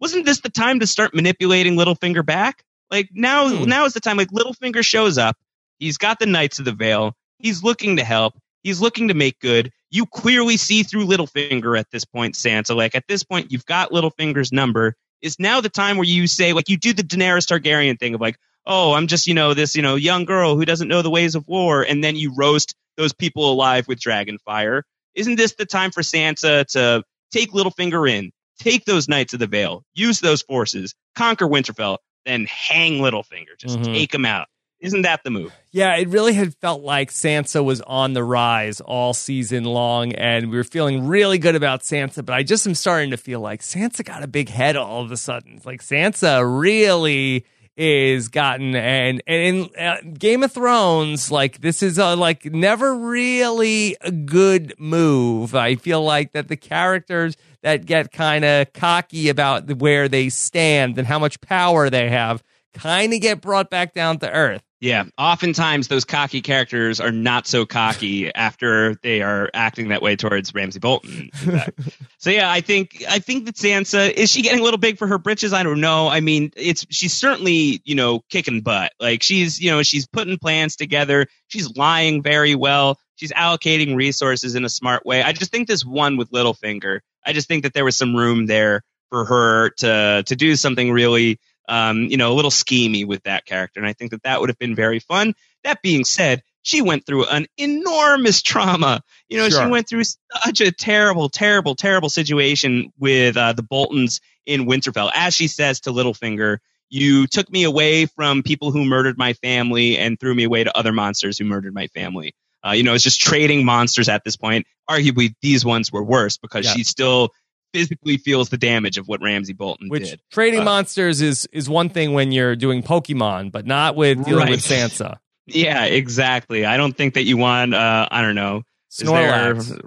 Wasn't 0.00 0.24
this 0.24 0.40
the 0.40 0.48
time 0.48 0.80
to 0.80 0.86
start 0.86 1.14
manipulating 1.14 1.76
Littlefinger 1.76 2.24
back? 2.24 2.62
Like 2.90 3.10
now, 3.12 3.48
Hmm. 3.48 3.68
now 3.68 3.84
is 3.84 3.92
the 3.92 4.00
time. 4.00 4.16
Like 4.16 4.30
Littlefinger 4.30 4.84
shows 4.84 5.18
up. 5.18 5.36
He's 5.78 5.98
got 5.98 6.18
the 6.18 6.26
Knights 6.26 6.58
of 6.58 6.64
the 6.64 6.72
Vale. 6.72 7.14
He's 7.38 7.62
looking 7.62 7.96
to 7.96 8.04
help. 8.04 8.34
He's 8.62 8.80
looking 8.80 9.08
to 9.08 9.14
make 9.14 9.38
good. 9.40 9.70
You 9.90 10.06
clearly 10.06 10.56
see 10.56 10.82
through 10.82 11.06
Littlefinger 11.06 11.78
at 11.78 11.90
this 11.90 12.04
point, 12.04 12.34
Sansa. 12.34 12.76
Like 12.76 12.94
at 12.94 13.04
this 13.08 13.24
point, 13.24 13.50
you've 13.52 13.66
got 13.66 13.90
Littlefinger's 13.90 14.52
number. 14.52 14.94
Is 15.22 15.38
now 15.38 15.60
the 15.60 15.68
time 15.68 15.96
where 15.98 16.06
you 16.06 16.26
say, 16.26 16.54
like, 16.54 16.70
you 16.70 16.78
do 16.78 16.94
the 16.94 17.02
Daenerys 17.02 17.46
Targaryen 17.46 17.98
thing 17.98 18.14
of 18.14 18.20
like, 18.22 18.38
oh, 18.66 18.92
I'm 18.94 19.06
just, 19.06 19.26
you 19.26 19.34
know, 19.34 19.54
this, 19.54 19.74
you 19.76 19.82
know, 19.82 19.96
young 19.96 20.24
girl 20.24 20.56
who 20.56 20.64
doesn't 20.64 20.88
know 20.88 21.02
the 21.02 21.10
ways 21.10 21.34
of 21.34 21.46
war, 21.48 21.82
and 21.82 22.02
then 22.04 22.16
you 22.16 22.34
roast 22.36 22.74
those 22.96 23.12
people 23.12 23.50
alive 23.50 23.88
with 23.88 24.00
dragon 24.00 24.38
fire. 24.38 24.84
Isn't 25.14 25.36
this 25.36 25.54
the 25.54 25.66
time 25.66 25.90
for 25.90 26.02
Sansa 26.02 26.66
to 26.72 27.02
take 27.32 27.52
Littlefinger 27.52 28.08
in, 28.10 28.32
take 28.58 28.84
those 28.84 29.08
Knights 29.08 29.32
of 29.32 29.40
the 29.40 29.46
Vale, 29.46 29.84
use 29.94 30.20
those 30.20 30.42
forces, 30.42 30.94
conquer 31.16 31.46
Winterfell, 31.46 31.98
then 32.26 32.46
hang 32.46 32.98
Littlefinger, 33.00 33.58
just 33.58 33.78
Mhm. 33.78 33.94
take 33.94 34.14
him 34.14 34.26
out? 34.26 34.46
Isn't 34.80 35.02
that 35.02 35.22
the 35.24 35.30
move? 35.30 35.52
Yeah, 35.72 35.94
it 35.96 36.08
really 36.08 36.32
had 36.32 36.54
felt 36.54 36.82
like 36.82 37.10
Sansa 37.10 37.62
was 37.62 37.82
on 37.82 38.14
the 38.14 38.24
rise 38.24 38.80
all 38.80 39.12
season 39.12 39.64
long, 39.64 40.12
and 40.14 40.50
we 40.50 40.56
were 40.56 40.64
feeling 40.64 41.06
really 41.06 41.36
good 41.36 41.54
about 41.54 41.82
Sansa. 41.82 42.24
But 42.24 42.34
I 42.34 42.42
just 42.42 42.66
am 42.66 42.74
starting 42.74 43.10
to 43.10 43.18
feel 43.18 43.40
like 43.40 43.60
Sansa 43.60 44.02
got 44.04 44.22
a 44.22 44.26
big 44.26 44.48
head 44.48 44.76
all 44.76 45.02
of 45.02 45.12
a 45.12 45.18
sudden. 45.18 45.54
It's 45.56 45.66
like 45.66 45.82
Sansa 45.82 46.42
really 46.46 47.44
is 47.80 48.28
gotten 48.28 48.76
and 48.76 49.22
and 49.26 49.70
in 49.72 49.82
uh, 49.82 49.96
Game 50.12 50.42
of 50.42 50.52
Thrones, 50.52 51.30
like 51.30 51.62
this 51.62 51.82
is 51.82 51.96
a, 51.96 52.14
like 52.14 52.44
never 52.44 52.94
really 52.94 53.96
a 54.02 54.10
good 54.10 54.74
move. 54.78 55.54
I 55.54 55.76
feel 55.76 56.04
like 56.04 56.32
that 56.32 56.48
the 56.48 56.58
characters 56.58 57.38
that 57.62 57.86
get 57.86 58.12
kind 58.12 58.44
of 58.44 58.70
cocky 58.74 59.30
about 59.30 59.78
where 59.78 60.08
they 60.08 60.28
stand 60.28 60.98
and 60.98 61.06
how 61.06 61.18
much 61.18 61.40
power 61.40 61.88
they 61.88 62.10
have 62.10 62.42
kind 62.74 63.14
of 63.14 63.20
get 63.22 63.40
brought 63.40 63.70
back 63.70 63.94
down 63.94 64.18
to 64.18 64.30
earth. 64.30 64.62
Yeah, 64.80 65.04
oftentimes 65.18 65.88
those 65.88 66.06
cocky 66.06 66.40
characters 66.40 67.00
are 67.00 67.12
not 67.12 67.46
so 67.46 67.66
cocky 67.66 68.34
after 68.34 68.94
they 69.02 69.20
are 69.20 69.50
acting 69.52 69.88
that 69.88 70.00
way 70.00 70.16
towards 70.16 70.54
Ramsay 70.54 70.78
Bolton. 70.78 71.30
so 72.18 72.30
yeah, 72.30 72.50
I 72.50 72.62
think 72.62 73.04
I 73.06 73.18
think 73.18 73.44
that 73.44 73.56
Sansa 73.56 74.10
is 74.10 74.30
she 74.30 74.40
getting 74.40 74.60
a 74.60 74.62
little 74.62 74.78
big 74.78 74.96
for 74.96 75.06
her 75.06 75.18
britches? 75.18 75.52
I 75.52 75.64
don't 75.64 75.82
know. 75.82 76.08
I 76.08 76.20
mean, 76.20 76.50
it's 76.56 76.86
she's 76.88 77.12
certainly 77.12 77.82
you 77.84 77.94
know 77.94 78.20
kicking 78.30 78.62
butt. 78.62 78.92
Like 78.98 79.22
she's 79.22 79.60
you 79.60 79.70
know 79.70 79.82
she's 79.82 80.06
putting 80.06 80.38
plans 80.38 80.76
together. 80.76 81.26
She's 81.48 81.76
lying 81.76 82.22
very 82.22 82.54
well. 82.54 82.98
She's 83.16 83.32
allocating 83.32 83.96
resources 83.96 84.54
in 84.54 84.64
a 84.64 84.70
smart 84.70 85.04
way. 85.04 85.22
I 85.22 85.32
just 85.32 85.50
think 85.50 85.68
this 85.68 85.84
one 85.84 86.16
with 86.16 86.30
Littlefinger. 86.30 87.00
I 87.26 87.34
just 87.34 87.48
think 87.48 87.64
that 87.64 87.74
there 87.74 87.84
was 87.84 87.98
some 87.98 88.16
room 88.16 88.46
there 88.46 88.82
for 89.10 89.26
her 89.26 89.70
to 89.70 90.22
to 90.24 90.36
do 90.36 90.56
something 90.56 90.90
really 90.90 91.38
um, 91.70 92.02
you 92.10 92.16
know, 92.18 92.32
a 92.32 92.34
little 92.34 92.50
schemy 92.50 93.06
with 93.06 93.22
that 93.22 93.46
character. 93.46 93.80
And 93.80 93.88
I 93.88 93.92
think 93.94 94.10
that 94.10 94.24
that 94.24 94.40
would 94.40 94.50
have 94.50 94.58
been 94.58 94.74
very 94.74 94.98
fun. 94.98 95.34
That 95.64 95.80
being 95.82 96.04
said, 96.04 96.42
she 96.62 96.82
went 96.82 97.06
through 97.06 97.26
an 97.26 97.46
enormous 97.56 98.42
trauma. 98.42 99.02
You 99.28 99.38
know, 99.38 99.48
Sure. 99.48 99.62
she 99.64 99.70
went 99.70 99.88
through 99.88 100.04
such 100.04 100.60
a 100.60 100.72
terrible, 100.72 101.28
terrible, 101.30 101.74
terrible 101.74 102.10
situation 102.10 102.92
with 102.98 103.36
uh, 103.36 103.52
the 103.54 103.62
Boltons 103.62 104.20
in 104.44 104.66
Winterfell. 104.66 105.10
As 105.14 105.34
she 105.34 105.46
says 105.46 105.80
to 105.82 105.90
Littlefinger, 105.90 106.58
you 106.90 107.26
took 107.28 107.50
me 107.50 107.62
away 107.64 108.06
from 108.06 108.42
people 108.42 108.72
who 108.72 108.84
murdered 108.84 109.16
my 109.16 109.32
family 109.34 109.96
and 109.96 110.18
threw 110.18 110.34
me 110.34 110.44
away 110.44 110.64
to 110.64 110.76
other 110.76 110.92
monsters 110.92 111.38
who 111.38 111.44
murdered 111.44 111.72
my 111.72 111.86
family. 111.88 112.34
Uh, 112.66 112.72
you 112.72 112.82
know, 112.82 112.92
it's 112.94 113.04
just 113.04 113.20
trading 113.20 113.64
monsters 113.64 114.08
at 114.08 114.22
this 114.24 114.36
point. 114.36 114.66
Arguably, 114.90 115.34
these 115.40 115.64
ones 115.64 115.90
were 115.92 116.02
worse 116.02 116.36
because 116.36 116.66
Yeah. 116.66 116.72
she 116.74 116.84
still 116.84 117.30
physically 117.72 118.16
feels 118.16 118.48
the 118.48 118.56
damage 118.58 118.98
of 118.98 119.06
what 119.08 119.22
Ramsay 119.22 119.52
Bolton 119.52 119.88
Which 119.88 120.10
did. 120.10 120.20
trading 120.30 120.60
Uh, 120.60 120.64
monsters 120.64 121.20
is 121.20 121.46
is 121.52 121.68
one 121.68 121.88
thing 121.88 122.12
when 122.12 122.32
you're 122.32 122.56
doing 122.56 122.82
Pokemon, 122.82 123.52
but 123.52 123.66
not 123.66 123.96
with 123.96 124.24
dealing 124.24 124.50
with 124.50 124.60
Sansa. 124.60 125.16
Yeah, 125.46 125.84
exactly. 125.86 126.64
I 126.64 126.76
don't 126.76 126.96
think 126.96 127.14
that 127.14 127.24
you 127.24 127.36
want. 127.36 127.74
Uh, 127.74 128.06
I 128.10 128.22
don't 128.22 128.36
know. 128.36 128.62
There- 128.98 129.08
Snorlax. 129.54 129.80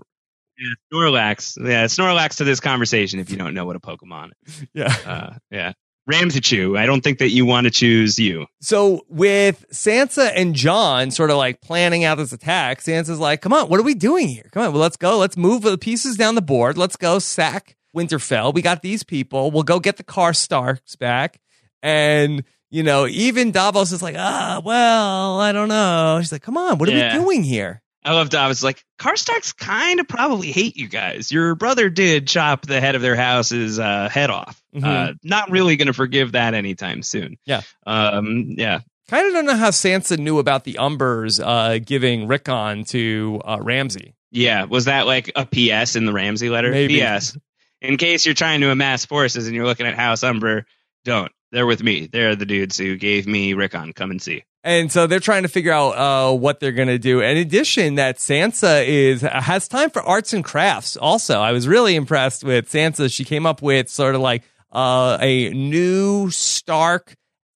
Yeah, 0.58 0.70
Snorlax. 0.92 1.58
Yeah, 1.70 1.86
Snorlax 1.86 2.38
to 2.38 2.44
this 2.44 2.60
conversation 2.60 3.20
if 3.20 3.30
you 3.30 3.38
don't 3.38 3.54
know 3.54 3.66
what 3.66 3.76
a 3.76 3.80
Pokemon. 3.80 4.32
is. 4.46 4.66
Yeah. 4.74 4.94
Uh, 5.06 5.34
yeah, 5.52 5.72
Ramsey 6.06 6.42
Chew. 6.42 6.78
I 6.78 6.86
don't 6.86 7.02
think 7.02 7.20
that 7.20 7.30
you 7.30 7.46
want 7.46 7.66
to 7.66 7.72
choose 7.72 8.20
you. 8.20 8.46
So 8.62 9.06
with 9.08 9.66
Sansa 9.72 10.32
and 10.36 10.54
Jon 10.54 11.12
sort 11.12 11.30
of 11.30 11.38
like 11.38 11.62
planning 11.62 12.04
out 12.04 12.18
this 12.18 12.34
attack, 12.34 12.82
Sansa's 12.82 13.20
like, 13.20 13.42
"Come 13.42 13.54
on, 13.54 13.70
what 13.70 13.80
are 13.80 13.84
we 13.84 13.94
doing 13.94 14.28
here? 14.28 14.50
Come 14.52 14.64
on, 14.64 14.74
well, 14.74 14.82
let's 14.82 14.98
go. 14.98 15.18
Let's 15.18 15.38
move 15.38 15.62
the 15.62 15.78
pieces 15.78 16.18
down 16.18 16.36
the 16.36 16.42
board. 16.42 16.78
Let's 16.78 16.96
go 16.98 17.20
sack 17.20 17.76
Winterfell. 17.96 18.54
We 18.54 18.62
got 18.62 18.82
these 18.82 19.04
people. 19.04 19.52
We'll 19.52 19.64
go 19.64 19.80
get 19.80 19.98
the 19.98 20.04
Karstarks 20.04 20.98
back." 20.98 21.40
And 21.82 22.44
you 22.72 22.82
know, 22.82 23.06
even 23.06 23.52
Davos 23.52 23.92
is 23.92 24.02
like, 24.02 24.16
"Ah, 24.18 24.60
well, 24.66 25.40
I 25.40 25.52
don't 25.52 25.68
know." 25.70 26.18
She's 26.22 26.32
like, 26.32 26.42
"Come 26.42 26.58
on, 26.58 26.80
what 26.80 26.90
are 26.90 26.92
Yeah. 26.92 27.16
we 27.18 27.24
doing 27.24 27.44
here?" 27.44 27.83
I 28.06 28.14
love 28.14 28.30
Davos. 28.30 28.64
Like 28.64 28.84
Karstarks 29.00 29.56
kind 29.56 30.00
of 30.00 30.08
probably 30.08 30.52
hate 30.52 30.76
you 30.76 30.88
guys. 30.90 31.32
Your 31.32 31.56
brother 31.56 31.90
did 31.90 32.28
chop 32.28 32.66
the 32.66 32.82
head 32.82 32.96
of 32.96 33.02
their 33.02 33.16
house's 33.16 33.80
uh, 33.80 34.10
head 34.10 34.30
off. 34.30 34.62
Mhm. 34.76 34.84
Uh, 34.84 35.14
not 35.24 35.52
really 35.52 35.76
going 35.78 35.88
to 35.88 35.94
forgive 35.94 36.34
that 36.34 36.54
anytime 36.54 37.02
soon. 37.04 37.38
Yeah. 37.46 37.62
Um. 37.86 38.46
Yeah. 38.58 38.80
Kind 39.10 39.28
of 39.28 39.34
don't 39.34 39.46
know 39.46 39.56
how 39.56 39.70
Sansa 39.70 40.18
knew 40.18 40.40
about 40.40 40.64
the 40.64 40.76
Umbers 40.80 41.40
uh, 41.44 41.80
giving 41.80 42.28
Rickon 42.28 42.84
to 42.86 43.42
uh, 43.46 43.60
Ramsay. 43.62 44.16
Yeah. 44.32 44.64
Was 44.66 44.86
that 44.86 45.06
like 45.06 45.32
a 45.36 45.46
PS 45.46 45.96
in 45.96 46.06
the 46.06 46.14
Ramsay 46.14 46.50
letter? 46.50 46.72
Maybe. 46.72 47.00
PS. 47.02 47.38
In 47.82 47.98
case 47.98 48.26
you're 48.26 48.34
trying 48.34 48.62
to 48.62 48.72
amass 48.72 49.06
forces 49.06 49.46
and 49.48 49.56
you're 49.56 49.66
looking 49.66 49.86
at 49.86 49.96
House 49.96 50.24
Umber, 50.24 50.66
don't. 51.04 51.32
They're 51.52 51.66
with 51.68 51.84
me. 51.84 52.08
They're 52.08 52.36
the 52.36 52.46
dudes 52.46 52.78
who 52.78 52.96
gave 52.96 53.28
me 53.28 53.54
Rickon. 53.54 53.94
Come 53.94 54.10
and 54.12 54.22
see. 54.22 54.44
And 54.64 54.90
so 54.92 55.08
they're 55.08 55.20
trying 55.20 55.44
to 55.44 55.50
figure 55.50 55.74
out 55.74 55.92
uh, 55.92 56.36
what 56.36 56.62
they're 56.62 56.72
going 56.72 56.88
to 56.88 57.00
do. 57.00 57.20
In 57.20 57.36
addition, 57.36 57.96
that 57.96 58.18
Sansa 58.18 58.86
is 58.88 59.22
has 59.22 59.68
time 59.68 59.90
for 59.90 60.02
arts 60.02 60.34
and 60.34 60.44
crafts. 60.44 60.96
Also, 60.96 61.40
I 61.40 61.52
was 61.52 61.68
really 61.68 61.96
impressed 61.96 62.46
with 62.46 62.70
Sansa. 62.70 63.14
She 63.14 63.26
came 63.26 63.46
up 63.46 63.62
with 63.62 63.90
sort 63.90 64.16
of 64.16 64.22
like 64.22 64.44
uh, 64.72 65.18
a 65.20 65.50
new 65.50 66.30
Stark 66.32 67.16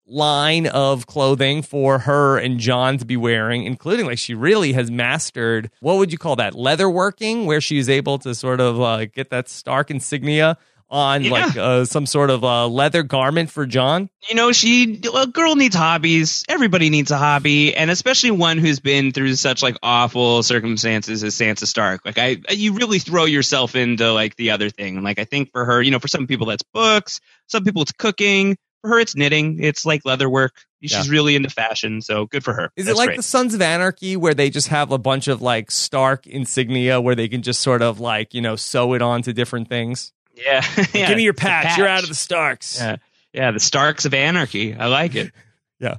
line 0.09 0.67
of 0.67 1.07
clothing 1.07 1.63
for 1.63 2.01
her 2.01 2.39
and 2.39 2.59
Jon 2.59 2.99
to 2.99 3.05
be 3.05 3.17
wearing, 3.17 3.65
including 3.65 4.07
like 4.07 4.19
she 4.19 4.35
really 4.35 4.73
has 4.73 4.91
mastered 4.91 5.71
what 5.81 5.99
would 5.99 6.13
you 6.13 6.19
call 6.19 6.37
that 6.37 6.55
leather 6.55 6.89
working, 6.91 7.47
where 7.47 7.61
she's 7.61 7.89
able 7.89 8.19
to 8.19 8.35
sort 8.35 8.61
of 8.61 8.81
uh, 8.81 9.07
get 9.07 9.31
that 9.31 9.49
Stark 9.49 9.91
insignia 9.91 10.59
on 10.89 11.25
Yeah. 11.25 11.31
like 11.31 11.57
uh, 11.57 11.85
some 11.85 12.07
sort 12.07 12.31
of 12.31 12.45
uh, 12.45 12.69
leather 12.69 13.03
garment 13.03 13.51
for 13.51 13.67
Jon. 13.67 14.09
you 14.29 14.35
know, 14.37 14.53
she 14.53 15.01
a 15.15 15.27
girl 15.27 15.57
needs 15.57 15.75
hobbies. 15.75 16.45
Everybody 16.49 16.91
needs 16.91 17.11
a 17.11 17.17
hobby, 17.17 17.75
and 17.75 17.91
especially 17.91 18.31
one 18.31 18.59
who's 18.59 18.79
been 18.81 19.13
through 19.13 19.35
such 19.35 19.63
like 19.63 19.77
awful 19.83 20.43
circumstances 20.43 21.25
as 21.25 21.35
Sansa 21.35 21.67
Stark. 21.67 22.03
Like 22.05 22.19
I, 22.19 22.37
you 22.51 22.75
really 22.75 22.99
throw 23.01 23.25
yourself 23.25 23.75
into 23.75 24.13
like 24.13 24.37
the 24.37 24.51
other 24.51 24.71
thing. 24.71 24.97
And 24.97 25.05
like 25.05 25.19
I 25.19 25.25
think 25.25 25.51
for 25.53 25.65
her, 25.65 25.83
you 25.83 25.91
know, 25.91 25.99
for 25.99 26.09
some 26.09 26.27
people 26.27 26.47
that's 26.47 26.63
books, 26.73 27.21
some 27.49 27.65
people 27.65 27.83
it's 27.83 27.93
cooking. 27.93 28.57
For 28.83 28.91
her, 28.91 29.01
it's 29.01 29.17
knitting. 29.17 29.63
It's 29.65 29.85
like 29.87 30.03
leather 30.05 30.29
work. 30.31 30.53
She's 30.83 31.11
really 31.11 31.35
into 31.35 31.51
fashion, 31.51 32.01
so 32.01 32.27
good 32.27 32.45
for 32.45 32.53
her. 32.55 32.71
Is 32.77 32.85
That's 32.87 32.95
it 32.97 32.99
like 32.99 33.07
great. 33.09 33.17
the 33.17 33.23
Sons 33.25 33.55
of 33.55 33.61
Anarchy 33.63 34.17
where 34.17 34.35
they 34.35 34.51
just 34.51 34.69
have 34.69 34.93
a 34.93 34.99
bunch 34.99 35.27
of 35.27 35.43
like 35.43 35.73
Stark 35.73 36.29
insignia 36.29 37.01
where 37.01 37.17
they 37.17 37.27
can 37.27 37.43
just 37.43 37.61
sort 37.61 37.83
of 37.83 37.99
like 37.99 38.35
you 38.35 38.41
know 38.41 38.55
sew 38.55 38.93
it 38.93 39.03
onto 39.03 39.33
different 39.33 39.69
things? 39.69 40.13
Yeah, 40.37 40.65
yeah. 40.95 41.09
Give 41.09 41.17
me 41.17 41.23
your 41.25 41.33
a 41.33 41.35
patch. 41.35 41.79
You're 41.79 41.89
out 41.89 42.03
of 42.03 42.09
the 42.09 42.15
Starks. 42.15 42.79
Yeah, 42.79 42.97
yeah. 43.33 43.51
The 43.51 43.61
Starks 43.61 44.05
of 44.05 44.15
Anarchy. 44.15 44.75
I 44.75 44.87
like 44.87 45.15
it. 45.15 45.33
Yeah. 45.79 45.97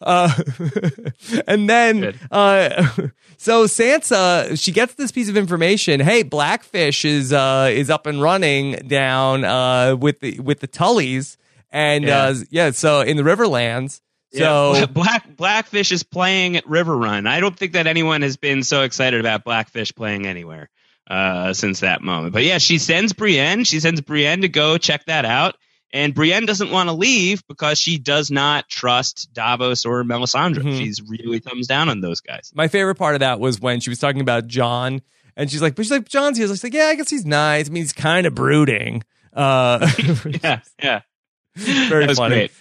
Uh, 0.00 0.32
and 1.46 1.68
then, 1.68 2.18
uh, 2.30 2.86
so 3.36 3.66
Sansa, 3.66 4.58
she 4.58 4.72
gets 4.72 4.94
this 4.94 5.12
piece 5.12 5.28
of 5.28 5.36
information. 5.36 6.00
Hey, 6.00 6.22
Blackfish 6.22 7.04
is 7.04 7.30
uh, 7.30 7.68
is 7.70 7.90
up 7.90 8.06
and 8.06 8.22
running 8.22 8.72
down 8.88 9.44
uh, 9.44 9.96
with 9.96 10.20
the 10.20 10.40
with 10.40 10.60
the 10.60 10.68
Tullys, 10.68 11.36
and 11.70 12.04
Yeah. 12.04 12.22
uh, 12.22 12.34
yeah, 12.50 12.70
so 12.70 13.02
in 13.02 13.18
the 13.18 13.22
Riverlands. 13.22 14.00
So 14.32 14.74
Yeah, 14.74 14.86
Black 14.86 15.36
Blackfish 15.36 15.92
is 15.92 16.02
playing 16.02 16.56
at 16.56 16.64
Riverrun. 16.64 17.28
I 17.28 17.40
don't 17.40 17.56
think 17.56 17.72
that 17.72 17.86
anyone 17.86 18.22
has 18.22 18.38
been 18.38 18.62
so 18.62 18.82
excited 18.82 19.20
about 19.20 19.44
Blackfish 19.44 19.94
playing 19.94 20.26
anywhere 20.26 20.70
uh, 21.08 21.52
since 21.52 21.80
that 21.80 22.02
moment. 22.02 22.32
But 22.32 22.44
yeah, 22.44 22.58
she 22.58 22.78
sends 22.78 23.12
Brienne. 23.12 23.64
She 23.64 23.80
sends 23.80 24.00
Brienne 24.00 24.42
to 24.42 24.48
go 24.48 24.78
check 24.78 25.04
that 25.06 25.24
out. 25.24 25.56
And 25.92 26.14
Brienne 26.14 26.46
doesn't 26.46 26.70
want 26.70 26.88
to 26.88 26.92
leave 26.94 27.46
because 27.46 27.78
she 27.78 27.96
does 27.96 28.30
not 28.30 28.68
trust 28.68 29.28
Davos 29.32 29.84
or 29.86 30.02
Melisandre. 30.02 30.58
Mhm. 30.62 30.78
She's 30.78 31.00
really 31.00 31.38
thumbs 31.38 31.68
down 31.68 31.88
on 31.88 32.00
those 32.00 32.20
guys. 32.20 32.50
my 32.54 32.68
favorite 32.68 32.96
part 32.96 33.14
of 33.14 33.20
that 33.20 33.38
was 33.40 33.60
when 33.60 33.80
she 33.80 33.88
was 33.88 33.98
talking 34.00 34.20
about 34.20 34.46
Jon, 34.48 35.00
and 35.36 35.50
she's 35.50 35.62
like, 35.62 35.74
but 35.76 35.84
she's 35.84 35.92
like, 35.92 36.08
Jon's 36.08 36.38
here. 36.38 36.48
She's 36.48 36.62
like, 36.64 36.74
yeah, 36.74 36.86
I 36.86 36.96
guess 36.96 37.08
he's 37.08 37.24
nice. 37.24 37.68
I 37.68 37.72
mean, 37.72 37.82
he's 37.84 37.92
kind 37.92 38.26
of 38.26 38.34
brooding. 38.34 39.04
Uh, 39.32 39.88
yeah, 40.42 40.60
yeah. 40.82 41.00
Very 41.54 42.12
funny. 42.14 42.34
great. 42.34 42.52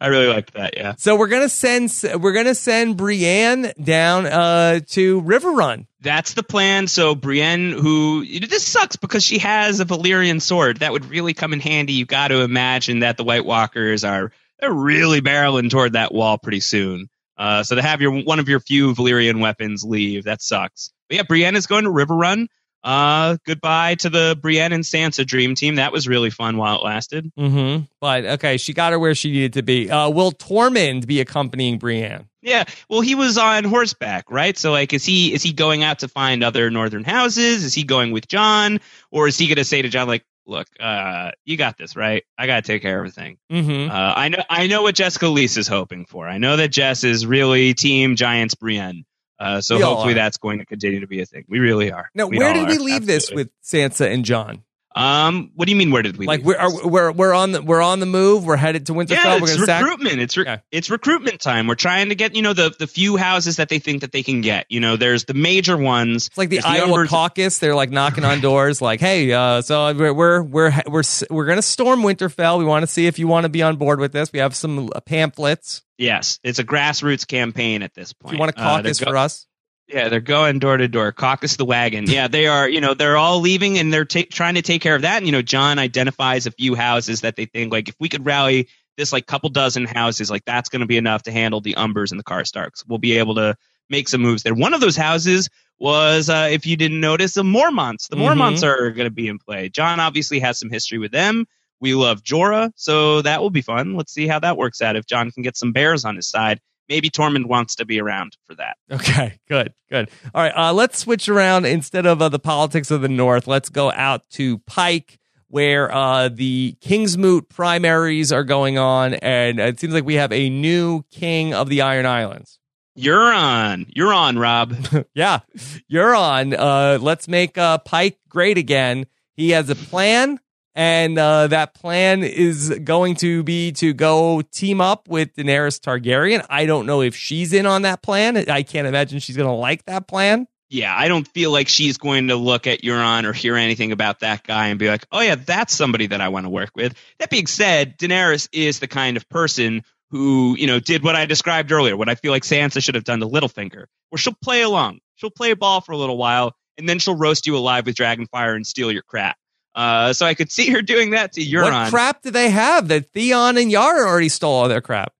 I 0.00 0.08
really 0.08 0.26
liked 0.26 0.54
that. 0.54 0.76
Yeah. 0.76 0.94
so 0.98 1.16
we're 1.16 1.28
gonna 1.28 1.48
send 1.48 1.92
we're 2.20 2.32
gonna 2.32 2.54
send 2.54 2.96
Brienne 2.96 3.72
down 3.82 4.26
uh, 4.26 4.80
to 4.88 5.22
Riverrun. 5.22 5.86
That's 6.00 6.34
the 6.34 6.42
plan. 6.42 6.86
So 6.86 7.14
Brienne, 7.14 7.72
who 7.72 8.24
this 8.24 8.66
sucks 8.66 8.96
because 8.96 9.24
she 9.24 9.38
has 9.38 9.80
a 9.80 9.84
Valyrian 9.84 10.40
sword, 10.40 10.78
that 10.78 10.92
would 10.92 11.06
really 11.06 11.34
come 11.34 11.52
in 11.52 11.60
handy. 11.60 11.94
You 11.94 12.06
got 12.06 12.28
to 12.28 12.42
imagine 12.42 13.00
that 13.00 13.16
the 13.16 13.24
White 13.24 13.44
Walkers 13.44 14.04
are 14.04 14.32
they're 14.60 14.72
really 14.72 15.20
barreling 15.20 15.70
toward 15.70 15.94
that 15.94 16.12
wall 16.12 16.38
pretty 16.38 16.60
soon. 16.60 17.08
Uh, 17.36 17.62
so 17.62 17.76
to 17.76 17.82
have 17.82 18.00
your 18.00 18.22
one 18.22 18.38
of 18.38 18.48
your 18.48 18.60
few 18.60 18.94
Valyrian 18.94 19.40
weapons 19.40 19.84
leave, 19.84 20.24
that 20.24 20.42
sucks. 20.42 20.92
But 21.08 21.16
yeah, 21.16 21.22
Brienne 21.22 21.56
is 21.56 21.66
going 21.66 21.84
to 21.84 21.90
Riverrun. 21.90 22.48
Uh, 22.84 23.36
goodbye 23.44 23.96
to 23.96 24.08
the 24.08 24.38
Brienne 24.40 24.72
and 24.72 24.84
Sansa 24.84 25.26
dream 25.26 25.54
team. 25.54 25.76
That 25.76 25.92
was 25.92 26.06
really 26.06 26.30
fun 26.30 26.56
while 26.56 26.76
it 26.76 26.84
lasted. 26.84 27.32
Mm-hmm. 27.38 27.84
But 28.00 28.24
okay, 28.24 28.56
she 28.56 28.72
got 28.72 28.92
her 28.92 28.98
where 28.98 29.14
she 29.14 29.32
needed 29.32 29.54
to 29.54 29.62
be. 29.62 29.90
Uh, 29.90 30.10
will 30.10 30.32
Tormund 30.32 31.06
be 31.06 31.20
accompanying 31.20 31.78
Brienne? 31.78 32.28
Yeah, 32.40 32.64
well, 32.88 33.00
he 33.00 33.14
was 33.14 33.36
on 33.36 33.64
horseback, 33.64 34.30
right? 34.30 34.56
So, 34.56 34.70
like, 34.70 34.92
is 34.92 35.04
he 35.04 35.34
is 35.34 35.42
he 35.42 35.52
going 35.52 35.82
out 35.82 36.00
to 36.00 36.08
find 36.08 36.44
other 36.44 36.70
northern 36.70 37.04
houses? 37.04 37.64
Is 37.64 37.74
he 37.74 37.82
going 37.82 38.12
with 38.12 38.28
Jon, 38.28 38.80
or 39.10 39.26
is 39.26 39.36
he 39.36 39.48
going 39.48 39.56
to 39.56 39.64
say 39.64 39.82
to 39.82 39.88
Jon, 39.88 40.06
like, 40.06 40.24
"Look, 40.46 40.68
uh, 40.78 41.32
you 41.44 41.56
got 41.56 41.76
this, 41.76 41.96
right? 41.96 42.24
I 42.38 42.46
got 42.46 42.64
to 42.64 42.72
take 42.72 42.82
care 42.82 42.94
of 42.94 43.00
everything." 43.00 43.38
Mm-hmm. 43.50 43.90
Uh, 43.90 44.12
I 44.16 44.28
know, 44.28 44.42
I 44.48 44.66
know 44.68 44.82
what 44.82 44.94
Jessica 44.94 45.26
Leese 45.26 45.58
is 45.58 45.66
hoping 45.66 46.06
for. 46.06 46.28
I 46.28 46.38
know 46.38 46.56
that 46.56 46.68
Jess 46.68 47.02
is 47.02 47.26
really 47.26 47.74
Team 47.74 48.14
Giants 48.14 48.54
Brienne. 48.54 49.04
Uh, 49.38 49.60
so 49.60 49.76
We 49.76 49.82
hopefully 49.82 50.14
that's 50.14 50.36
going 50.38 50.58
to 50.58 50.66
continue 50.66 51.00
to 51.00 51.06
be 51.06 51.20
a 51.20 51.26
thing. 51.26 51.44
We 51.48 51.58
really 51.60 51.92
are. 51.92 52.10
Now, 52.14 52.26
We 52.26 52.38
where 52.38 52.52
did 52.52 52.68
we 52.68 52.76
are. 52.76 52.80
leave 52.80 53.06
this 53.06 53.30
with 53.30 53.50
Sansa 53.62 54.12
and 54.12 54.24
Jon? 54.24 54.64
Um, 54.98 55.50
what 55.54 55.66
do 55.66 55.72
you 55.72 55.76
mean? 55.78 55.90
Where 55.90 56.02
did 56.02 56.16
we? 56.16 56.26
Like 56.26 56.42
we're 56.42 56.56
are, 56.58 56.86
we're 56.88 57.12
we're 57.12 57.32
on 57.32 57.52
the 57.52 57.62
we're 57.62 57.80
on 57.80 58.00
the 58.00 58.06
move. 58.06 58.44
We're 58.44 58.56
headed 58.56 58.86
to 58.86 58.92
Winterfell. 58.94 59.10
Yeah, 59.10 59.36
we're 59.36 59.44
it's 59.44 59.54
gonna 59.54 59.66
sack. 59.66 59.82
recruitment. 59.82 60.20
It's 60.20 60.36
re- 60.36 60.58
it's 60.72 60.90
recruitment 60.90 61.40
time. 61.40 61.66
We're 61.68 61.76
trying 61.76 62.08
to 62.08 62.14
get 62.14 62.34
you 62.34 62.42
know 62.42 62.52
the 62.52 62.74
the 62.78 62.86
few 62.86 63.16
houses 63.16 63.56
that 63.56 63.68
they 63.68 63.78
think 63.78 64.00
that 64.00 64.12
they 64.12 64.22
can 64.22 64.40
get. 64.40 64.66
You 64.68 64.80
know, 64.80 64.96
there's 64.96 65.24
the 65.24 65.34
major 65.34 65.76
ones. 65.76 66.26
It's 66.26 66.38
like 66.38 66.48
the 66.50 66.60
Iowa 66.64 67.06
caucus. 67.06 67.58
They're 67.60 67.74
like 67.76 67.90
knocking 67.90 68.24
on 68.24 68.40
doors, 68.40 68.82
like, 68.82 68.98
"Hey, 69.00 69.32
uh, 69.32 69.62
so 69.62 69.94
we're 69.94 70.12
we're 70.12 70.42
we're 70.42 70.72
we're 70.88 71.02
we're 71.30 71.46
gonna 71.46 71.62
storm 71.62 72.00
Winterfell. 72.02 72.58
We 72.58 72.64
want 72.64 72.82
to 72.82 72.86
see 72.88 73.06
if 73.06 73.18
you 73.18 73.28
want 73.28 73.44
to 73.44 73.48
be 73.48 73.62
on 73.62 73.76
board 73.76 74.00
with 74.00 74.12
this. 74.12 74.32
We 74.32 74.40
have 74.40 74.56
some 74.56 74.90
uh, 74.94 75.00
pamphlets. 75.00 75.82
Yes, 75.96 76.38
it's 76.42 76.58
a 76.58 76.64
grassroots 76.64 77.26
campaign 77.26 77.82
at 77.82 77.94
this 77.94 78.10
If 78.12 78.18
point. 78.18 78.32
you 78.34 78.38
want 78.40 78.54
to 78.56 78.60
Uh, 78.60 78.76
caucus 78.76 79.00
go- 79.00 79.10
for 79.10 79.16
us? 79.16 79.46
Yeah, 79.88 80.08
they're 80.10 80.20
going 80.20 80.58
door 80.58 80.76
to 80.76 80.86
door. 80.86 81.12
Caucus 81.12 81.56
the 81.56 81.64
wagon. 81.64 82.04
Yeah, 82.06 82.28
they 82.28 82.46
are. 82.46 82.68
You 82.68 82.80
know, 82.80 82.92
they're 82.94 83.16
all 83.16 83.40
leaving 83.40 83.78
and 83.78 83.92
they're 83.92 84.04
ta- 84.04 84.28
trying 84.30 84.54
to 84.56 84.62
take 84.62 84.82
care 84.82 84.94
of 84.94 85.02
that. 85.02 85.16
And 85.16 85.26
you 85.26 85.32
know, 85.32 85.42
Jon 85.42 85.78
identifies 85.78 86.46
a 86.46 86.50
few 86.50 86.74
houses 86.74 87.22
that 87.22 87.36
they 87.36 87.46
think 87.46 87.72
like 87.72 87.88
if 87.88 87.94
we 87.98 88.08
could 88.08 88.26
rally 88.26 88.68
this 88.98 89.12
like 89.12 89.26
couple 89.26 89.48
dozen 89.48 89.86
houses, 89.86 90.30
like 90.30 90.44
that's 90.44 90.68
going 90.68 90.80
to 90.80 90.86
be 90.86 90.96
enough 90.98 91.22
to 91.22 91.32
handle 91.32 91.60
the 91.60 91.74
Umbers 91.74 92.10
and 92.10 92.18
the 92.20 92.24
Karstarks. 92.24 92.84
We'll 92.86 92.98
be 92.98 93.18
able 93.18 93.36
to 93.36 93.56
make 93.88 94.08
some 94.08 94.20
moves 94.20 94.42
there. 94.42 94.54
One 94.54 94.74
of 94.74 94.80
those 94.82 94.96
houses 94.96 95.48
was, 95.78 96.28
uh, 96.28 96.48
if 96.50 96.66
you 96.66 96.76
didn't 96.76 97.00
notice, 97.00 97.34
the 97.34 97.42
Mormonts. 97.44 98.08
The 98.08 98.16
Mhm. 98.16 98.34
Mormonts 98.36 98.62
are 98.64 98.90
going 98.90 99.06
to 99.06 99.14
be 99.14 99.28
in 99.28 99.38
play. 99.38 99.68
Jon 99.70 100.00
obviously 100.00 100.40
has 100.40 100.58
some 100.58 100.68
history 100.68 100.98
with 100.98 101.12
them. 101.12 101.46
We 101.80 101.94
love 101.94 102.22
Jorah, 102.24 102.72
so 102.74 103.22
that 103.22 103.40
will 103.40 103.50
be 103.50 103.62
fun. 103.62 103.94
Let's 103.94 104.12
see 104.12 104.26
how 104.26 104.40
that 104.40 104.56
works 104.56 104.82
out. 104.82 104.96
If 104.96 105.06
Jon 105.06 105.30
can 105.30 105.44
get 105.44 105.56
some 105.56 105.72
bears 105.72 106.04
on 106.04 106.16
his 106.16 106.28
side, 106.28 106.60
maybe 106.88 107.10
Tormund 107.10 107.46
wants 107.46 107.76
to 107.76 107.84
be 107.84 108.00
around 108.00 108.36
for 108.46 108.54
that. 108.56 108.76
Okay, 108.90 109.38
good, 109.48 109.72
good. 109.90 110.10
All 110.34 110.42
right, 110.42 110.52
uh, 110.56 110.72
let's 110.72 110.98
switch 110.98 111.28
around. 111.28 111.66
Instead 111.66 112.06
of 112.06 112.22
uh, 112.22 112.28
the 112.28 112.38
politics 112.38 112.90
of 112.90 113.02
the 113.02 113.08
North, 113.08 113.46
let's 113.46 113.68
go 113.68 113.92
out 113.92 114.28
to 114.30 114.58
Pike, 114.58 115.18
where 115.48 115.92
uh, 115.94 116.28
the 116.28 116.76
Kingsmoot 116.80 117.48
primaries 117.48 118.32
are 118.32 118.44
going 118.44 118.78
on, 118.78 119.14
and 119.14 119.60
it 119.60 119.80
seems 119.80 119.94
like 119.94 120.04
we 120.04 120.14
have 120.14 120.32
a 120.32 120.50
new 120.50 121.02
king 121.10 121.54
of 121.54 121.68
the 121.68 121.82
Iron 121.82 122.06
Islands. 122.06 122.58
You're 122.94 123.32
on. 123.32 123.86
You're 123.90 124.12
on, 124.12 124.38
Rob. 124.38 124.74
yeah, 125.14 125.40
you're 125.86 126.16
on. 126.16 126.52
Uh, 126.52 126.98
let's 127.00 127.28
make 127.28 127.56
uh, 127.56 127.78
Pike 127.78 128.18
great 128.28 128.58
again. 128.58 129.06
He 129.34 129.50
has 129.50 129.70
a 129.70 129.76
plan, 129.76 130.40
and 130.78 131.18
uh, 131.18 131.48
that 131.48 131.74
plan 131.74 132.22
is 132.22 132.70
going 132.84 133.16
to 133.16 133.42
be 133.42 133.72
to 133.72 133.92
go 133.92 134.42
team 134.42 134.80
up 134.80 135.08
with 135.08 135.34
Daenerys 135.34 135.80
Targaryen. 135.80 136.46
I 136.48 136.66
don't 136.66 136.86
know 136.86 137.00
if 137.00 137.16
she's 137.16 137.52
in 137.52 137.66
on 137.66 137.82
that 137.82 138.00
plan. 138.00 138.36
I 138.48 138.62
can't 138.62 138.86
imagine 138.86 139.18
she's 139.18 139.36
going 139.36 139.48
to 139.48 139.54
like 139.54 139.84
that 139.86 140.06
plan. 140.06 140.46
Yeah, 140.70 140.94
I 140.96 141.08
don't 141.08 141.26
feel 141.26 141.50
like 141.50 141.66
she's 141.66 141.98
going 141.98 142.28
to 142.28 142.36
look 142.36 142.68
at 142.68 142.82
Euron 142.82 143.24
or 143.24 143.32
hear 143.32 143.56
anything 143.56 143.90
about 143.90 144.20
that 144.20 144.44
guy 144.44 144.68
and 144.68 144.78
be 144.78 144.86
like, 144.86 145.04
oh, 145.10 145.20
yeah, 145.20 145.34
that's 145.34 145.74
somebody 145.74 146.06
that 146.06 146.20
I 146.20 146.28
want 146.28 146.46
to 146.46 146.50
work 146.50 146.70
with. 146.76 146.94
That 147.18 147.30
being 147.30 147.48
said, 147.48 147.98
Daenerys 147.98 148.48
is 148.52 148.78
the 148.78 148.86
kind 148.86 149.16
of 149.16 149.28
person 149.28 149.82
who, 150.10 150.54
you 150.56 150.68
know, 150.68 150.78
did 150.78 151.02
what 151.02 151.16
I 151.16 151.26
described 151.26 151.72
earlier, 151.72 151.96
what 151.96 152.08
I 152.08 152.14
feel 152.14 152.30
like 152.30 152.44
Sansa 152.44 152.80
should 152.80 152.94
have 152.94 153.04
done 153.04 153.18
to 153.18 153.26
Littlefinger, 153.26 153.86
where 154.10 154.18
she'll 154.18 154.36
play 154.44 154.62
along. 154.62 155.00
She'll 155.16 155.30
play 155.30 155.52
ball 155.54 155.80
for 155.80 155.90
a 155.90 155.96
little 155.96 156.16
while, 156.16 156.54
and 156.76 156.88
then 156.88 157.00
she'll 157.00 157.16
roast 157.16 157.48
you 157.48 157.56
alive 157.56 157.84
with 157.84 157.96
Dragonfire 157.96 158.54
and 158.54 158.64
steal 158.64 158.92
your 158.92 159.02
crap. 159.02 159.36
Uh, 159.78 160.12
so 160.12 160.26
I 160.26 160.34
could 160.34 160.50
see 160.50 160.70
her 160.70 160.82
doing 160.82 161.10
that 161.10 161.34
to 161.34 161.40
Euron. 161.40 161.84
What 161.84 161.90
crap 161.90 162.22
do 162.22 162.32
they 162.32 162.50
have 162.50 162.88
that 162.88 163.10
Theon 163.10 163.56
and 163.56 163.70
Yara 163.70 164.08
already 164.08 164.28
stole 164.28 164.52
all 164.52 164.68
their 164.68 164.80
crap? 164.80 165.12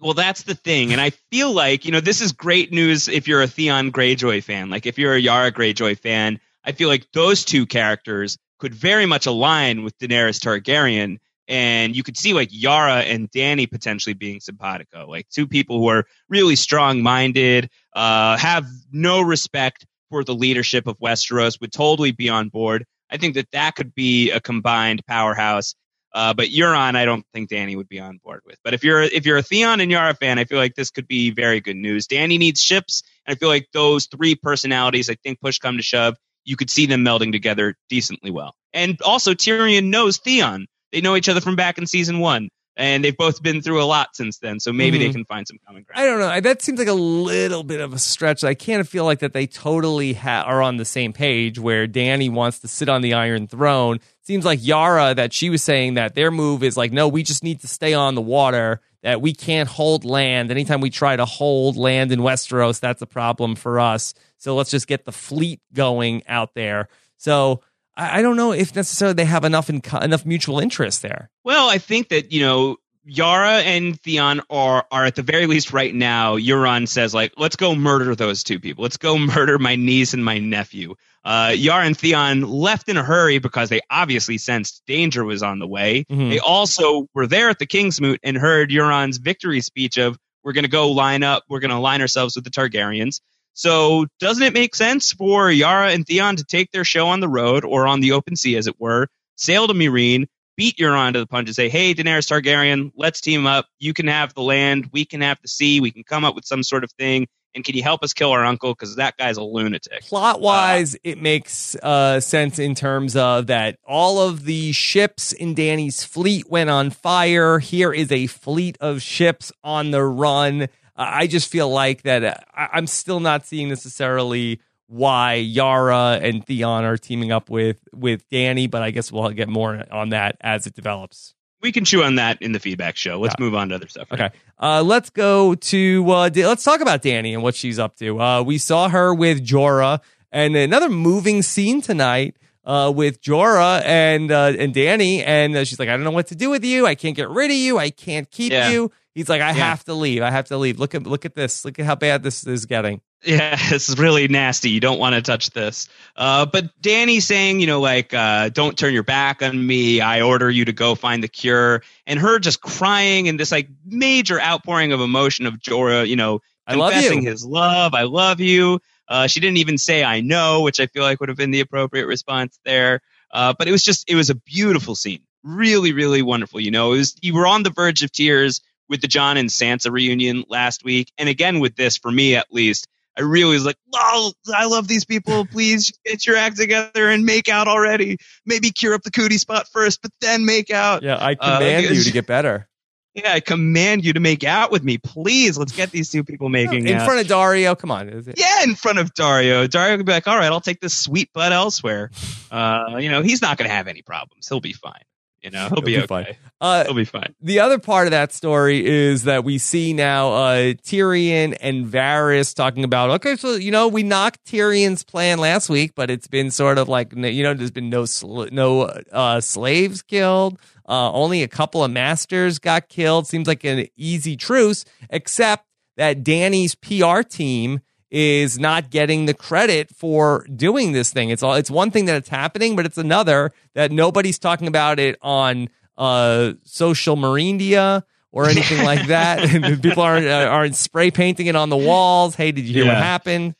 Well, 0.00 0.14
that's 0.14 0.42
the 0.42 0.56
thing. 0.56 0.90
And 0.90 1.00
I 1.00 1.10
feel 1.10 1.52
like, 1.52 1.84
you 1.84 1.92
know, 1.92 2.00
this 2.00 2.20
is 2.20 2.32
great 2.32 2.72
news 2.72 3.06
if 3.06 3.28
you're 3.28 3.40
a 3.40 3.46
Theon 3.46 3.92
Greyjoy 3.92 4.42
fan. 4.42 4.68
Like, 4.68 4.84
if 4.84 4.98
you're 4.98 5.14
a 5.14 5.20
Yara 5.20 5.52
Greyjoy 5.52 5.96
fan, 5.96 6.40
I 6.64 6.72
feel 6.72 6.88
like 6.88 7.06
those 7.12 7.44
two 7.44 7.66
characters 7.66 8.36
could 8.58 8.74
very 8.74 9.06
much 9.06 9.26
align 9.26 9.84
with 9.84 9.96
Daenerys 9.98 10.40
Targaryen. 10.40 11.18
And 11.46 11.94
you 11.94 12.02
could 12.02 12.16
see, 12.16 12.32
like, 12.32 12.48
Yara 12.50 13.02
and 13.02 13.30
Dany 13.30 13.70
potentially 13.70 14.14
being 14.14 14.40
simpatico. 14.40 15.08
Like, 15.08 15.28
two 15.28 15.46
people 15.46 15.78
who 15.78 15.86
are 15.86 16.04
really 16.28 16.56
strong 16.56 17.00
minded, 17.00 17.70
uh, 17.94 18.36
have 18.38 18.66
no 18.90 19.20
respect 19.20 19.86
for 20.10 20.24
the 20.24 20.34
leadership 20.34 20.88
of 20.88 20.98
Westeros, 20.98 21.60
would 21.60 21.72
totally 21.72 22.10
be 22.10 22.28
on 22.28 22.48
board. 22.48 22.86
I 23.10 23.16
think 23.16 23.34
that 23.34 23.50
that 23.52 23.74
could 23.74 23.94
be 23.94 24.30
a 24.30 24.40
combined 24.40 25.02
powerhouse. 25.06 25.74
Uh, 26.12 26.34
but 26.34 26.48
Euron, 26.48 26.96
I 26.96 27.04
don't 27.04 27.24
think 27.32 27.50
Dany 27.50 27.76
would 27.76 27.88
be 27.88 28.00
on 28.00 28.18
board 28.24 28.40
with. 28.44 28.58
But 28.64 28.74
if 28.74 28.82
you're 28.82 29.02
if 29.02 29.26
you're 29.26 29.36
a 29.36 29.42
Theon 29.42 29.80
and 29.80 29.90
Yara 29.90 30.14
fan, 30.14 30.38
I 30.38 30.44
feel 30.44 30.58
like 30.58 30.74
this 30.74 30.90
could 30.90 31.06
be 31.06 31.30
very 31.30 31.60
good 31.60 31.76
news. 31.76 32.08
Dany 32.08 32.38
needs 32.38 32.60
ships, 32.60 33.04
and 33.26 33.34
I 33.34 33.38
feel 33.38 33.48
like 33.48 33.68
those 33.72 34.06
three 34.06 34.34
personalities, 34.34 35.08
I 35.08 35.14
think 35.22 35.40
push 35.40 35.58
come 35.58 35.76
to 35.76 35.82
shove, 35.82 36.16
you 36.44 36.56
could 36.56 36.70
see 36.70 36.86
them 36.86 37.04
melding 37.04 37.30
together 37.30 37.76
decently 37.88 38.30
well. 38.32 38.54
And 38.72 39.00
also 39.02 39.34
Tyrion 39.34 39.90
knows 39.90 40.18
Theon. 40.18 40.66
They 40.92 41.00
know 41.00 41.14
each 41.14 41.28
other 41.28 41.40
from 41.40 41.54
back 41.54 41.78
in 41.78 41.86
season 41.86 42.18
one. 42.18 42.48
And 42.80 43.04
they've 43.04 43.16
both 43.16 43.42
been 43.42 43.60
through 43.60 43.82
a 43.82 43.84
lot 43.84 44.16
since 44.16 44.38
then. 44.38 44.58
So 44.58 44.72
maybe 44.72 44.96
Mhm. 44.98 45.00
they 45.02 45.12
can 45.12 45.24
find 45.26 45.46
some 45.46 45.58
common 45.66 45.82
ground. 45.82 46.00
I 46.00 46.06
don't 46.06 46.18
know. 46.18 46.40
That 46.40 46.62
seems 46.62 46.78
like 46.78 46.88
a 46.88 46.94
little 46.94 47.62
bit 47.62 47.80
of 47.80 47.92
a 47.92 47.98
stretch. 47.98 48.42
I 48.42 48.54
can't 48.54 48.88
feel 48.88 49.04
like 49.04 49.18
that 49.18 49.34
they 49.34 49.46
totally 49.46 50.14
ha- 50.14 50.44
are 50.46 50.62
on 50.62 50.78
the 50.78 50.86
same 50.86 51.12
page 51.12 51.58
where 51.58 51.86
Dany 51.86 52.30
wants 52.32 52.60
to 52.60 52.68
sit 52.68 52.88
on 52.88 53.02
the 53.02 53.12
Iron 53.12 53.46
Throne. 53.46 54.00
Seems 54.22 54.44
like 54.46 54.60
Yara 54.62 55.14
that 55.14 55.32
she 55.34 55.50
was 55.50 55.62
saying 55.62 55.94
that 55.94 56.14
their 56.14 56.30
move 56.30 56.62
is 56.62 56.76
like, 56.76 56.90
no, 56.92 57.06
we 57.06 57.22
just 57.22 57.44
need 57.44 57.60
to 57.60 57.68
stay 57.68 57.92
on 57.92 58.14
the 58.14 58.22
water. 58.22 58.80
That 59.02 59.20
we 59.20 59.32
can't 59.34 59.68
hold 59.68 60.04
land. 60.04 60.50
Anytime 60.50 60.80
we 60.80 60.90
try 60.90 61.16
to 61.16 61.24
hold 61.24 61.76
land 61.76 62.12
in 62.12 62.20
Westeros, 62.20 62.80
that's 62.80 63.02
a 63.02 63.06
problem 63.06 63.56
for 63.56 63.78
us. 63.80 64.14
So 64.38 64.54
let's 64.56 64.70
just 64.70 64.86
get 64.86 65.04
the 65.04 65.12
fleet 65.12 65.60
going 65.74 66.22
out 66.28 66.54
there. 66.54 66.88
So 67.18 67.60
I, 67.96 68.18
I 68.18 68.22
don't 68.22 68.36
know 68.36 68.52
if 68.52 68.74
necessarily 68.74 69.14
they 69.14 69.24
have 69.24 69.44
enough 69.44 69.68
in, 69.70 69.82
enough 70.02 70.24
mutual 70.26 70.58
interest 70.60 71.02
there. 71.02 71.30
Well, 71.44 71.68
I 71.68 71.78
think 71.78 72.08
that 72.08 72.32
you 72.32 72.40
know 72.42 72.76
Yara 73.04 73.58
and 73.60 73.98
Theon 74.00 74.42
are 74.50 74.86
are 74.90 75.04
at 75.04 75.14
the 75.16 75.22
very 75.22 75.46
least 75.46 75.72
right 75.72 75.94
now. 75.94 76.36
Euron 76.36 76.86
says 76.86 77.14
like, 77.14 77.32
let's 77.36 77.56
go 77.56 77.74
murder 77.74 78.14
those 78.14 78.44
two 78.44 78.60
people. 78.60 78.82
Let's 78.82 78.96
go 78.98 79.18
murder 79.18 79.58
my 79.58 79.76
niece 79.76 80.14
and 80.14 80.24
my 80.24 80.38
nephew. 80.38 80.94
Uh, 81.24 81.52
Yara 81.54 81.84
and 81.84 81.96
Theon 81.96 82.42
left 82.42 82.88
in 82.88 82.96
a 82.96 83.02
hurry 83.02 83.38
because 83.38 83.68
they 83.68 83.80
obviously 83.90 84.38
sensed 84.38 84.82
danger 84.86 85.22
was 85.24 85.42
on 85.42 85.58
the 85.58 85.66
way. 85.66 86.04
Mhm. 86.10 86.30
They 86.30 86.38
also 86.38 87.08
were 87.14 87.26
there 87.26 87.50
at 87.50 87.58
the 87.58 87.66
Kingsmoot 87.66 88.20
and 88.22 88.36
heard 88.38 88.70
Euron's 88.70 89.18
victory 89.18 89.60
speech 89.60 89.98
of 89.98 90.16
we're 90.42 90.52
going 90.54 90.64
to 90.64 90.70
go 90.70 90.90
line 90.92 91.22
up, 91.22 91.44
we're 91.50 91.60
going 91.60 91.70
to 91.70 91.76
align 91.76 92.00
ourselves 92.00 92.34
with 92.36 92.44
the 92.44 92.50
Targaryens. 92.50 93.20
So 93.54 94.06
doesn't 94.20 94.42
it 94.42 94.54
make 94.54 94.74
sense 94.74 95.12
for 95.12 95.50
Yara 95.50 95.90
and 95.90 96.06
Theon 96.06 96.36
to 96.36 96.44
take 96.44 96.70
their 96.70 96.84
show 96.84 97.08
on 97.08 97.20
the 97.20 97.28
road 97.28 97.64
or 97.64 97.86
on 97.86 98.00
the 98.00 98.12
open 98.12 98.36
sea, 98.36 98.56
as 98.56 98.66
it 98.66 98.80
were, 98.80 99.08
sail 99.36 99.66
to 99.66 99.74
Meereen, 99.74 100.26
beat 100.56 100.76
Euron 100.78 101.12
to 101.14 101.18
the 101.18 101.26
punch, 101.26 101.48
and 101.48 101.56
say, 101.56 101.68
"Hey, 101.68 101.94
Daenerys 101.94 102.28
Targaryen, 102.28 102.92
let's 102.96 103.20
team 103.20 103.46
up. 103.46 103.66
You 103.78 103.92
can 103.92 104.06
have 104.06 104.34
the 104.34 104.42
land, 104.42 104.90
we 104.92 105.04
can 105.04 105.20
have 105.20 105.38
the 105.42 105.48
sea. 105.48 105.80
We 105.80 105.90
can 105.90 106.04
come 106.04 106.24
up 106.24 106.34
with 106.34 106.44
some 106.44 106.62
sort 106.62 106.84
of 106.84 106.92
thing. 106.92 107.26
And 107.52 107.64
can 107.64 107.74
you 107.74 107.82
help 107.82 108.04
us 108.04 108.12
kill 108.12 108.30
our 108.30 108.44
uncle? 108.44 108.72
Because 108.72 108.94
that 108.96 109.16
guy's 109.16 109.36
a 109.36 109.42
lunatic." 109.42 110.02
plot 110.02 110.40
wise, 110.40 110.96
it 111.02 111.20
makes 111.20 111.74
uh, 111.76 112.20
sense 112.20 112.60
in 112.60 112.74
terms 112.76 113.16
of 113.16 113.48
that 113.48 113.76
all 113.84 114.20
of 114.20 114.44
the 114.44 114.70
ships 114.72 115.32
in 115.32 115.54
Dany's 115.54 116.04
fleet 116.04 116.48
went 116.48 116.70
on 116.70 116.90
fire. 116.90 117.58
Here 117.58 117.92
is 117.92 118.12
a 118.12 118.26
fleet 118.28 118.78
of 118.80 119.02
ships 119.02 119.50
on 119.64 119.90
the 119.90 120.04
run. 120.04 120.68
I 121.00 121.26
just 121.26 121.50
feel 121.50 121.70
like 121.70 122.02
that 122.02 122.24
uh, 122.24 122.34
I'm 122.54 122.86
still 122.86 123.20
not 123.20 123.46
seeing 123.46 123.68
necessarily 123.68 124.60
why 124.86 125.34
Yara 125.34 126.18
and 126.20 126.44
Theon 126.44 126.84
are 126.84 126.96
teaming 126.96 127.32
up 127.32 127.48
with 127.48 127.78
with 127.92 128.28
Dany, 128.28 128.70
but 128.70 128.82
I 128.82 128.90
guess 128.90 129.10
we'll 129.10 129.30
get 129.30 129.48
more 129.48 129.84
on 129.90 130.10
that 130.10 130.36
as 130.40 130.66
it 130.66 130.74
develops. 130.74 131.34
We 131.62 131.72
can 131.72 131.84
chew 131.84 132.02
on 132.02 132.16
that 132.16 132.40
in 132.40 132.52
the 132.52 132.58
feedback 132.58 132.96
show. 132.96 133.20
Let's 133.20 133.38
move 133.38 133.54
on 133.54 133.68
to 133.68 133.74
other 133.76 133.88
stuff. 133.88 134.10
Okay. 134.10 134.30
Uh, 134.58 134.82
let's 134.82 135.10
go 135.10 135.54
to 135.54 136.10
uh, 136.10 136.28
Da- 136.28 136.46
let's 136.46 136.64
talk 136.64 136.80
about 136.80 137.02
Dany 137.02 137.34
and 137.34 137.42
what 137.42 137.54
she's 137.54 137.78
up 137.78 137.96
to. 137.96 138.20
Uh, 138.20 138.42
we 138.42 138.58
saw 138.58 138.88
her 138.88 139.14
with 139.14 139.46
Jorah, 139.46 140.00
and 140.32 140.56
another 140.56 140.88
moving 140.88 141.42
scene 141.42 141.80
tonight 141.80 142.36
uh, 142.64 142.92
with 142.94 143.20
Jorah 143.22 143.82
and 143.84 144.30
uh, 144.30 144.52
and 144.58 144.74
Dany, 144.74 145.22
and 145.26 145.56
uh, 145.56 145.64
she's 145.64 145.78
like, 145.78 145.88
"I 145.88 145.92
don't 145.92 146.04
know 146.04 146.10
what 146.10 146.28
to 146.28 146.34
do 146.34 146.50
with 146.50 146.64
you. 146.64 146.86
I 146.86 146.94
can't 146.94 147.16
get 147.16 147.28
rid 147.30 147.50
of 147.50 147.56
you. 147.56 147.78
I 147.78 147.90
can't 147.90 148.30
keep 148.30 148.52
Yeah. 148.52 148.70
you." 148.70 148.90
He's 149.14 149.28
like, 149.28 149.40
"I 149.42 149.48
Yeah. 149.48 149.54
have 149.54 149.84
to 149.84 149.94
leave. 149.94 150.22
I 150.22 150.30
have 150.30 150.46
to 150.48 150.56
leave. 150.56 150.78
Look 150.78 150.94
at 150.94 151.04
look 151.04 151.24
at 151.24 151.34
this. 151.34 151.64
Look 151.64 151.78
at 151.78 151.86
how 151.86 151.94
bad 151.96 152.22
this 152.22 152.46
is 152.46 152.66
getting." 152.66 153.00
Yeah, 153.22 153.56
this 153.70 153.88
is 153.90 153.98
really 153.98 154.28
nasty. 154.28 154.70
You 154.70 154.80
don't 154.80 154.98
want 154.98 155.14
to 155.14 155.20
touch 155.22 155.50
this. 155.50 155.88
Uh, 156.16 156.46
but 156.46 156.70
Dany 156.80 157.20
saying, 157.20 157.60
you 157.60 157.66
know, 157.66 157.80
like, 157.80 158.14
uh, 158.14 158.48
don't 158.48 158.78
turn 158.78 158.94
your 158.94 159.02
back 159.02 159.42
on 159.42 159.66
me. 159.66 160.00
I 160.00 160.22
order 160.22 160.48
you 160.50 160.64
to 160.64 160.72
go 160.72 160.94
find 160.94 161.22
the 161.22 161.28
cure. 161.28 161.82
And 162.06 162.18
her 162.18 162.38
just 162.38 162.62
crying 162.62 163.28
and 163.28 163.38
this 163.38 163.52
like 163.52 163.68
major 163.84 164.40
outpouring 164.40 164.92
of 164.92 165.00
emotion 165.02 165.44
of 165.46 165.54
Jorah, 165.56 166.08
you 166.08 166.16
know, 166.16 166.40
I 166.66 166.76
love 166.76 166.92
confessing 166.92 167.24
you. 167.24 167.30
his 167.30 167.44
love. 167.44 167.92
I 167.94 168.04
love 168.04 168.40
you. 168.40 168.80
Uh, 169.10 169.26
she 169.26 169.40
didn't 169.40 169.58
even 169.58 169.76
say 169.76 170.04
I 170.04 170.20
know, 170.20 170.62
which 170.62 170.78
I 170.78 170.86
feel 170.86 171.02
like 171.02 171.18
would 171.18 171.28
have 171.28 171.36
been 171.36 171.50
the 171.50 171.60
appropriate 171.60 172.06
response 172.06 172.58
there. 172.64 173.00
Uh, 173.32 173.52
but 173.58 173.68
it 173.68 173.72
was 173.72 173.82
just, 173.82 174.08
it 174.08 174.14
was 174.14 174.30
a 174.30 174.36
beautiful 174.36 174.94
scene. 174.94 175.22
Really, 175.42 175.92
really 175.92 176.22
wonderful. 176.22 176.60
You 176.60 176.70
know, 176.70 176.92
it 176.92 176.98
was, 176.98 177.16
you 177.20 177.34
were 177.34 177.46
on 177.46 177.64
the 177.64 177.70
verge 177.70 178.02
of 178.02 178.12
tears 178.12 178.60
with 178.88 179.00
the 179.00 179.08
Jon 179.08 179.36
and 179.36 179.48
Sansa 179.48 179.90
reunion 179.90 180.44
last 180.48 180.84
week. 180.84 181.12
And 181.18 181.28
again 181.28 181.60
with 181.60 181.74
this, 181.74 181.96
for 181.96 182.10
me 182.10 182.36
at 182.36 182.46
least, 182.52 182.86
I 183.18 183.22
really 183.22 183.54
was 183.54 183.66
like, 183.66 183.76
oh, 183.94 184.32
I 184.54 184.66
love 184.66 184.86
these 184.86 185.04
people. 185.04 185.44
Please 185.50 185.92
get 186.04 186.26
your 186.26 186.36
act 186.36 186.56
together 186.56 187.10
and 187.10 187.26
make 187.26 187.48
out 187.48 187.66
already. 187.66 188.18
Maybe 188.46 188.70
cure 188.70 188.94
up 188.94 189.02
the 189.02 189.10
cootie 189.10 189.38
spot 189.38 189.66
first, 189.72 190.02
but 190.02 190.12
then 190.20 190.44
make 190.44 190.70
out. 190.70 191.02
Yeah, 191.02 191.16
I 191.16 191.32
Uh, 191.32 191.58
command 191.58 191.96
you 191.96 192.04
to 192.04 192.12
get 192.12 192.26
better 192.26 192.68
Yeah, 193.14 193.32
I 193.32 193.40
command 193.40 194.04
you 194.04 194.12
to 194.12 194.20
make 194.20 194.44
out 194.44 194.70
with 194.70 194.84
me. 194.84 194.98
Please, 194.98 195.58
let's 195.58 195.72
get 195.72 195.90
these 195.90 196.10
two 196.10 196.22
people 196.22 196.48
making 196.48 196.86
in 196.86 196.96
out. 196.96 197.04
front 197.06 197.20
of 197.20 197.26
Daario. 197.26 197.76
Come 197.76 197.90
on, 197.90 198.08
is 198.08 198.28
it? 198.28 198.38
yeah, 198.38 198.62
in 198.62 198.76
front 198.76 198.98
of 198.98 199.12
Daario. 199.14 199.66
Daario 199.66 199.96
could 199.96 200.06
be 200.06 200.12
like, 200.12 200.28
all 200.28 200.36
right, 200.36 200.46
I'll 200.52 200.60
take 200.60 200.80
this 200.80 200.96
sweet 200.96 201.32
butt 201.32 201.52
elsewhere. 201.52 202.10
Uh, 202.52 202.96
you 203.00 203.10
know, 203.10 203.22
he's 203.22 203.42
not 203.42 203.58
going 203.58 203.68
to 203.68 203.74
have 203.74 203.88
any 203.88 204.02
problems. 204.02 204.48
He'll 204.48 204.60
be 204.60 204.72
fine. 204.72 205.02
You 205.42 205.50
know, 205.50 205.60
he'll, 205.68 205.76
He'll 205.76 205.80
be, 205.82 205.92
be 205.92 205.98
okay. 206.02 206.06
fine. 206.06 206.36
Uh, 206.60 206.84
He'll 206.84 206.92
be 206.92 207.06
fine. 207.06 207.34
the 207.40 207.60
other 207.60 207.78
part 207.78 208.06
of 208.06 208.10
that 208.10 208.30
story 208.30 208.86
is 208.86 209.24
that 209.24 209.42
we 209.42 209.56
see 209.56 209.94
now 209.94 210.32
uh, 210.34 210.56
Tyrion 210.84 211.56
and 211.62 211.86
Varys 211.86 212.54
talking 212.54 212.84
about 212.84 213.08
okay, 213.08 213.36
so 213.36 213.54
you 213.54 213.70
know 213.70 213.88
we 213.88 214.02
knocked 214.02 214.44
Tyrion's 214.44 215.02
plan 215.02 215.38
last 215.38 215.70
week, 215.70 215.92
but 215.94 216.10
it's 216.10 216.26
been 216.28 216.50
sort 216.50 216.76
of 216.76 216.90
like 216.90 217.14
you 217.14 217.42
know 217.42 217.54
there's 217.54 217.70
been 217.70 217.88
no 217.88 218.04
sl- 218.04 218.48
no 218.52 218.82
uh, 218.82 219.40
slaves 219.40 220.02
killed, 220.02 220.60
uh, 220.90 221.12
only 221.12 221.42
a 221.44 221.48
couple 221.48 221.84
of 221.84 221.90
masters 221.90 222.58
got 222.58 222.88
killed. 222.88 223.26
Seems 223.28 223.46
like 223.46 223.62
an 223.64 223.86
easy 223.96 224.36
truce, 224.36 224.84
except 225.08 225.64
that 225.96 226.24
Dany's 226.24 226.74
PR 226.74 227.22
team 227.22 227.80
is 228.10 228.58
not 228.58 228.90
getting 228.90 229.26
the 229.26 229.34
credit 229.34 229.90
for 229.90 230.44
doing 230.54 230.90
this 230.90 231.12
thing. 231.12 231.30
It's 231.30 231.44
all 231.44 231.54
it's 231.54 231.70
one 231.70 231.92
thing 231.92 232.06
that 232.06 232.16
it's 232.16 232.28
happening, 232.28 232.74
but 232.74 232.84
it's 232.86 232.98
another 232.98 233.52
that 233.74 233.92
nobody's 233.92 234.38
talking 234.38 234.66
about 234.66 234.98
it 234.98 235.16
on 235.22 235.68
uh 235.96 236.54
social 236.64 237.16
Marindia 237.16 238.02
or 238.32 238.48
anything 238.48 238.84
like 238.84 239.06
that. 239.06 239.48
People 239.82 240.02
aren't 240.02 240.26
uh, 240.26 240.48
aren't 240.50 240.74
spray 240.74 241.12
painting 241.12 241.46
it 241.46 241.54
on 241.54 241.68
the 241.68 241.76
walls. 241.76 242.34
Hey, 242.34 242.50
did 242.50 242.64
you 242.64 242.74
hear 242.74 242.86
what 242.86 242.96
happened? 242.96 243.54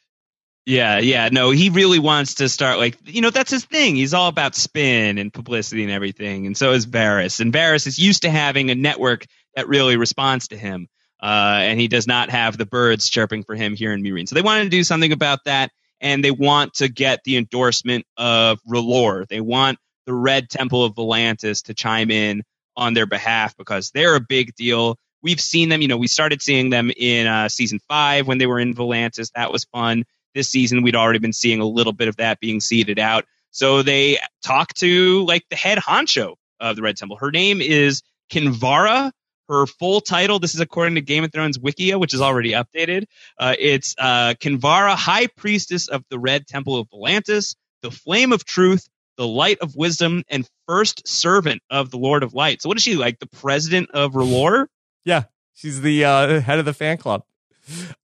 Yeah, 0.66 0.98
yeah. 0.98 1.28
No, 1.32 1.50
he 1.50 1.70
really 1.70 1.98
wants 1.98 2.34
to 2.34 2.48
start 2.48 2.78
like 2.78 2.96
you 3.06 3.22
know 3.22 3.30
that's 3.30 3.50
his 3.50 3.64
thing. 3.64 3.96
He's 3.96 4.14
all 4.14 4.28
about 4.28 4.54
spin 4.54 5.18
and 5.18 5.32
publicity 5.32 5.82
and 5.82 5.90
everything, 5.90 6.46
and 6.46 6.56
so 6.56 6.72
is 6.72 6.86
Varys. 6.86 7.40
And 7.40 7.52
Varys 7.52 7.86
is 7.86 7.98
used 7.98 8.22
to 8.22 8.30
having 8.30 8.70
a 8.70 8.74
network 8.74 9.26
that 9.56 9.68
really 9.68 9.96
responds 9.96 10.48
to 10.48 10.56
him, 10.56 10.86
uh, 11.22 11.60
and 11.62 11.80
he 11.80 11.88
does 11.88 12.06
not 12.06 12.30
have 12.30 12.58
the 12.58 12.66
birds 12.66 13.08
chirping 13.08 13.42
for 13.42 13.54
him 13.56 13.74
here 13.74 13.92
in 13.92 14.02
Meereen. 14.02 14.28
So 14.28 14.34
they 14.34 14.42
wanted 14.42 14.64
to 14.64 14.70
do 14.70 14.84
something 14.84 15.12
about 15.12 15.40
that, 15.46 15.72
and 16.00 16.22
they 16.22 16.30
want 16.30 16.74
to 16.74 16.88
get 16.88 17.24
the 17.24 17.38
endorsement 17.38 18.04
of 18.18 18.60
R'hllor. 18.70 19.26
They 19.28 19.40
want 19.40 19.78
the 20.06 20.14
Red 20.14 20.50
Temple 20.50 20.84
of 20.84 20.94
Volantis 20.94 21.64
to 21.64 21.74
chime 21.74 22.10
in 22.10 22.42
on 22.76 22.92
their 22.94 23.06
behalf 23.06 23.56
because 23.56 23.90
they're 23.92 24.14
a 24.14 24.20
big 24.20 24.54
deal. 24.54 24.96
We've 25.22 25.40
seen 25.40 25.68
them, 25.68 25.82
you 25.82 25.88
know, 25.88 25.96
we 25.96 26.06
started 26.06 26.42
seeing 26.42 26.70
them 26.70 26.90
in 26.96 27.26
uh, 27.26 27.48
season 27.48 27.80
five 27.88 28.26
when 28.26 28.38
they 28.38 28.46
were 28.46 28.60
in 28.60 28.74
Volantis. 28.74 29.30
That 29.34 29.52
was 29.52 29.64
fun 29.64 30.04
this 30.34 30.48
season 30.48 30.82
we'd 30.82 30.96
already 30.96 31.18
been 31.18 31.32
seeing 31.32 31.60
a 31.60 31.66
little 31.66 31.92
bit 31.92 32.08
of 32.08 32.16
that 32.16 32.40
being 32.40 32.60
seeded 32.60 32.98
out. 32.98 33.24
So 33.50 33.82
they 33.82 34.18
talk 34.44 34.74
to 34.74 35.24
like 35.24 35.44
the 35.50 35.56
head 35.56 35.78
honcho 35.78 36.34
of 36.60 36.76
the 36.76 36.82
red 36.82 36.96
temple. 36.96 37.16
Her 37.16 37.30
name 37.30 37.60
is 37.60 38.02
kinvara. 38.30 39.12
Her 39.48 39.66
full 39.66 40.00
title 40.00 40.38
this 40.38 40.54
is 40.54 40.60
according 40.60 40.94
to 40.94 41.00
game 41.00 41.24
of 41.24 41.32
thrones 41.32 41.58
wikia 41.58 41.98
which 41.98 42.14
is 42.14 42.20
already 42.20 42.52
updated. 42.52 43.06
Uh, 43.38 43.56
it's 43.58 43.96
uh, 43.98 44.34
kinvara 44.40 44.94
high 44.94 45.26
priestess 45.26 45.88
of 45.88 46.04
the 46.08 46.18
red 46.18 46.46
temple 46.46 46.78
of 46.78 46.88
volantis 46.88 47.56
the 47.82 47.90
flame 47.90 48.32
of 48.32 48.44
truth 48.44 48.88
the 49.16 49.26
light 49.26 49.58
of 49.58 49.76
wisdom 49.76 50.22
and 50.28 50.48
first 50.66 51.06
servant 51.06 51.62
of 51.68 51.90
the 51.90 51.98
lord 51.98 52.22
of 52.22 52.32
light. 52.32 52.62
So 52.62 52.68
what 52.68 52.78
is 52.78 52.82
she 52.82 52.94
like 52.94 53.18
the 53.18 53.26
president 53.26 53.90
of 53.90 54.12
R'hllor? 54.12 54.66
Yeah, 55.04 55.24
she's 55.52 55.80
the 55.80 56.04
uh, 56.04 56.40
head 56.40 56.58
of 56.58 56.64
the 56.64 56.72
fan 56.72 56.96
club. 56.96 57.24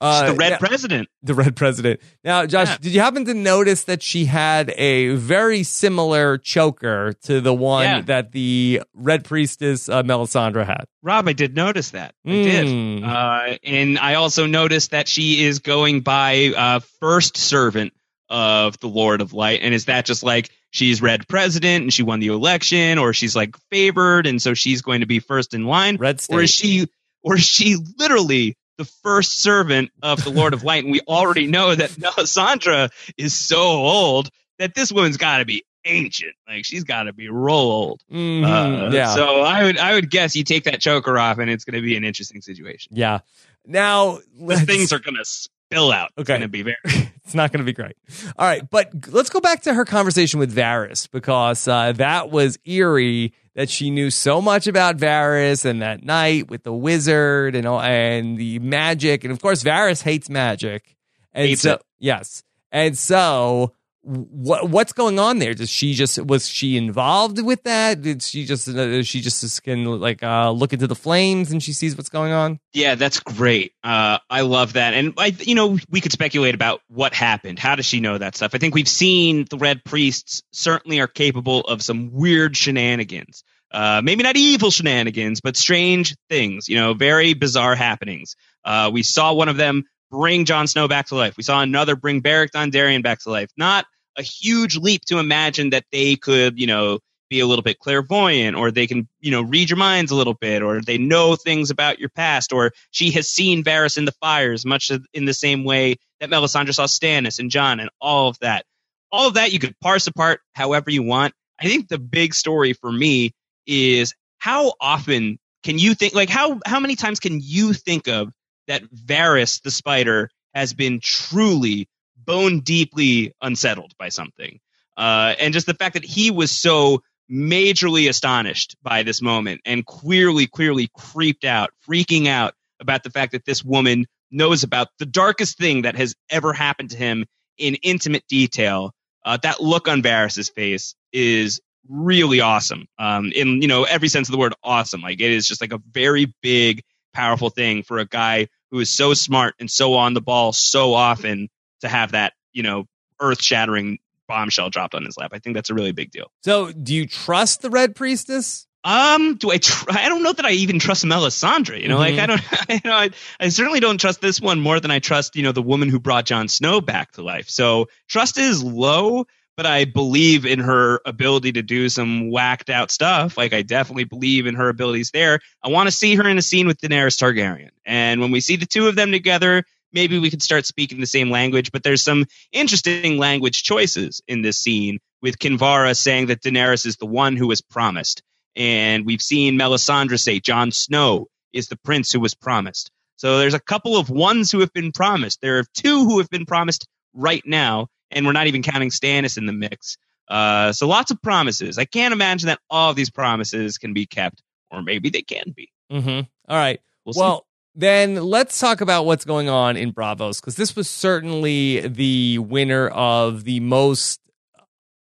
Uh, 0.00 0.22
She's 0.26 0.30
the 0.32 0.36
red 0.36 0.50
now- 0.50 0.58
president 0.58 1.08
the 1.22 1.34
red 1.34 1.54
president. 1.54 2.00
Now, 2.24 2.46
Josh, 2.46 2.68
Yeah. 2.68 2.76
did 2.80 2.92
you 2.94 3.00
happen 3.00 3.24
to 3.26 3.34
notice 3.34 3.84
that 3.84 4.02
she 4.02 4.24
had 4.24 4.70
a 4.76 5.14
very 5.14 5.62
similar 5.62 6.36
choker 6.38 7.12
to 7.24 7.40
the 7.40 7.54
one 7.54 7.84
Yeah. 7.84 8.00
that 8.02 8.32
the 8.32 8.82
red 8.94 9.24
priestess 9.24 9.88
uh, 9.88 10.02
Melisandre 10.02 10.66
had? 10.66 10.84
Rob, 11.02 11.28
I 11.28 11.32
did 11.32 11.54
notice 11.54 11.90
that. 11.90 12.14
I 12.26 12.30
did. 12.30 12.66
Mm. 12.66 13.04
Uh, 13.04 13.56
and 13.62 13.98
I 13.98 14.14
also 14.14 14.46
noticed 14.46 14.90
that 14.90 15.06
she 15.08 15.44
is 15.44 15.60
going 15.60 16.00
by 16.00 16.52
uh, 16.56 16.80
first 17.00 17.36
servant 17.36 17.92
of 18.28 18.78
the 18.80 18.88
Lord 18.88 19.20
of 19.20 19.32
Light. 19.32 19.60
And 19.62 19.74
is 19.74 19.84
that 19.84 20.06
just 20.06 20.22
like 20.24 20.50
she's 20.70 21.00
red 21.02 21.28
president 21.28 21.82
and 21.82 21.92
she 21.92 22.02
won 22.02 22.18
the 22.18 22.28
election, 22.28 22.98
or 22.98 23.12
she's 23.12 23.36
like 23.36 23.56
favored 23.70 24.26
and 24.26 24.40
so 24.40 24.54
she's 24.54 24.82
going 24.82 25.00
to 25.00 25.06
be 25.06 25.18
first 25.20 25.54
in 25.54 25.66
line? 25.66 25.96
Red 25.98 26.20
state. 26.20 26.34
Or 26.34 26.42
is 26.42 26.50
she, 26.50 26.88
or 27.22 27.36
is 27.36 27.44
she 27.44 27.76
literally 27.98 28.56
the 28.78 28.84
first 28.84 29.40
servant 29.42 29.90
of 30.02 30.22
the 30.24 30.30
Lord 30.30 30.54
of 30.54 30.62
Light? 30.64 30.84
And 30.84 30.92
we 30.92 31.00
already 31.02 31.46
know 31.46 31.74
that 31.74 31.90
Melisandre 31.90 32.90
is 33.16 33.36
so 33.36 33.60
old 33.62 34.28
that 34.58 34.74
this 34.74 34.92
woman's 34.92 35.16
got 35.16 35.38
to 35.38 35.44
be 35.44 35.64
ancient. 35.84 36.34
Like 36.48 36.64
she's 36.64 36.84
got 36.84 37.04
to 37.04 37.12
be 37.12 37.28
roll 37.28 37.70
old. 37.72 38.02
Mhm, 38.12 38.44
Uh, 38.88 38.90
yeah. 38.94 39.14
So 39.14 39.40
I 39.40 39.64
would 39.64 39.78
I 39.78 39.94
would 39.94 40.10
guess 40.10 40.36
you 40.36 40.44
take 40.44 40.64
that 40.64 40.80
choker 40.80 41.18
off, 41.18 41.38
and 41.38 41.50
it's 41.50 41.64
going 41.64 41.74
to 41.74 41.82
be 41.82 41.96
an 41.96 42.04
interesting 42.04 42.40
situation. 42.40 42.92
yeah. 42.94 43.20
Now, 43.64 44.18
things 44.66 44.92
are 44.92 44.98
going 44.98 45.14
to 45.14 45.24
spill 45.72 45.92
out. 45.92 46.10
It's 46.16 46.22
Okay. 46.22 46.32
going 46.38 46.40
to 46.42 46.48
be 46.48 46.62
very. 46.62 46.76
it's 47.24 47.34
not 47.34 47.52
going 47.52 47.60
to 47.60 47.64
be 47.64 47.72
great. 47.72 47.96
All 48.38 48.46
right, 48.46 48.68
but 48.68 48.90
let's 49.12 49.30
go 49.30 49.40
back 49.40 49.62
to 49.62 49.74
her 49.74 49.84
conversation 49.84 50.38
with 50.40 50.54
Varys 50.54 51.10
because 51.10 51.66
uh, 51.68 51.92
that 51.92 52.30
was 52.30 52.58
eerie 52.64 53.32
that 53.54 53.68
she 53.68 53.90
knew 53.90 54.10
so 54.10 54.40
much 54.40 54.66
about 54.66 54.96
Varys 54.96 55.64
and 55.64 55.82
that 55.82 56.02
night 56.02 56.48
with 56.50 56.62
the 56.62 56.72
wizard 56.72 57.54
and 57.54 57.66
all, 57.66 57.80
and 57.80 58.38
the 58.38 58.58
magic, 58.60 59.24
and 59.24 59.32
of 59.32 59.40
course 59.42 59.62
Varys 59.62 60.02
hates 60.02 60.30
magic. 60.30 60.96
And 61.34 61.48
Hates 61.48 61.62
so 61.62 61.74
it. 61.74 61.82
yes, 61.98 62.42
and 62.70 62.96
so 62.96 63.74
what 64.02 64.68
what's 64.68 64.92
going 64.92 65.18
on 65.18 65.38
there? 65.38 65.54
Does 65.54 65.70
she 65.70 65.94
just 65.94 66.18
was 66.18 66.48
she 66.48 66.76
involved 66.76 67.40
with 67.40 67.62
that? 67.62 68.02
Did 68.02 68.22
she 68.22 68.44
just 68.44 68.68
uh, 68.68 69.02
she 69.02 69.20
just 69.20 69.62
can 69.62 69.84
like 69.84 70.22
uh, 70.22 70.50
look 70.50 70.72
into 70.72 70.86
the 70.86 70.96
flames 70.96 71.52
and 71.52 71.62
she 71.62 71.72
sees 71.72 71.96
what's 71.96 72.08
going 72.08 72.32
on? 72.32 72.58
Yeah, 72.72 72.96
that's 72.96 73.20
great. 73.20 73.74
Uh, 73.84 74.18
I 74.28 74.40
love 74.40 74.72
that, 74.74 74.94
and 74.94 75.14
I, 75.18 75.26
you 75.38 75.54
know, 75.54 75.78
we 75.88 76.00
could 76.00 76.12
speculate 76.12 76.54
about 76.54 76.80
what 76.88 77.14
happened. 77.14 77.58
How 77.58 77.76
does 77.76 77.86
she 77.86 78.00
know 78.00 78.18
that 78.18 78.34
stuff? 78.34 78.54
I 78.54 78.58
think 78.58 78.74
we've 78.74 78.88
seen 78.88 79.46
the 79.48 79.58
Red 79.58 79.84
Priests 79.84 80.42
certainly 80.52 81.00
are 81.00 81.06
capable 81.06 81.60
of 81.60 81.80
some 81.80 82.10
weird 82.12 82.56
shenanigans. 82.56 83.44
Uh, 83.70 84.02
maybe 84.04 84.22
not 84.22 84.36
evil 84.36 84.70
shenanigans, 84.70 85.40
but 85.40 85.56
strange 85.56 86.14
things. 86.28 86.68
You 86.68 86.76
know, 86.76 86.92
very 86.92 87.34
bizarre 87.34 87.74
happenings. 87.74 88.36
Uh, 88.64 88.90
we 88.92 89.02
saw 89.02 89.32
one 89.32 89.48
of 89.48 89.56
them 89.56 89.84
bring 90.12 90.44
Jon 90.44 90.66
Snow 90.68 90.86
back 90.86 91.06
to 91.06 91.16
life. 91.16 91.36
We 91.36 91.42
saw 91.42 91.62
another 91.62 91.96
bring 91.96 92.20
Beric 92.20 92.52
Dondarrion 92.52 93.02
back 93.02 93.20
to 93.20 93.30
life. 93.30 93.50
Not 93.56 93.86
a 94.16 94.22
huge 94.22 94.76
leap 94.76 95.04
to 95.06 95.18
imagine 95.18 95.70
that 95.70 95.86
they 95.90 96.16
could, 96.16 96.60
you 96.60 96.66
know, 96.66 97.00
be 97.30 97.40
a 97.40 97.46
little 97.46 97.62
bit 97.62 97.78
clairvoyant 97.78 98.54
or 98.54 98.70
they 98.70 98.86
can, 98.86 99.08
you 99.20 99.30
know, 99.30 99.40
read 99.40 99.70
your 99.70 99.78
minds 99.78 100.10
a 100.10 100.14
little 100.14 100.34
bit 100.34 100.62
or 100.62 100.82
they 100.82 100.98
know 100.98 101.34
things 101.34 101.70
about 101.70 101.98
your 101.98 102.10
past 102.10 102.52
or 102.52 102.72
she 102.90 103.10
has 103.12 103.26
seen 103.26 103.64
Varys 103.64 103.96
in 103.96 104.04
the 104.04 104.12
fires 104.12 104.66
much 104.66 104.92
in 105.14 105.24
the 105.24 105.32
same 105.32 105.64
way 105.64 105.96
that 106.20 106.28
Melisandre 106.28 106.74
saw 106.74 106.84
Stannis 106.84 107.38
and 107.38 107.50
Jon 107.50 107.80
and 107.80 107.88
all 107.98 108.28
of 108.28 108.38
that. 108.40 108.66
All 109.10 109.28
of 109.28 109.34
that 109.34 109.50
you 109.50 109.58
could 109.58 109.74
parse 109.80 110.06
apart 110.06 110.40
however 110.52 110.90
you 110.90 111.02
want. 111.02 111.32
I 111.58 111.64
think 111.64 111.88
the 111.88 111.98
big 111.98 112.34
story 112.34 112.74
for 112.74 112.92
me 112.92 113.32
is 113.66 114.14
how 114.38 114.74
often 114.78 115.38
can 115.62 115.78
you 115.78 115.94
think 115.94 116.14
like 116.14 116.28
how 116.28 116.60
how 116.66 116.80
many 116.80 116.96
times 116.96 117.18
can 117.18 117.40
you 117.42 117.72
think 117.72 118.08
of 118.08 118.30
that 118.68 118.82
Varys 118.92 119.62
the 119.62 119.70
spider 119.70 120.30
has 120.54 120.74
been 120.74 121.00
truly 121.00 121.88
bone 122.16 122.60
deeply 122.60 123.34
unsettled 123.40 123.92
by 123.98 124.08
something. 124.08 124.60
Uh, 124.96 125.34
and 125.40 125.54
just 125.54 125.66
the 125.66 125.74
fact 125.74 125.94
that 125.94 126.04
he 126.04 126.30
was 126.30 126.50
so 126.50 127.02
majorly 127.30 128.08
astonished 128.08 128.76
by 128.82 129.02
this 129.02 129.22
moment 129.22 129.60
and 129.64 129.86
clearly, 129.86 130.46
clearly 130.46 130.90
creeped 130.94 131.44
out, 131.44 131.70
freaking 131.88 132.28
out 132.28 132.54
about 132.80 133.02
the 133.02 133.10
fact 133.10 133.32
that 133.32 133.44
this 133.44 133.64
woman 133.64 134.06
knows 134.30 134.62
about 134.62 134.88
the 134.98 135.06
darkest 135.06 135.58
thing 135.58 135.82
that 135.82 135.96
has 135.96 136.14
ever 136.30 136.52
happened 136.52 136.90
to 136.90 136.96
him 136.96 137.24
in 137.58 137.76
intimate 137.76 138.24
detail. 138.28 138.92
Uh, 139.24 139.38
that 139.42 139.60
look 139.60 139.88
on 139.88 140.02
Varys's 140.02 140.48
face 140.48 140.94
is 141.12 141.60
really 141.88 142.40
awesome. 142.40 142.86
Um, 142.98 143.30
in 143.34 143.62
you 143.62 143.68
know 143.68 143.84
every 143.84 144.08
sense 144.08 144.28
of 144.28 144.32
the 144.32 144.38
word, 144.38 144.54
awesome. 144.62 145.00
Like 145.00 145.20
it 145.20 145.30
is 145.30 145.46
just 145.46 145.60
like 145.60 145.72
a 145.72 145.80
very 145.90 146.34
big, 146.42 146.82
powerful 147.12 147.50
thing 147.50 147.82
for 147.82 147.98
a 147.98 148.04
guy 148.06 148.48
who 148.70 148.80
is 148.80 148.90
so 148.90 149.14
smart 149.14 149.54
and 149.60 149.70
so 149.70 149.94
on 149.94 150.14
the 150.14 150.20
ball 150.20 150.52
so 150.52 150.94
often 150.94 151.48
to 151.80 151.88
have 151.88 152.12
that 152.12 152.32
you 152.52 152.62
know 152.62 152.84
earth 153.20 153.42
shattering 153.42 153.98
bombshell 154.28 154.70
dropped 154.70 154.94
on 154.94 155.04
his 155.04 155.16
lap. 155.18 155.30
I 155.34 155.38
think 155.38 155.54
that's 155.54 155.70
a 155.70 155.74
really 155.74 155.92
big 155.92 156.10
deal. 156.10 156.30
So, 156.44 156.72
do 156.72 156.94
you 156.94 157.06
trust 157.06 157.60
the 157.62 157.70
Red 157.70 157.94
Priestess? 157.94 158.66
Um, 158.84 159.36
do 159.36 159.50
I? 159.52 159.58
Tr- 159.58 159.90
I 159.90 160.08
don't 160.08 160.22
know 160.24 160.32
that 160.32 160.44
I 160.44 160.50
even 160.52 160.78
trust 160.80 161.04
Melisandre. 161.04 161.80
You 161.80 161.86
know, 161.88 161.98
Mhm. 161.98 161.98
like 161.98 162.18
I 162.18 162.26
don't. 162.26 162.40
You 162.68 162.90
know, 162.90 162.96
I, 162.96 163.10
I 163.38 163.48
certainly 163.50 163.78
don't 163.80 164.00
trust 164.00 164.20
this 164.20 164.40
one 164.40 164.58
more 164.60 164.80
than 164.80 164.90
I 164.90 164.98
trust 164.98 165.36
you 165.36 165.42
know 165.44 165.52
the 165.52 165.62
woman 165.62 165.88
who 165.88 166.00
brought 166.00 166.24
Jon 166.26 166.48
Snow 166.48 166.80
back 166.80 167.12
to 167.12 167.22
life. 167.22 167.48
So 167.50 167.88
trust 168.08 168.38
is 168.38 168.62
low, 168.62 169.26
but 169.56 169.66
I 169.66 169.84
believe 169.84 170.46
in 170.46 170.60
her 170.60 171.00
ability 171.04 171.52
to 171.52 171.62
do 171.62 171.88
some 171.88 172.30
whacked 172.30 172.70
out 172.70 172.90
stuff. 172.90 173.36
Like 173.36 173.52
I 173.52 173.62
definitely 173.62 174.04
believe 174.04 174.46
in 174.46 174.54
her 174.54 174.68
abilities 174.68 175.10
there. 175.10 175.40
I 175.62 175.68
want 175.68 175.88
to 175.88 175.94
see 175.94 176.14
her 176.16 176.28
in 176.28 176.38
a 176.38 176.42
scene 176.42 176.66
with 176.66 176.80
Daenerys 176.80 177.18
Targaryen, 177.18 177.70
and 177.84 178.20
when 178.20 178.30
we 178.30 178.40
see 178.40 178.56
the 178.56 178.66
two 178.66 178.88
of 178.88 178.96
them 178.96 179.12
together. 179.12 179.64
Maybe 179.94 180.18
we 180.18 180.30
could 180.30 180.42
start 180.42 180.64
speaking 180.64 181.00
the 181.00 181.06
same 181.06 181.28
language, 181.28 181.70
but 181.70 181.82
there's 181.82 182.00
some 182.00 182.24
interesting 182.50 183.18
language 183.18 183.62
choices 183.62 184.22
in 184.26 184.40
this 184.40 184.56
scene 184.56 185.00
with 185.20 185.38
Kinvara 185.38 185.94
saying 185.94 186.28
that 186.28 186.40
Daenerys 186.40 186.86
is 186.86 186.96
the 186.96 187.04
one 187.04 187.36
who 187.36 187.46
was 187.46 187.60
promised. 187.60 188.22
And 188.56 189.06
we've 189.06 189.20
seen 189.20 189.58
Melisandre 189.58 190.18
say 190.18 190.40
Jon 190.40 190.72
Snow 190.72 191.28
is 191.52 191.68
the 191.68 191.76
prince 191.76 192.12
who 192.12 192.20
was 192.20 192.34
promised. 192.34 192.90
So 193.16 193.38
there's 193.38 193.54
a 193.54 193.60
couple 193.60 193.96
of 193.96 194.10
ones 194.10 194.50
who 194.50 194.60
have 194.60 194.72
been 194.72 194.92
promised. 194.92 195.40
There 195.40 195.58
are 195.58 195.64
two 195.74 196.04
who 196.04 196.18
have 196.18 196.28
been 196.28 196.46
promised 196.46 196.86
right 197.14 197.42
now, 197.46 197.88
and 198.12 198.26
we're 198.26 198.32
not 198.32 198.46
even 198.46 198.62
counting 198.62 198.90
Stannis 198.90 199.38
in 199.38 199.46
the 199.46 199.52
mix. 199.52 199.96
Uh, 200.28 200.72
so 200.72 200.86
lots 200.86 201.10
of 201.10 201.20
promises. 201.20 201.78
I 201.78 201.84
can't 201.84 202.12
imagine 202.12 202.46
that 202.46 202.60
all 202.70 202.90
of 202.90 202.96
these 202.96 203.10
promises 203.10 203.78
can 203.78 203.92
be 203.92 204.06
kept, 204.06 204.42
or 204.70 204.82
maybe 204.82 205.10
they 205.10 205.22
can 205.22 205.52
be. 205.54 205.70
Mm-hmm. 205.90 206.20
All 206.48 206.56
right. 206.56 206.80
We'll 207.04 207.44
then 207.74 208.16
let's 208.16 208.58
talk 208.60 208.80
about 208.80 209.06
what's 209.06 209.24
going 209.24 209.48
on 209.48 209.76
in 209.76 209.92
Braavos 209.92 210.40
because 210.40 210.56
this 210.56 210.76
was 210.76 210.88
certainly 210.88 211.80
the 211.80 212.38
winner 212.38 212.88
of 212.88 213.44
the 213.44 213.60
most 213.60 214.20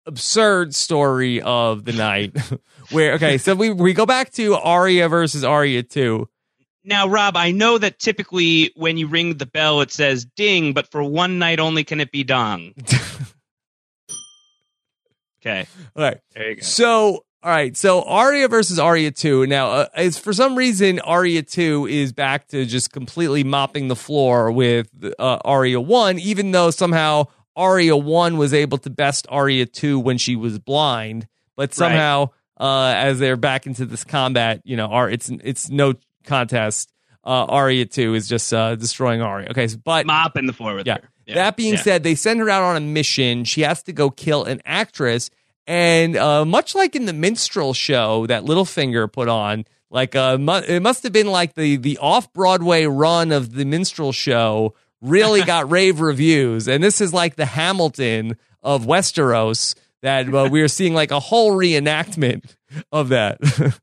absurd 0.05 0.75
story 0.75 1.41
of 1.41 1.85
the 1.85 1.93
night. 1.93 2.37
Where 2.91 3.13
okay, 3.13 3.37
so 3.37 3.55
we 3.55 3.71
we 3.71 3.93
go 3.93 4.05
back 4.05 4.31
to 4.33 4.55
Arya 4.55 5.09
versus 5.09 5.43
Arya 5.43 5.83
two. 5.83 6.29
Now, 6.87 7.07
Rob, 7.09 7.35
I 7.35 7.51
know 7.51 7.77
that 7.77 7.99
typically 7.99 8.71
when 8.75 8.97
you 8.97 9.07
ring 9.07 9.37
the 9.37 9.45
bell, 9.45 9.81
it 9.81 9.91
says 9.91 10.25
ding, 10.25 10.71
but 10.73 10.89
for 10.89 11.03
one 11.03 11.37
night 11.37 11.59
only 11.59 11.83
can 11.83 11.99
it 11.99 12.11
be 12.11 12.23
dong. 12.23 12.73
Okay, 15.45 15.67
All 15.95 16.03
right. 16.03 16.17
there 16.33 16.49
you 16.49 16.55
go. 16.55 16.61
So, 16.61 17.23
all 17.43 17.51
right. 17.51 17.77
So 17.77 18.01
Arya 18.01 18.47
versus 18.47 18.79
Arya 18.79 19.11
2. 19.11 19.45
Now, 19.45 19.69
uh, 19.69 19.85
is 19.97 20.17
for 20.17 20.33
some 20.33 20.55
reason 20.55 20.99
Arya 20.99 21.43
2 21.43 21.87
is 21.87 22.11
back 22.11 22.47
to 22.49 22.65
just 22.65 22.91
completely 22.91 23.43
mopping 23.43 23.87
the 23.87 23.95
floor 23.95 24.51
with 24.51 24.89
uh, 25.19 25.37
Arya 25.45 25.79
1, 25.79 26.19
even 26.19 26.51
though 26.51 26.71
somehow 26.71 27.25
Arya 27.55 27.95
1 27.95 28.37
was 28.37 28.53
able 28.53 28.79
to 28.79 28.89
best 28.89 29.27
Arya 29.29 29.67
2 29.67 29.99
when 29.99 30.17
she 30.17 30.35
was 30.35 30.57
blind. 30.59 31.27
But 31.55 31.73
somehow, 31.73 32.31
uh, 32.59 32.93
as 32.95 33.19
they're 33.19 33.37
back 33.37 33.67
into 33.67 33.85
this 33.85 34.03
combat, 34.03 34.61
you 34.65 34.75
know, 34.75 34.87
Ar- 34.87 35.09
it's 35.11 35.29
it's 35.29 35.69
no 35.69 35.93
contest. 36.27 36.91
Uh, 37.25 37.45
Arya 37.45 37.85
2 37.85 38.13
is 38.13 38.27
just 38.27 38.53
uh, 38.53 38.75
destroying 38.75 39.21
Arya. 39.21 39.49
Okay. 39.49 39.67
so- 39.67 39.77
But 39.83 40.05
Mopping 40.05 40.45
the 40.45 40.53
floor 40.53 40.75
with 40.75 40.87
yeah. 40.87 40.99
her. 41.01 41.09
Yeah, 41.25 41.35
That 41.35 41.57
being 41.57 41.73
yeah. 41.73 41.81
said, 41.81 42.03
they 42.03 42.15
send 42.15 42.39
her 42.39 42.49
out 42.49 42.63
on 42.63 42.77
a 42.77 42.79
mission. 42.79 43.43
She 43.43 43.61
has 43.61 43.83
to 43.83 43.91
go 43.93 44.09
kill 44.09 44.45
an 44.45 44.61
actress. 44.63 45.29
And 45.65 46.15
uh, 46.15 46.45
much 46.45 46.73
like 46.75 46.95
in 46.95 47.05
the 47.05 47.11
minstrel 47.11 47.73
show 47.73 48.25
that 48.27 48.43
Littlefinger 48.43 49.11
put 49.11 49.27
on, 49.27 49.65
like 49.89 50.15
uh, 50.15 50.37
mu- 50.37 50.53
it 50.65 50.81
must 50.81 51.03
have 51.03 51.11
been 51.11 51.27
like 51.27 51.55
the 51.55 51.75
the 51.75 51.97
off 51.97 52.31
Broadway 52.31 52.85
run 52.85 53.33
of 53.33 53.53
the 53.53 53.65
minstrel 53.65 54.13
show 54.13 54.73
really 55.01 55.41
got 55.45 55.69
rave 55.69 55.99
reviews. 55.99 56.69
And 56.69 56.81
this 56.81 57.01
is 57.01 57.13
like 57.13 57.35
the 57.35 57.45
Hamilton 57.45 58.37
of 58.63 58.85
Westeros 58.85 59.75
that 60.01 60.33
uh, 60.33 60.47
we 60.49 60.61
are 60.61 60.69
seeing 60.69 60.93
like 60.93 61.11
a 61.11 61.19
whole 61.19 61.51
reenactment 61.51 62.55
of 62.93 63.09
that. 63.09 63.39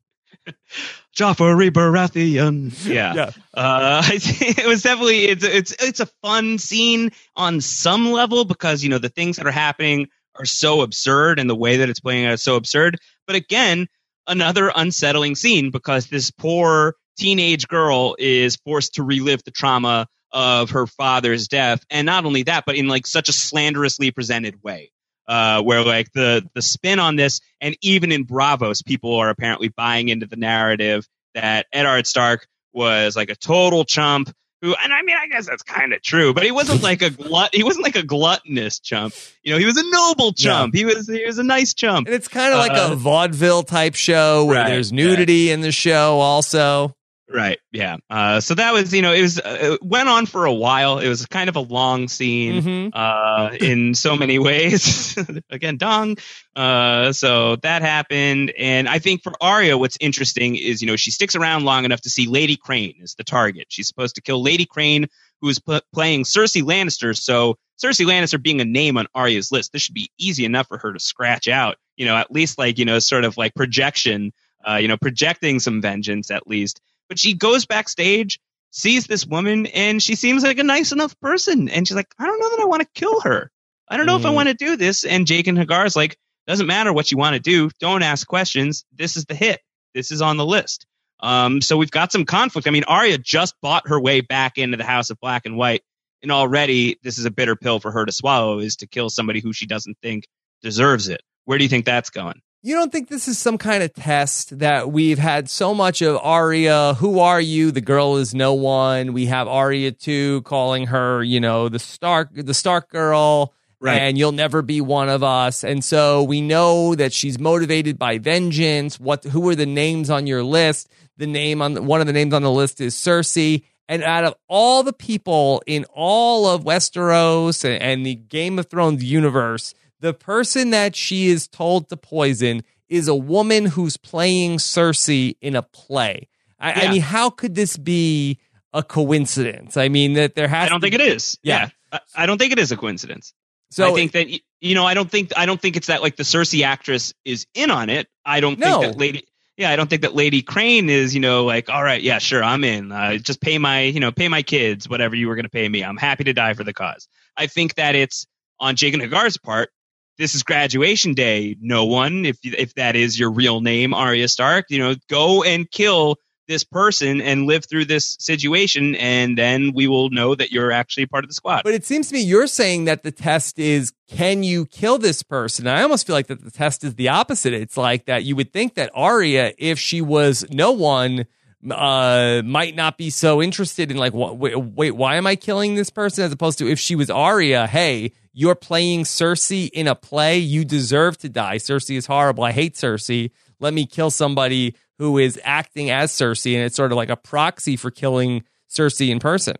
Joffrey 1.15 1.69
Baratheon. 1.69 2.85
Yeah. 2.85 3.13
yeah. 3.13 3.31
Uh, 3.53 4.03
it 4.11 4.67
was 4.67 4.83
definitely 4.83 5.25
it's 5.25 5.43
it's 5.43 5.71
it's 5.79 5.99
a 6.01 6.05
fun 6.21 6.57
scene 6.57 7.11
on 7.35 7.61
some 7.61 8.11
level 8.11 8.43
because 8.43 8.83
you 8.83 8.89
know 8.89 8.97
the 8.97 9.09
things 9.09 9.37
that 9.37 9.47
are 9.47 9.51
happening 9.51 10.07
are 10.37 10.45
so 10.45 10.81
absurd 10.81 11.39
and 11.39 11.49
the 11.49 11.55
way 11.55 11.77
that 11.77 11.89
it's 11.89 12.01
playing 12.01 12.25
out 12.25 12.33
is 12.33 12.43
so 12.43 12.57
absurd. 12.57 12.97
But 13.27 13.37
again, 13.37 13.87
another 14.27 14.71
unsettling 14.75 15.35
scene 15.35 15.71
because 15.71 16.07
this 16.07 16.31
poor 16.31 16.95
teenage 17.17 17.67
girl 17.69 18.17
is 18.19 18.57
forced 18.57 18.95
to 18.95 19.03
relive 19.03 19.41
the 19.45 19.51
trauma 19.51 20.07
of 20.33 20.71
her 20.71 20.85
father's 20.85 21.47
death, 21.47 21.85
and 21.89 22.05
not 22.05 22.25
only 22.25 22.43
that, 22.43 22.65
but 22.65 22.75
in 22.75 22.89
like 22.89 23.07
such 23.07 23.29
a 23.29 23.33
slanderously 23.33 24.11
presented 24.11 24.61
way. 24.61 24.91
Uh, 25.27 25.61
where 25.63 25.83
like 25.83 26.11
the 26.13 26.47
the 26.53 26.61
spin 26.61 26.99
on 26.99 27.15
this, 27.15 27.41
and 27.59 27.75
even 27.81 28.11
in 28.11 28.25
Braavos, 28.25 28.85
people 28.85 29.15
are 29.15 29.29
apparently 29.29 29.69
buying 29.69 30.09
into 30.09 30.27
the 30.27 30.35
narrative 30.35 31.07
that 31.33 31.65
Eddard 31.73 32.05
Stark 32.05 32.47
was 32.73 33.15
like 33.15 33.29
a 33.29 33.35
total 33.35 33.85
chump 33.85 34.31
who 34.61 34.75
and 34.75 34.93
I 34.93 35.01
mean 35.01 35.15
I 35.19 35.27
guess 35.27 35.47
that's 35.47 35.63
kind 35.63 35.93
of 35.93 36.01
true, 36.01 36.33
but 36.33 36.43
he 36.43 36.51
wasn't 36.51 36.83
like 36.83 37.01
a 37.01 37.09
glut 37.09 37.53
he 37.55 37.63
wasn't 37.63 37.83
like 37.85 37.95
a 37.95 38.03
gluttonous 38.03 38.79
chump. 38.79 39.13
You 39.43 39.53
know, 39.53 39.57
he 39.57 39.65
was 39.65 39.77
a 39.77 39.83
noble 39.89 40.31
chump. 40.33 40.73
He 40.75 40.85
was 40.85 41.07
he 41.07 41.25
was 41.25 41.37
a 41.39 41.43
nice 41.43 41.73
chump. 41.73 42.07
And 42.07 42.15
it's 42.15 42.27
kind 42.27 42.53
of 42.53 42.59
like 42.59 42.71
Uh, 42.71 42.93
a 42.93 42.95
vaudeville 42.95 43.63
type 43.63 43.95
show 43.95 44.45
where 44.45 44.57
Right, 44.61 44.69
there's 44.69 44.91
nudity 44.93 45.51
in 45.51 45.61
the 45.61 45.71
show 45.71 46.19
also. 46.19 46.95
Right. 47.27 47.57
Yeah. 47.71 47.97
Uh, 48.07 48.39
so 48.39 48.53
that 48.53 48.71
was, 48.73 48.93
you 48.93 49.01
know, 49.01 49.11
it 49.11 49.21
was 49.21 49.39
uh, 49.39 49.57
it 49.73 49.83
went 49.83 50.07
on 50.09 50.27
for 50.27 50.45
a 50.45 50.53
while. 50.53 50.99
It 50.99 51.09
was 51.09 51.25
kind 51.25 51.49
of 51.49 51.55
a 51.55 51.59
long 51.61 52.07
scene 52.07 52.61
Mhm. 52.61 52.91
uh, 52.93 53.55
in 53.59 53.95
so 53.95 54.15
many 54.15 54.37
ways. 54.49 55.17
Again, 55.49 55.77
dong. 55.77 56.17
Uh, 56.55 57.11
so 57.13 57.55
that 57.57 57.81
happened, 57.81 58.53
and 58.57 58.87
I 58.87 58.99
think 58.99 59.23
for 59.23 59.33
Arya, 59.41 59.75
what's 59.77 59.97
interesting 59.99 60.55
is, 60.55 60.81
you 60.81 60.87
know, 60.87 60.95
she 60.95 61.09
sticks 61.11 61.35
around 61.35 61.65
long 61.65 61.83
enough 61.83 62.01
to 62.01 62.09
see 62.11 62.27
Lady 62.27 62.57
Crane 62.57 62.93
as 63.01 63.15
the 63.15 63.23
target. 63.23 63.65
She's 63.69 63.87
supposed 63.87 64.15
to 64.15 64.21
kill 64.21 64.41
Lady 64.43 64.65
Crane, 64.67 65.07
who 65.41 65.49
is 65.49 65.57
pl- 65.59 65.81
playing 65.93 66.23
Cersei 66.25 66.61
Lannister. 66.61 67.17
So 67.17 67.57
Cersei 67.83 68.05
Lannister 68.05 68.41
being 68.41 68.61
a 68.61 68.65
name 68.65 68.97
on 68.97 69.07
Arya's 69.15 69.51
list, 69.51 69.73
this 69.73 69.81
should 69.81 69.95
be 69.95 70.11
easy 70.19 70.45
enough 70.45 70.67
for 70.67 70.77
her 70.77 70.93
to 70.93 70.99
scratch 70.99 71.47
out. 71.47 71.77
You 71.97 72.05
know, 72.05 72.15
at 72.15 72.31
least 72.31 72.59
like 72.59 72.77
you 72.77 72.85
know, 72.85 72.99
sort 72.99 73.25
of 73.25 73.35
like 73.35 73.55
projection. 73.55 74.31
Uh, 74.67 74.77
you 74.77 74.87
know, 74.87 74.97
projecting 74.97 75.59
some 75.59 75.79
vengeance 75.79 76.31
at 76.31 76.47
least 76.47 76.81
but 77.09 77.19
she 77.19 77.33
goes 77.33 77.65
backstage, 77.65 78.39
sees 78.71 79.07
this 79.07 79.25
woman, 79.25 79.65
and 79.67 80.01
she 80.01 80.15
seems 80.15 80.43
like 80.43 80.57
a 80.59 80.63
nice 80.63 80.91
enough 80.91 81.19
person. 81.19 81.69
And 81.69 81.87
she's 81.87 81.95
like, 81.95 82.13
I 82.19 82.25
don't 82.25 82.39
know 82.39 82.49
that 82.51 82.59
I 82.61 82.65
want 82.65 82.81
to 82.83 82.89
kill 82.93 83.21
her. 83.21 83.51
I 83.87 83.97
don't 83.97 84.05
know 84.05 84.17
if 84.17 84.25
I 84.25 84.29
Mm. 84.29 84.35
want 84.35 84.49
to 84.49 84.53
do 84.55 84.75
this. 84.77 85.03
And 85.03 85.25
Jaqen 85.27 85.63
H'ghar's 85.63 85.95
like, 85.95 86.17
doesn't 86.47 86.67
matter 86.67 86.91
what 86.93 87.11
you 87.11 87.17
want 87.17 87.35
to 87.35 87.39
do. 87.39 87.69
Don't 87.79 88.03
ask 88.03 88.27
questions. 88.27 88.85
This 88.93 89.17
is 89.17 89.25
the 89.25 89.35
hit. 89.35 89.61
This 89.93 90.11
is 90.11 90.21
on 90.21 90.37
the 90.37 90.45
list. 90.45 90.85
Um, 91.21 91.61
so 91.61 91.77
we've 91.77 91.91
got 91.91 92.11
some 92.11 92.25
conflict. 92.25 92.67
I 92.67 92.71
mean, 92.71 92.83
Arya 92.83 93.17
just 93.17 93.55
bought 93.61 93.87
her 93.87 93.99
way 93.99 94.21
back 94.21 94.57
into 94.57 94.77
the 94.77 94.83
House 94.83 95.09
of 95.09 95.19
Black 95.19 95.45
and 95.45 95.55
White, 95.57 95.81
and 96.21 96.31
already 96.31 96.97
this 97.03 97.17
is 97.17 97.25
a 97.25 97.31
bitter 97.31 97.55
pill 97.55 97.79
for 97.79 97.91
her 97.91 98.05
to 98.05 98.11
swallow 98.11 98.59
is 98.59 98.75
to 98.77 98.87
kill 98.87 99.09
somebody 99.09 99.39
who 99.39 99.53
she 99.53 99.65
doesn't 99.65 99.97
think 100.01 100.27
deserves 100.61 101.07
it. 101.07 101.21
Where 101.45 101.57
do 101.57 101.63
you 101.63 101.69
think 101.69 101.85
that's 101.85 102.09
going? 102.09 102.41
You 102.65 102.73
don't 102.73 102.91
think 102.91 103.09
this 103.09 103.27
is 103.27 103.37
some 103.37 103.59
kind 103.59 103.83
of 103.83 103.93
test 103.93 104.57
that 104.57 104.91
we've 104.91 105.19
had 105.19 105.51
so 105.51 105.75
much 105.75 106.01
of 106.01 106.17
Arya? 106.17 106.95
Who 106.95 107.19
are 107.19 107.39
you? 107.39 107.69
The 107.69 107.79
girl 107.79 108.15
is 108.15 108.33
no 108.33 108.55
one. 108.55 109.13
We 109.13 109.27
have 109.27 109.47
Arya 109.47 109.91
too, 109.91 110.41
calling 110.41 110.87
her, 110.87 111.21
you 111.21 111.39
know, 111.39 111.69
the 111.69 111.77
Stark, 111.77 112.29
the 112.33 112.55
Stark 112.55 112.89
girl, 112.89 113.53
Right. 113.79 113.99
and 113.99 114.17
you'll 114.17 114.31
never 114.31 114.63
be 114.63 114.81
one 114.81 115.09
of 115.09 115.21
us. 115.21 115.63
And 115.63 115.85
so 115.85 116.23
we 116.23 116.41
know 116.41 116.95
that 116.95 117.13
she's 117.13 117.37
motivated 117.37 117.99
by 117.99 118.17
vengeance. 118.17 118.99
What? 118.99 119.25
Who 119.25 119.47
are 119.49 119.55
the 119.55 119.67
names 119.67 120.09
on 120.09 120.25
your 120.25 120.41
list? 120.43 120.89
The 121.17 121.27
name 121.27 121.61
on 121.61 121.85
one 121.85 122.01
of 122.01 122.07
the 122.07 122.13
names 122.13 122.33
on 122.33 122.41
the 122.41 122.49
list 122.49 122.81
is 122.81 122.95
Cersei. 122.95 123.61
And 123.87 124.01
out 124.01 124.23
of 124.23 124.33
all 124.47 124.81
the 124.81 124.91
people 124.91 125.61
in 125.67 125.85
all 125.93 126.47
of 126.47 126.63
Westeros 126.63 127.63
and, 127.63 127.79
and 127.79 128.03
the 128.03 128.15
Game 128.15 128.57
of 128.57 128.71
Thrones 128.71 129.03
universe, 129.03 129.75
the 129.99 130.13
person 130.13 130.69
that 130.71 130.95
she 130.95 131.27
is 131.27 131.47
told 131.47 131.89
to 131.89 131.97
poison 131.97 132.63
is 132.89 133.07
a 133.07 133.15
woman 133.15 133.65
who's 133.65 133.97
playing 133.97 134.57
Cersei 134.57 135.35
in 135.41 135.55
a 135.55 135.61
play. 135.63 136.27
I, 136.59 136.73
I 136.87 136.91
mean, 136.91 137.01
how 137.01 137.29
could 137.29 137.55
this 137.55 137.77
be 137.77 138.39
a 138.73 138.83
coincidence? 138.83 139.77
I 139.77 139.89
mean, 139.89 140.13
that 140.13 140.35
there 140.35 140.47
has. 140.47 140.67
I 140.67 140.69
don't 140.69 140.81
think 140.81 140.93
it 140.95 141.01
is. 141.01 141.37
Yeah. 141.43 141.69
Yeah, 141.91 141.99
I, 142.15 142.23
I 142.23 142.25
don't 142.25 142.37
think 142.37 142.51
it 142.51 142.59
is 142.59 142.71
a 142.71 142.77
coincidence. 142.77 143.33
So 143.71 143.91
I 143.91 143.93
think 143.93 144.11
that 144.13 144.27
you 144.61 144.75
know, 144.75 144.85
I 144.85 144.93
don't 144.93 145.09
think 145.09 145.31
I 145.35 145.45
don't 145.45 145.59
think 145.61 145.75
it's 145.75 145.87
that 145.87 146.01
like 146.01 146.15
the 146.15 146.23
Cersei 146.23 146.63
actress 146.63 147.13
is 147.25 147.45
in 147.53 147.71
on 147.71 147.89
it. 147.89 148.07
I 148.25 148.39
don't 148.39 148.59
No. 148.59 148.81
think 148.81 148.93
that 148.93 148.99
Lady. 148.99 149.27
Yeah, 149.57 149.71
I 149.71 149.77
don't 149.77 149.89
think 149.89 150.01
that 150.01 150.13
Lady 150.13 150.41
Crane 150.41 150.89
is, 150.89 151.13
you 151.15 151.21
know, 151.21 151.45
like, 151.45 151.69
all 151.69 151.81
right, 151.81 152.01
yeah, 152.01 152.19
sure, 152.19 152.43
I'm 152.43 152.65
in. 152.65 152.91
Uh, 152.91 153.15
just 153.17 153.39
pay 153.39 153.57
my, 153.57 153.83
you 153.83 154.01
know, 154.01 154.11
pay 154.11 154.27
my 154.27 154.41
kids 154.41 154.89
whatever 154.89 155.15
you 155.15 155.29
were 155.29 155.35
going 155.35 155.45
to 155.45 155.49
pay 155.49 155.67
me. 155.69 155.81
I'm 155.81 155.95
happy 155.95 156.25
to 156.25 156.33
die 156.33 156.55
for 156.55 156.65
the 156.65 156.73
cause. 156.73 157.07
I 157.37 157.47
think 157.47 157.75
that 157.75 157.95
it's 157.95 158.27
on 158.59 158.75
Jaqen 158.75 159.01
H'ghar's 159.01 159.37
part. 159.37 159.69
This 160.17 160.35
is 160.35 160.43
graduation 160.43 161.13
day. 161.13 161.57
No 161.59 161.85
one, 161.85 162.25
if 162.25 162.37
if 162.43 162.73
that 162.75 162.95
is 162.95 163.19
your 163.19 163.31
real 163.31 163.61
name, 163.61 163.93
Arya 163.93 164.27
Stark, 164.27 164.65
you 164.69 164.79
know, 164.79 164.95
go 165.09 165.43
and 165.43 165.69
kill 165.69 166.17
this 166.47 166.63
person 166.63 167.21
and 167.21 167.45
live 167.47 167.65
through 167.65 167.85
this 167.85 168.15
situation, 168.19 168.95
and 168.95 169.37
then 169.37 169.73
we 169.73 169.87
will 169.87 170.09
know 170.09 170.35
that 170.35 170.51
you're 170.51 170.71
actually 170.71 171.05
part 171.05 171.23
of 171.23 171.29
the 171.29 171.33
squad. 171.33 171.61
But 171.63 171.73
it 171.73 171.85
seems 171.85 172.09
to 172.09 172.13
me 172.13 172.21
you're 172.21 172.47
saying 172.47 172.85
that 172.85 173.03
the 173.03 173.11
test 173.11 173.59
is 173.59 173.93
can 174.07 174.43
you 174.43 174.65
kill 174.67 174.97
this 174.97 175.23
person? 175.23 175.67
I 175.67 175.81
almost 175.81 176.05
feel 176.07 176.15
like 176.15 176.27
that 176.27 176.43
the 176.43 176.51
test 176.51 176.83
is 176.83 176.95
the 176.95 177.09
opposite. 177.09 177.53
It's 177.53 177.77
like 177.77 178.05
that 178.05 178.23
you 178.23 178.35
would 178.35 178.53
think 178.53 178.75
that 178.75 178.91
Arya, 178.93 179.53
if 179.57 179.79
she 179.79 180.01
was 180.01 180.45
no 180.51 180.71
one, 180.71 181.25
uh, 181.71 182.41
might 182.43 182.75
not 182.75 182.97
be 182.97 183.09
so 183.09 183.41
interested 183.41 183.91
in 183.91 183.97
like, 183.97 184.13
what, 184.13 184.37
wait, 184.37 184.55
wait, 184.57 184.91
why 184.91 185.15
am 185.15 185.27
I 185.27 185.35
killing 185.35 185.75
this 185.75 185.89
person? 185.89 186.23
As 186.23 186.31
opposed 186.31 186.59
to 186.59 186.67
if 186.69 186.79
she 186.79 186.95
was 186.95 187.09
Arya, 187.09 187.67
hey, 187.67 188.11
you're 188.33 188.55
playing 188.55 189.03
Cersei 189.03 189.69
in 189.71 189.87
a 189.87 189.95
play, 189.95 190.37
you 190.37 190.65
deserve 190.65 191.17
to 191.19 191.29
die. 191.29 191.57
Cersei 191.57 191.97
is 191.97 192.05
horrible. 192.05 192.43
I 192.43 192.51
hate 192.51 192.75
Cersei. 192.75 193.31
Let 193.59 193.73
me 193.73 193.85
kill 193.85 194.11
somebody 194.11 194.75
who 194.97 195.17
is 195.17 195.39
acting 195.43 195.89
as 195.89 196.11
Cersei, 196.11 196.55
and 196.55 196.63
it's 196.65 196.75
sort 196.75 196.91
of 196.91 196.95
like 196.97 197.09
a 197.09 197.15
proxy 197.15 197.75
for 197.77 197.91
killing 197.91 198.43
Cersei 198.69 199.09
in 199.09 199.19
person. 199.19 199.55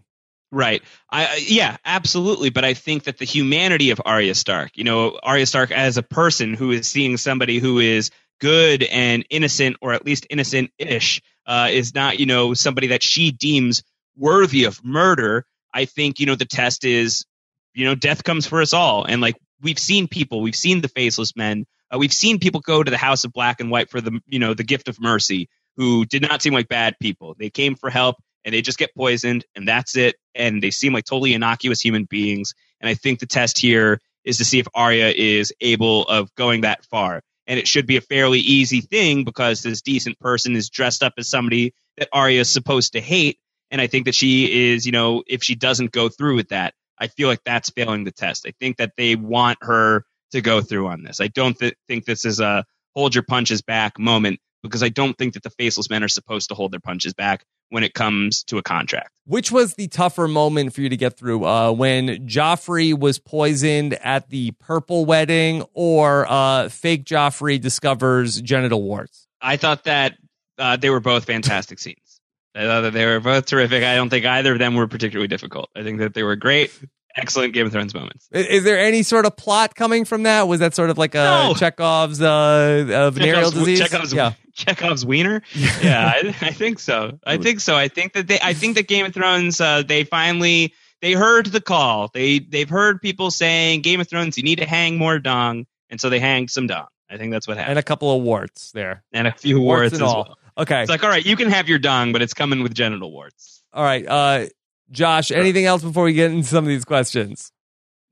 Right. 0.51 0.81
I 1.09 1.25
I- 1.25 1.43
yeah, 1.45 1.77
absolutely. 1.83 2.49
But 2.49 2.65
I 2.65 2.73
think 2.73 3.03
that 3.05 3.17
the 3.17 3.25
humanity 3.25 3.89
of 3.91 4.01
Arya 4.05 4.35
Stark, 4.35 4.71
you 4.75 4.83
know, 4.83 5.17
Arya 5.21 5.45
Stark 5.45 5.71
as 5.71 5.97
a 5.97 6.03
person 6.03 6.53
who 6.53 6.71
is 6.71 6.87
seeing 6.87 7.17
somebody 7.17 7.59
who 7.59 7.79
is 7.79 8.11
good 8.39 8.83
and 8.83 9.25
innocent, 9.29 9.77
or 9.81 9.93
at 9.93 10.05
least 10.05 10.27
innocent-ish, 10.29 11.21
uh, 11.45 11.69
is 11.71 11.93
not, 11.93 12.19
you 12.19 12.25
know, 12.25 12.53
somebody 12.53 12.87
that 12.87 13.03
she 13.03 13.31
deems 13.31 13.83
worthy 14.17 14.65
of 14.65 14.83
murder. 14.83 15.45
I 15.73 15.85
think, 15.85 16.19
you 16.19 16.25
know, 16.25 16.35
the 16.35 16.45
test 16.45 16.85
is, 16.85 17.25
you 17.73 17.85
know, 17.85 17.95
death 17.95 18.23
comes 18.23 18.45
for 18.45 18.61
us 18.61 18.73
all, 18.73 19.03
and 19.03 19.21
like 19.21 19.35
we've 19.61 19.79
seen 19.79 20.07
people, 20.07 20.41
we've 20.41 20.55
seen 20.55 20.81
the 20.81 20.87
faceless 20.87 21.35
men, 21.35 21.65
uh, 21.93 21.97
we've 21.97 22.13
seen 22.13 22.39
people 22.39 22.61
go 22.61 22.81
to 22.81 22.91
the 22.91 22.97
House 22.97 23.23
of 23.23 23.33
Black 23.33 23.59
and 23.59 23.69
White 23.69 23.89
for 23.89 24.01
the, 24.01 24.19
you 24.27 24.39
know, 24.39 24.53
the 24.53 24.63
gift 24.63 24.87
of 24.87 24.99
mercy, 24.99 25.49
who 25.75 26.05
did 26.05 26.21
not 26.21 26.41
seem 26.41 26.53
like 26.53 26.67
bad 26.67 26.95
people. 26.99 27.35
They 27.37 27.49
came 27.49 27.75
for 27.75 27.89
help 27.89 28.15
and 28.45 28.53
they 28.53 28.61
just 28.61 28.77
get 28.77 28.95
poisoned 28.95 29.43
and 29.55 29.67
that's 29.67 29.97
it 29.97 30.15
and 30.35 30.61
they 30.61 30.71
seem 30.71 30.93
like 30.93 31.03
totally 31.03 31.33
innocuous 31.33 31.81
human 31.81 32.05
beings 32.05 32.53
and 32.79 32.87
i 32.87 32.93
think 32.93 33.19
the 33.19 33.25
test 33.25 33.57
here 33.57 33.99
is 34.23 34.37
to 34.37 34.45
see 34.45 34.59
if 34.59 34.67
Arya 34.73 35.09
is 35.09 35.53
able 35.61 36.03
of 36.03 36.33
going 36.35 36.61
that 36.61 36.85
far 36.85 37.21
and 37.47 37.59
it 37.59 37.67
should 37.67 37.87
be 37.87 37.97
a 37.97 38.01
fairly 38.01 38.39
easy 38.39 38.81
thing 38.81 39.23
because 39.23 39.61
this 39.61 39.81
decent 39.81 40.19
person 40.19 40.55
is 40.55 40.69
dressed 40.69 41.03
up 41.03 41.13
as 41.17 41.29
somebody 41.29 41.73
that 41.97 42.09
Arya 42.11 42.41
is 42.41 42.49
supposed 42.49 42.93
to 42.93 43.01
hate. 43.01 43.39
And 43.71 43.81
i 43.81 43.87
think 43.87 44.05
that 44.05 44.15
she 44.15 44.71
is 44.71 44.85
you 44.85 44.91
know 44.91 45.23
if 45.27 45.43
she 45.43 45.55
doesn't 45.55 45.91
go 45.91 46.07
through 46.07 46.35
with 46.35 46.49
that 46.49 46.73
i 46.99 47.07
feel 47.07 47.27
like 47.27 47.41
that's 47.45 47.69
failing 47.71 48.03
the 48.03 48.11
test. 48.11 48.45
I 48.47 48.53
think 48.59 48.77
that 48.77 48.93
they 48.95 49.15
want 49.15 49.57
her 49.61 50.05
to 50.31 50.41
go 50.41 50.61
through 50.61 50.87
on 50.87 51.03
this. 51.03 51.19
I 51.21 51.27
don't 51.27 51.57
th- 51.57 51.75
think 51.87 52.05
this 52.05 52.25
is 52.25 52.39
a 52.39 52.63
hold 52.95 53.15
your 53.15 53.23
punches 53.23 53.61
back 53.61 53.99
moment 53.99 54.39
because 54.63 54.83
i 54.83 54.89
don't 54.89 55.17
think 55.17 55.33
that 55.33 55.43
the 55.43 55.49
faceless 55.51 55.89
men 55.89 56.03
are 56.03 56.07
supposed 56.07 56.49
to 56.49 56.55
hold 56.55 56.71
their 56.71 56.79
punches 56.79 57.13
back 57.13 57.43
when 57.69 57.83
it 57.83 57.93
comes 57.93 58.43
to 58.45 58.57
a 58.57 58.63
contract. 58.63 59.09
Which 59.25 59.51
was 59.51 59.73
the 59.73 59.87
tougher 59.87 60.27
moment 60.27 60.73
for 60.73 60.81
you 60.81 60.89
to 60.89 60.97
get 60.97 61.17
through? 61.17 61.45
Uh, 61.45 61.71
when 61.71 62.27
Joffrey 62.27 62.97
was 62.97 63.17
poisoned 63.17 63.93
at 63.95 64.29
the 64.29 64.51
purple 64.59 65.05
wedding, 65.05 65.63
or 65.73 66.25
uh, 66.29 66.69
fake 66.69 67.05
Joffrey 67.05 67.59
discovers 67.59 68.39
genital 68.41 68.83
warts? 68.83 69.27
I 69.41 69.57
thought 69.57 69.85
that 69.85 70.15
uh, 70.59 70.77
they 70.77 70.89
were 70.91 70.99
both 70.99 71.25
fantastic 71.25 71.79
scenes. 71.79 72.21
I 72.53 72.61
thought 72.65 72.81
that 72.81 72.93
they 72.93 73.05
were 73.05 73.19
both 73.19 73.47
terrific. 73.47 73.83
I 73.83 73.95
don't 73.95 74.09
think 74.09 74.25
either 74.25 74.53
of 74.53 74.59
them 74.59 74.75
were 74.75 74.87
particularly 74.87 75.27
difficult. 75.27 75.69
I 75.75 75.83
think 75.83 75.99
that 75.99 76.13
they 76.13 76.23
were 76.23 76.35
great, 76.35 76.71
excellent 77.15 77.53
Game 77.53 77.65
of 77.65 77.71
Thrones 77.73 77.93
moments. 77.93 78.29
I- 78.33 78.37
Is, 78.37 78.63
there 78.63 78.79
any 78.79 79.03
sort 79.03 79.25
of 79.25 79.35
plot 79.35 79.75
coming 79.75 80.05
from 80.05 80.23
that? 80.23 80.47
Was 80.47 80.59
that 80.61 80.73
sort 80.75 80.89
of 80.91 80.97
like 80.97 81.15
a 81.15 81.47
No. 81.49 81.53
Chekhov's 81.57 82.21
uh, 82.21 82.27
uh, 82.27 83.09
venereal 83.11 83.49
Chekhov's, 83.49 83.53
disease? 83.55 83.79
Chekhov's, 83.79 84.13
yeah. 84.13 84.33
Chekhov's 84.65 85.05
wiener. 85.05 85.41
Yeah, 85.53 86.11
I, 86.15 86.27
I 86.41 86.51
think 86.51 86.79
so. 86.79 87.19
I 87.25 87.37
think 87.37 87.59
so. 87.59 87.75
I 87.75 87.87
think 87.87 88.13
that 88.13 88.27
they. 88.27 88.39
I 88.41 88.53
think 88.53 88.75
that 88.75 88.87
Game 88.87 89.05
of 89.05 89.13
Thrones. 89.13 89.59
Uh, 89.61 89.83
they 89.83 90.03
finally 90.03 90.73
they 91.01 91.13
heard 91.13 91.47
the 91.47 91.61
call. 91.61 92.09
They 92.13 92.39
they've 92.39 92.69
heard 92.69 93.01
people 93.01 93.31
saying 93.31 93.81
Game 93.81 93.99
of 93.99 94.07
Thrones. 94.07 94.37
You 94.37 94.43
need 94.43 94.59
to 94.59 94.65
hang 94.65 94.97
more 94.97 95.19
dong, 95.19 95.65
and 95.89 95.99
so 95.99 96.09
they 96.09 96.19
hanged 96.19 96.49
some 96.49 96.67
dong. 96.67 96.87
I 97.09 97.17
think 97.17 97.31
that's 97.31 97.47
what 97.47 97.57
happened, 97.57 97.71
And 97.71 97.79
a 97.79 97.83
couple 97.83 98.15
of 98.15 98.23
warts 98.23 98.71
there. 98.71 99.03
and, 99.13 99.27
a 99.27 99.31
few 99.31 99.59
warts 99.59 99.79
warts, 99.81 99.93
as 99.95 100.01
all. 100.01 100.23
well. 100.27 100.37
Okay. 100.57 100.81
It's 100.81 100.89
like, 100.89 101.03
all 101.03 101.09
right, 101.09 101.23
you 101.25 101.35
can 101.35 101.49
have 101.51 101.69
your 101.69 101.77
dong, 101.77 102.13
but 102.13 102.21
it's 102.23 102.33
coming 102.33 102.63
with 102.63 102.73
genital 102.73 103.11
warts. 103.11 103.61
All 103.73 103.83
right. 103.83 104.07
Uh, 104.07 104.45
Josh, 104.89 105.29
anything 105.31 105.65
else 105.65 105.83
before 105.83 106.05
we 106.05 106.13
get 106.13 106.31
into 106.31 106.47
some 106.47 106.63
of 106.63 106.67
these 106.67 106.85
questions? 106.85 107.51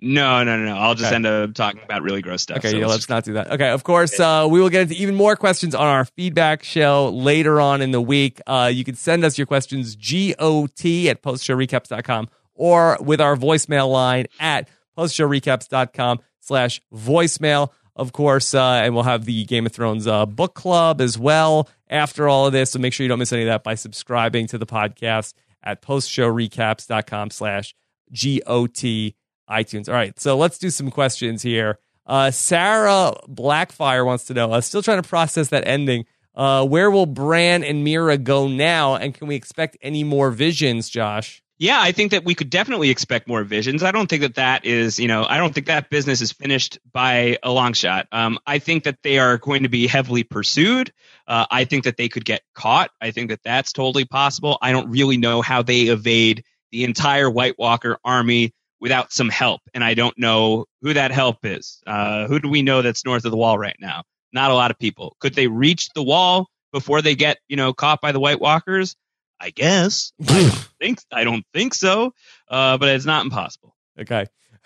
No, 0.05 0.43
no, 0.43 0.57
no, 0.57 0.65
no. 0.65 0.77
I'll 0.77 0.95
just 0.95 1.07
Okay. 1.07 1.15
end 1.15 1.25
up 1.25 1.53
talking 1.53 1.79
about 1.81 2.01
really 2.01 2.21
gross 2.21 2.41
stuff. 2.41 2.57
Okay, 2.57 2.71
So 2.71 2.77
yeah, 2.77 2.87
let's 2.87 2.93
let's 3.07 3.09
not 3.09 3.23
do 3.23 3.33
that. 3.33 3.51
Okay, 3.53 3.69
of 3.69 3.83
course, 3.85 4.19
uh, 4.19 4.45
we 4.49 4.59
will 4.59 4.69
get 4.69 4.81
into 4.81 4.95
even 4.95 5.15
more 5.15 5.35
questions 5.37 5.73
on 5.73 5.87
our 5.87 6.03
feedback 6.03 6.61
show 6.63 7.09
later 7.09 7.61
on 7.61 7.81
in 7.81 7.91
the 7.91 8.01
week. 8.01 8.41
Uh, 8.45 8.69
you 8.73 8.83
can 8.83 8.95
send 8.95 9.23
us 9.23 9.37
your 9.37 9.47
questions, 9.47 9.95
GOT 9.95 11.07
at 11.07 11.21
postshowrecaps.com 11.21 12.27
or 12.53 12.97
with 12.99 13.21
our 13.21 13.35
voicemail 13.37 13.89
line 13.89 14.25
at 14.41 14.67
postshowrecaps.com 14.97 16.19
slash 16.39 16.81
voicemail. 16.93 17.69
Of 17.95 18.11
course, 18.11 18.53
uh, 18.53 18.81
and 18.83 18.93
we'll 18.95 19.03
have 19.03 19.25
the 19.25 19.45
Game 19.45 19.65
of 19.67 19.71
Thrones 19.71 20.05
uh, 20.07 20.25
book 20.25 20.55
club 20.55 20.99
as 20.99 21.17
well 21.17 21.69
after 21.89 22.27
all 22.27 22.47
of 22.47 22.51
this. 22.51 22.71
So 22.71 22.79
make 22.79 22.91
sure 22.91 23.03
you 23.03 23.07
don't 23.07 23.19
miss 23.19 23.31
any 23.31 23.43
of 23.43 23.47
that 23.47 23.63
by 23.63 23.75
subscribing 23.75 24.47
to 24.47 24.57
the 24.57 24.65
podcast 24.65 25.33
at 25.63 25.81
postshowrecaps.com 25.81 27.29
slash 27.29 27.73
G-O-T 28.11 29.15
iTunes. 29.49 29.87
All 29.87 29.95
right, 29.95 30.19
so 30.19 30.37
let's 30.37 30.57
do 30.57 30.69
some 30.69 30.91
questions 30.91 31.41
here. 31.41 31.79
Uh, 32.05 32.31
Sarah 32.31 33.13
Blackfire 33.29 34.05
wants 34.05 34.25
to 34.25 34.33
know, 34.33 34.51
uh, 34.51 34.61
still 34.61 34.81
trying 34.81 35.01
to 35.01 35.07
process 35.07 35.49
that 35.49 35.67
ending 35.67 36.05
Uh, 36.35 36.65
where 36.65 36.89
will 36.89 37.05
Bran 37.05 37.63
and 37.63 37.85
Meera 37.85 38.17
go 38.21 38.47
now? 38.47 38.95
And 38.95 39.13
can 39.13 39.27
we 39.27 39.35
expect 39.35 39.77
any 39.81 40.03
more 40.03 40.31
visions, 40.31 40.89
Josh? 40.89 41.43
Yeah, 41.59 41.79
I 41.79 41.91
think 41.91 42.11
that 42.11 42.25
we 42.25 42.33
could 42.33 42.49
definitely 42.49 42.89
expect 42.89 43.27
more 43.27 43.43
visions. 43.43 43.83
I 43.83 43.91
don't 43.91 44.09
think 44.09 44.23
that 44.23 44.35
that 44.35 44.65
is, 44.65 44.97
you 44.99 45.07
know, 45.07 45.25
I 45.29 45.37
don't 45.37 45.53
think 45.53 45.67
that 45.67 45.91
business 45.91 46.21
is 46.21 46.31
finished 46.31 46.79
by 46.91 47.37
a 47.43 47.51
long 47.51 47.73
shot. 47.73 48.07
Um, 48.11 48.39
I 48.47 48.57
think 48.57 48.85
that 48.85 48.97
they 49.03 49.19
are 49.19 49.37
going 49.37 49.61
to 49.61 49.69
be 49.69 49.85
heavily 49.85 50.23
pursued. 50.23 50.91
Uh, 51.27 51.45
I 51.51 51.65
think 51.65 51.83
that 51.83 51.97
they 51.97 52.09
could 52.09 52.25
get 52.25 52.41
caught. 52.55 52.89
I 52.99 53.11
think 53.11 53.29
that 53.29 53.43
that's 53.43 53.71
totally 53.71 54.05
possible. 54.05 54.57
I 54.59 54.71
don't 54.71 54.89
really 54.89 55.17
know 55.17 55.43
how 55.43 55.61
they 55.61 55.81
evade 55.81 56.43
the 56.71 56.83
entire 56.83 57.29
White 57.29 57.59
Walker 57.59 57.99
army 58.03 58.53
without 58.83 59.13
some 59.13 59.29
help, 59.29 59.61
and 59.73 59.81
I 59.81 59.93
don't 59.93 60.19
know 60.19 60.65
who 60.81 60.93
that 60.93 61.11
help 61.11 61.37
is. 61.45 61.81
Uh, 61.87 62.27
who 62.27 62.37
do 62.41 62.49
we 62.49 62.61
know 62.61 62.81
that's 62.81 63.05
north 63.05 63.23
of 63.23 63.31
the 63.31 63.37
wall 63.37 63.57
right 63.57 63.77
now? 63.79 64.03
Not 64.33 64.51
a 64.51 64.55
lot 64.55 64.71
of 64.71 64.77
people. 64.77 65.15
Could 65.21 65.35
they 65.35 65.47
reach 65.47 65.87
the 65.95 66.03
wall 66.03 66.49
before 66.73 67.01
they 67.01 67.15
get, 67.15 67.37
you 67.47 67.55
know, 67.55 67.71
caught 67.71 68.01
by 68.01 68.11
the 68.11 68.19
White 68.19 68.41
Walkers? 68.41 68.97
I 69.39 69.51
guess. 69.51 70.11
I 70.27 70.41
don't 70.41 70.67
think 70.81 70.99
I 71.13 71.23
don't 71.23 71.45
think 71.53 71.73
so, 71.73 72.13
uh, 72.49 72.77
but 72.77 72.89
it's 72.89 73.05
not 73.05 73.23
impossible. 73.23 73.73
Okay. 73.97 74.25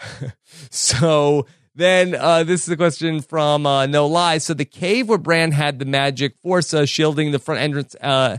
so 0.71 1.45
then 1.75 2.15
uh, 2.15 2.43
this 2.43 2.63
is 2.63 2.69
a 2.69 2.77
question 2.77 3.21
from 3.21 3.67
uh, 3.67 3.85
No 3.85 4.07
Lies. 4.07 4.45
So 4.45 4.55
the 4.55 4.65
cave 4.65 5.09
where 5.09 5.19
Bran 5.19 5.51
had 5.51 5.77
the 5.77 5.85
magic 5.85 6.35
force 6.41 6.73
uh, 6.73 6.87
shielding 6.87 7.31
the 7.31 7.39
front 7.39 7.61
entrance 7.61 7.95
uh, 8.01 8.37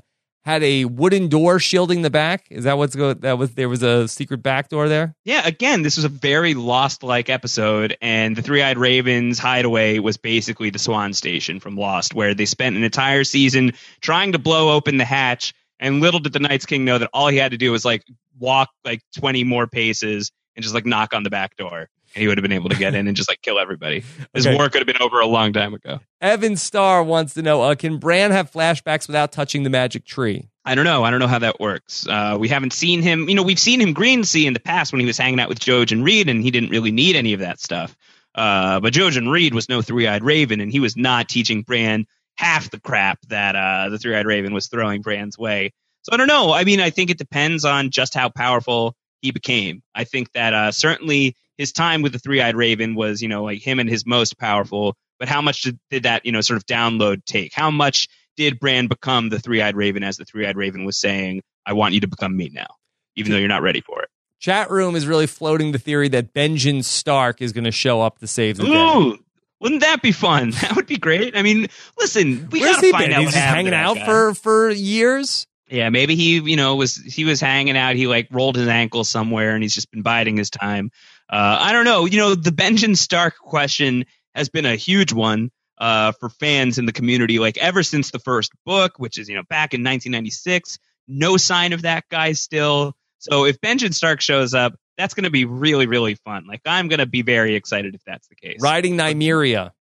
had 0.48 0.62
a 0.62 0.86
wooden 0.86 1.28
door 1.28 1.58
shielding 1.58 2.00
the 2.00 2.08
back. 2.08 2.46
Is 2.50 2.64
that 2.64 2.78
what's 2.78 2.96
go? 2.96 3.12
That 3.12 3.36
was 3.36 3.52
there 3.52 3.68
was 3.68 3.82
a 3.82 4.08
secret 4.08 4.42
back 4.42 4.70
door 4.70 4.88
there. 4.88 5.14
Yeah. 5.24 5.46
Again, 5.46 5.82
this 5.82 5.96
was 5.96 6.06
a 6.06 6.08
very 6.08 6.54
Lost-like 6.54 7.28
episode, 7.28 7.98
and 8.00 8.34
the 8.34 8.40
Three-Eyed 8.40 8.78
Ravens 8.78 9.38
hideaway 9.38 9.98
was 9.98 10.16
basically 10.16 10.70
the 10.70 10.78
Swan 10.78 11.12
Station 11.12 11.60
from 11.60 11.76
Lost, 11.76 12.14
where 12.14 12.32
they 12.32 12.46
spent 12.46 12.76
an 12.76 12.82
entire 12.82 13.24
season 13.24 13.74
trying 14.00 14.32
to 14.32 14.38
blow 14.38 14.74
open 14.74 14.96
the 14.96 15.04
hatch 15.04 15.52
and 15.78 16.00
little 16.00 16.20
did 16.20 16.32
the 16.32 16.40
Night's 16.40 16.64
King 16.64 16.86
know 16.86 16.96
that 16.96 17.10
all 17.12 17.28
he 17.28 17.36
had 17.36 17.52
to 17.52 17.58
do 17.58 17.70
was 17.70 17.84
like 17.84 18.02
walk 18.38 18.70
like 18.84 19.02
20 19.18 19.44
more 19.44 19.66
paces 19.66 20.32
and 20.56 20.62
just 20.62 20.74
like 20.74 20.86
knock 20.86 21.14
on 21.14 21.22
the 21.22 21.30
back 21.30 21.56
door. 21.56 21.88
And 22.14 22.22
he 22.22 22.28
would 22.28 22.38
have 22.38 22.42
been 22.42 22.52
able 22.52 22.70
to 22.70 22.76
get 22.76 22.94
in 22.94 23.06
and 23.06 23.16
just 23.16 23.28
like 23.28 23.42
kill 23.42 23.58
everybody. 23.58 24.02
His 24.34 24.46
okay. 24.46 24.56
war 24.56 24.68
could 24.68 24.78
have 24.78 24.86
been 24.86 25.02
over 25.02 25.20
a 25.20 25.26
long 25.26 25.52
time 25.52 25.74
ago. 25.74 26.00
Evan 26.20 26.56
Starr 26.56 27.02
wants 27.02 27.34
to 27.34 27.42
know 27.42 27.62
uh, 27.62 27.74
Can 27.74 27.98
Bran 27.98 28.30
have 28.30 28.50
flashbacks 28.50 29.06
without 29.06 29.30
touching 29.30 29.62
the 29.62 29.70
magic 29.70 30.04
tree? 30.04 30.48
I 30.64 30.74
don't 30.74 30.84
know. 30.84 31.04
I 31.04 31.10
don't 31.10 31.20
know 31.20 31.28
how 31.28 31.38
that 31.38 31.60
works. 31.60 32.06
Uh, 32.06 32.36
we 32.38 32.48
haven't 32.48 32.72
seen 32.72 33.02
him. 33.02 33.28
You 33.28 33.34
know, 33.34 33.42
we've 33.42 33.58
seen 33.58 33.80
him 33.80 33.94
greensee 33.94 34.46
in 34.46 34.52
the 34.52 34.60
past 34.60 34.92
when 34.92 35.00
he 35.00 35.06
was 35.06 35.16
hanging 35.18 35.40
out 35.40 35.48
with 35.48 35.60
Jojen 35.60 36.04
Reed, 36.04 36.28
and 36.28 36.42
he 36.42 36.50
didn't 36.50 36.70
really 36.70 36.92
need 36.92 37.16
any 37.16 37.32
of 37.34 37.40
that 37.40 37.60
stuff. 37.60 37.96
Uh, 38.34 38.78
but 38.80 38.92
Jojen 38.92 39.30
Reed 39.30 39.54
was 39.54 39.68
no 39.68 39.82
three 39.82 40.06
eyed 40.06 40.22
raven, 40.22 40.60
and 40.60 40.70
he 40.70 40.80
was 40.80 40.96
not 40.96 41.28
teaching 41.28 41.62
Bran 41.62 42.06
half 42.36 42.70
the 42.70 42.80
crap 42.80 43.18
that 43.28 43.56
uh, 43.56 43.88
the 43.88 43.98
three 43.98 44.14
eyed 44.14 44.26
raven 44.26 44.54
was 44.54 44.68
throwing 44.68 45.02
Bran's 45.02 45.36
way. 45.36 45.72
So 46.02 46.12
I 46.12 46.16
don't 46.16 46.28
know. 46.28 46.52
I 46.52 46.64
mean, 46.64 46.80
I 46.80 46.90
think 46.90 47.10
it 47.10 47.18
depends 47.18 47.64
on 47.64 47.90
just 47.90 48.14
how 48.14 48.28
powerful 48.28 48.94
he 49.20 49.30
became. 49.30 49.82
I 49.94 50.04
think 50.04 50.32
that 50.32 50.54
uh, 50.54 50.72
certainly 50.72 51.36
his 51.56 51.72
time 51.72 52.02
with 52.02 52.12
the 52.12 52.18
three 52.18 52.40
eyed 52.40 52.56
raven 52.56 52.94
was, 52.94 53.20
you 53.20 53.28
know, 53.28 53.44
like 53.44 53.60
him 53.60 53.80
and 53.80 53.88
his 53.88 54.06
most 54.06 54.38
powerful. 54.38 54.96
But 55.18 55.28
how 55.28 55.42
much 55.42 55.62
did, 55.62 55.78
did 55.90 56.02
that, 56.04 56.24
you 56.24 56.32
know, 56.32 56.40
sort 56.40 56.56
of 56.56 56.66
download 56.66 57.24
take? 57.24 57.52
How 57.52 57.70
much 57.70 58.08
did 58.36 58.60
Bran 58.60 58.86
become 58.86 59.28
the 59.28 59.40
three 59.40 59.60
eyed 59.60 59.76
raven 59.76 60.04
as 60.04 60.16
the 60.16 60.24
three 60.24 60.46
eyed 60.46 60.56
raven 60.56 60.84
was 60.84 60.96
saying, 60.96 61.42
I 61.66 61.72
want 61.72 61.94
you 61.94 62.00
to 62.00 62.06
become 62.06 62.36
me 62.36 62.50
now, 62.52 62.68
even 63.16 63.32
though 63.32 63.38
you're 63.38 63.48
not 63.48 63.62
ready 63.62 63.80
for 63.80 64.02
it? 64.02 64.08
Chat 64.38 64.70
room 64.70 64.94
is 64.94 65.06
really 65.06 65.26
floating 65.26 65.72
the 65.72 65.78
theory 65.78 66.08
that 66.10 66.32
Benjen 66.32 66.84
Stark 66.84 67.42
is 67.42 67.52
going 67.52 67.64
to 67.64 67.72
show 67.72 68.00
up 68.00 68.18
to 68.20 68.28
save 68.28 68.56
the 68.56 68.64
Ooh, 68.64 69.16
day. 69.16 69.22
Wouldn't 69.60 69.80
that 69.80 70.00
be 70.00 70.12
fun? 70.12 70.52
That 70.60 70.76
would 70.76 70.86
be 70.86 70.96
great. 70.96 71.36
I 71.36 71.42
mean, 71.42 71.66
listen, 71.98 72.48
we 72.50 72.60
got 72.60 72.80
to 72.80 72.90
find 72.92 73.06
been? 73.06 73.12
out. 73.12 73.20
He's 73.22 73.32
just 73.32 73.44
hanging 73.44 73.74
out 73.74 73.96
guy. 73.96 74.04
for 74.04 74.34
for 74.34 74.70
years. 74.70 75.48
Yeah, 75.70 75.90
maybe 75.90 76.14
he, 76.14 76.38
you 76.38 76.56
know, 76.56 76.76
was 76.76 76.96
he 76.96 77.24
was 77.24 77.40
hanging 77.40 77.76
out. 77.76 77.96
He 77.96 78.06
like 78.06 78.28
rolled 78.30 78.56
his 78.56 78.68
ankle 78.68 79.04
somewhere, 79.04 79.54
and 79.54 79.62
he's 79.62 79.74
just 79.74 79.90
been 79.90 80.02
biding 80.02 80.36
his 80.36 80.50
time. 80.50 80.90
Uh, 81.28 81.58
I 81.60 81.72
don't 81.72 81.84
know. 81.84 82.06
You 82.06 82.18
know, 82.18 82.34
the 82.34 82.50
Benjen 82.50 82.96
Stark 82.96 83.36
question 83.38 84.06
has 84.34 84.48
been 84.48 84.64
a 84.64 84.76
huge 84.76 85.12
one 85.12 85.50
uh, 85.78 86.12
for 86.12 86.28
fans 86.28 86.78
in 86.78 86.86
the 86.86 86.92
community. 86.92 87.38
Like 87.38 87.58
ever 87.58 87.82
since 87.82 88.10
the 88.10 88.18
first 88.18 88.52
book, 88.64 88.98
which 88.98 89.18
is 89.18 89.28
you 89.28 89.36
know 89.36 89.42
back 89.48 89.74
in 89.74 89.80
1996, 89.80 90.78
no 91.06 91.36
sign 91.36 91.72
of 91.72 91.82
that 91.82 92.04
guy 92.10 92.32
still. 92.32 92.94
So 93.18 93.44
if 93.44 93.60
Benjen 93.60 93.92
Stark 93.92 94.20
shows 94.20 94.54
up, 94.54 94.74
that's 94.96 95.14
going 95.14 95.24
to 95.24 95.30
be 95.30 95.44
really 95.44 95.86
really 95.86 96.14
fun. 96.14 96.46
Like 96.46 96.62
I'm 96.64 96.88
going 96.88 97.00
to 97.00 97.06
be 97.06 97.22
very 97.22 97.54
excited 97.54 97.94
if 97.94 98.02
that's 98.06 98.28
the 98.28 98.36
case. 98.36 98.58
Riding 98.60 98.96
Nymeria. 98.96 99.72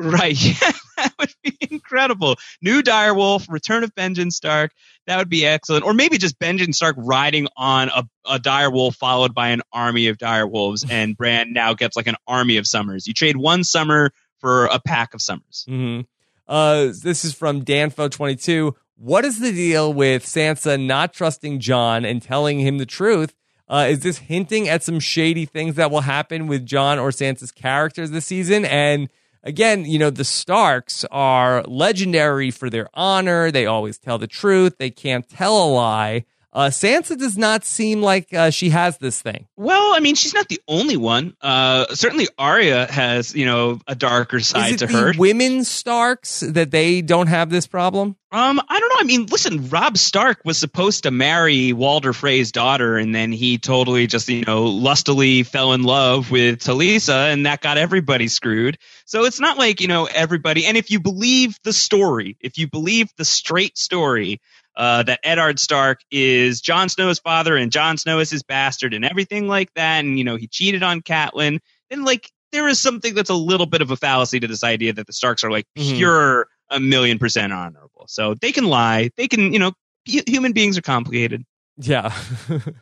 Right. 0.00 0.36
Yeah, 0.60 0.72
that 0.96 1.14
would 1.18 1.34
be 1.42 1.56
incredible. 1.70 2.36
New 2.60 2.82
direwolf, 2.82 3.50
return 3.50 3.84
of 3.84 3.94
Benjen 3.94 4.30
Stark. 4.30 4.72
That 5.06 5.16
would 5.16 5.30
be 5.30 5.46
excellent. 5.46 5.84
Or 5.84 5.94
maybe 5.94 6.18
just 6.18 6.38
Benjen 6.38 6.74
Stark 6.74 6.94
riding 6.98 7.48
on 7.56 7.88
a, 7.88 8.04
a 8.26 8.38
direwolf 8.38 8.96
followed 8.96 9.34
by 9.34 9.48
an 9.48 9.62
army 9.72 10.08
of 10.08 10.18
direwolves, 10.18 10.84
and 10.90 11.16
Bran 11.16 11.52
now 11.52 11.72
gets 11.72 11.96
like 11.96 12.06
an 12.06 12.16
army 12.26 12.58
of 12.58 12.66
summers. 12.66 13.06
You 13.06 13.14
trade 13.14 13.36
one 13.36 13.64
summer 13.64 14.12
for 14.40 14.66
a 14.66 14.78
pack 14.78 15.14
of 15.14 15.22
summers. 15.22 15.64
Mm-hmm. 15.68 16.02
Uh, 16.46 16.92
this 17.02 17.24
is 17.24 17.32
from 17.32 17.64
Danfo22. 17.64 18.74
What 18.96 19.24
is 19.24 19.40
the 19.40 19.52
deal 19.52 19.92
with 19.92 20.24
Sansa 20.24 20.78
not 20.78 21.14
trusting 21.14 21.60
Jon 21.60 22.04
and 22.04 22.20
telling 22.20 22.60
him 22.60 22.76
the 22.78 22.86
truth? 22.86 23.34
Uh, 23.68 23.86
is 23.88 24.00
this 24.00 24.18
hinting 24.18 24.68
at 24.68 24.82
some 24.82 24.98
shady 24.98 25.46
things 25.46 25.76
that 25.76 25.92
will 25.92 26.00
happen 26.00 26.48
with 26.48 26.66
Jon 26.66 26.98
or 26.98 27.10
Sansa's 27.10 27.52
characters 27.52 28.10
this 28.10 28.26
season? 28.26 28.64
And 28.64 29.08
again, 29.42 29.84
you 29.84 29.98
know, 29.98 30.10
the 30.10 30.24
Starks 30.24 31.04
are 31.10 31.62
legendary 31.64 32.50
for 32.50 32.70
their 32.70 32.88
honor. 32.94 33.50
They 33.50 33.66
always 33.66 33.98
tell 33.98 34.18
the 34.18 34.26
truth. 34.26 34.78
They 34.78 34.90
can't 34.90 35.28
tell 35.28 35.64
a 35.64 35.68
lie. 35.68 36.24
Uh, 36.52 36.66
Sansa 36.66 37.16
does 37.16 37.38
not 37.38 37.64
seem 37.64 38.02
like 38.02 38.32
uh, 38.34 38.50
she 38.50 38.70
has 38.70 38.98
this 38.98 39.22
thing. 39.22 39.46
Well, 39.56 39.94
I 39.94 40.00
mean, 40.00 40.16
she's 40.16 40.34
not 40.34 40.48
the 40.48 40.60
only 40.66 40.96
one. 40.96 41.36
Uh, 41.40 41.86
certainly, 41.94 42.26
Arya 42.38 42.90
has, 42.90 43.34
you 43.34 43.46
know, 43.46 43.80
a 43.86 43.94
darker 43.94 44.40
side 44.40 44.80
to 44.80 44.88
her. 44.88 45.12
Women 45.16 45.62
Starks 45.62 46.40
that 46.40 46.72
they 46.72 47.02
don't 47.02 47.28
have 47.28 47.50
this 47.50 47.68
problem. 47.68 48.16
Um, 48.32 48.60
I 48.68 48.78
don't 48.78 48.88
know. 48.90 49.00
I 49.00 49.04
mean, 49.04 49.26
listen, 49.26 49.68
Robb 49.70 49.98
Stark 49.98 50.42
was 50.44 50.56
supposed 50.56 51.02
to 51.02 51.10
marry 51.10 51.72
Walder 51.72 52.12
Frey's 52.12 52.52
daughter, 52.52 52.96
and 52.96 53.12
then 53.12 53.32
he 53.32 53.58
totally 53.58 54.06
just, 54.06 54.28
you 54.28 54.44
know, 54.44 54.66
lustily 54.66 55.42
fell 55.42 55.72
in 55.72 55.82
love 55.82 56.30
with 56.30 56.60
Talisa, 56.60 57.32
and 57.32 57.46
that 57.46 57.60
got 57.60 57.76
everybody 57.76 58.28
screwed. 58.28 58.78
So 59.04 59.24
it's 59.24 59.40
not 59.40 59.58
like, 59.58 59.80
you 59.80 59.88
know, 59.88 60.04
everybody. 60.06 60.66
And 60.66 60.76
if 60.76 60.92
you 60.92 61.00
believe 61.00 61.58
the 61.64 61.72
story, 61.72 62.36
if 62.40 62.56
you 62.56 62.68
believe 62.68 63.08
the 63.16 63.24
straight 63.24 63.76
story, 63.76 64.40
uh, 64.80 65.02
that 65.02 65.20
Eddard 65.22 65.60
Stark 65.60 66.00
is 66.10 66.62
Jon 66.62 66.88
Snow's 66.88 67.18
father 67.18 67.54
and 67.54 67.70
Jon 67.70 67.98
Snow 67.98 68.18
is 68.18 68.30
his 68.30 68.42
bastard 68.42 68.94
and 68.94 69.04
everything 69.04 69.46
like 69.46 69.70
that. 69.74 70.00
And, 70.00 70.16
you 70.16 70.24
know, 70.24 70.36
he 70.36 70.46
cheated 70.46 70.82
on 70.82 71.02
Catelyn. 71.02 71.58
And, 71.90 72.06
like, 72.06 72.32
there 72.50 72.66
is 72.66 72.80
something 72.80 73.14
that's 73.14 73.28
a 73.28 73.34
little 73.34 73.66
bit 73.66 73.82
of 73.82 73.90
a 73.90 73.96
fallacy 73.96 74.40
to 74.40 74.46
this 74.46 74.64
idea 74.64 74.94
that 74.94 75.06
the 75.06 75.12
Starks 75.12 75.44
are, 75.44 75.50
like, 75.50 75.66
mm-hmm. 75.78 75.96
pure 75.96 76.46
a 76.70 76.80
million 76.80 77.18
percent 77.18 77.52
honorable. 77.52 78.06
So 78.08 78.34
they 78.40 78.52
can 78.52 78.64
lie. 78.64 79.10
They 79.18 79.28
can, 79.28 79.52
you 79.52 79.58
know, 79.58 79.72
human 80.06 80.52
beings 80.52 80.78
are 80.78 80.82
complicated. 80.82 81.44
Yeah. 81.76 82.10
what 82.48 82.58
are 82.58 82.72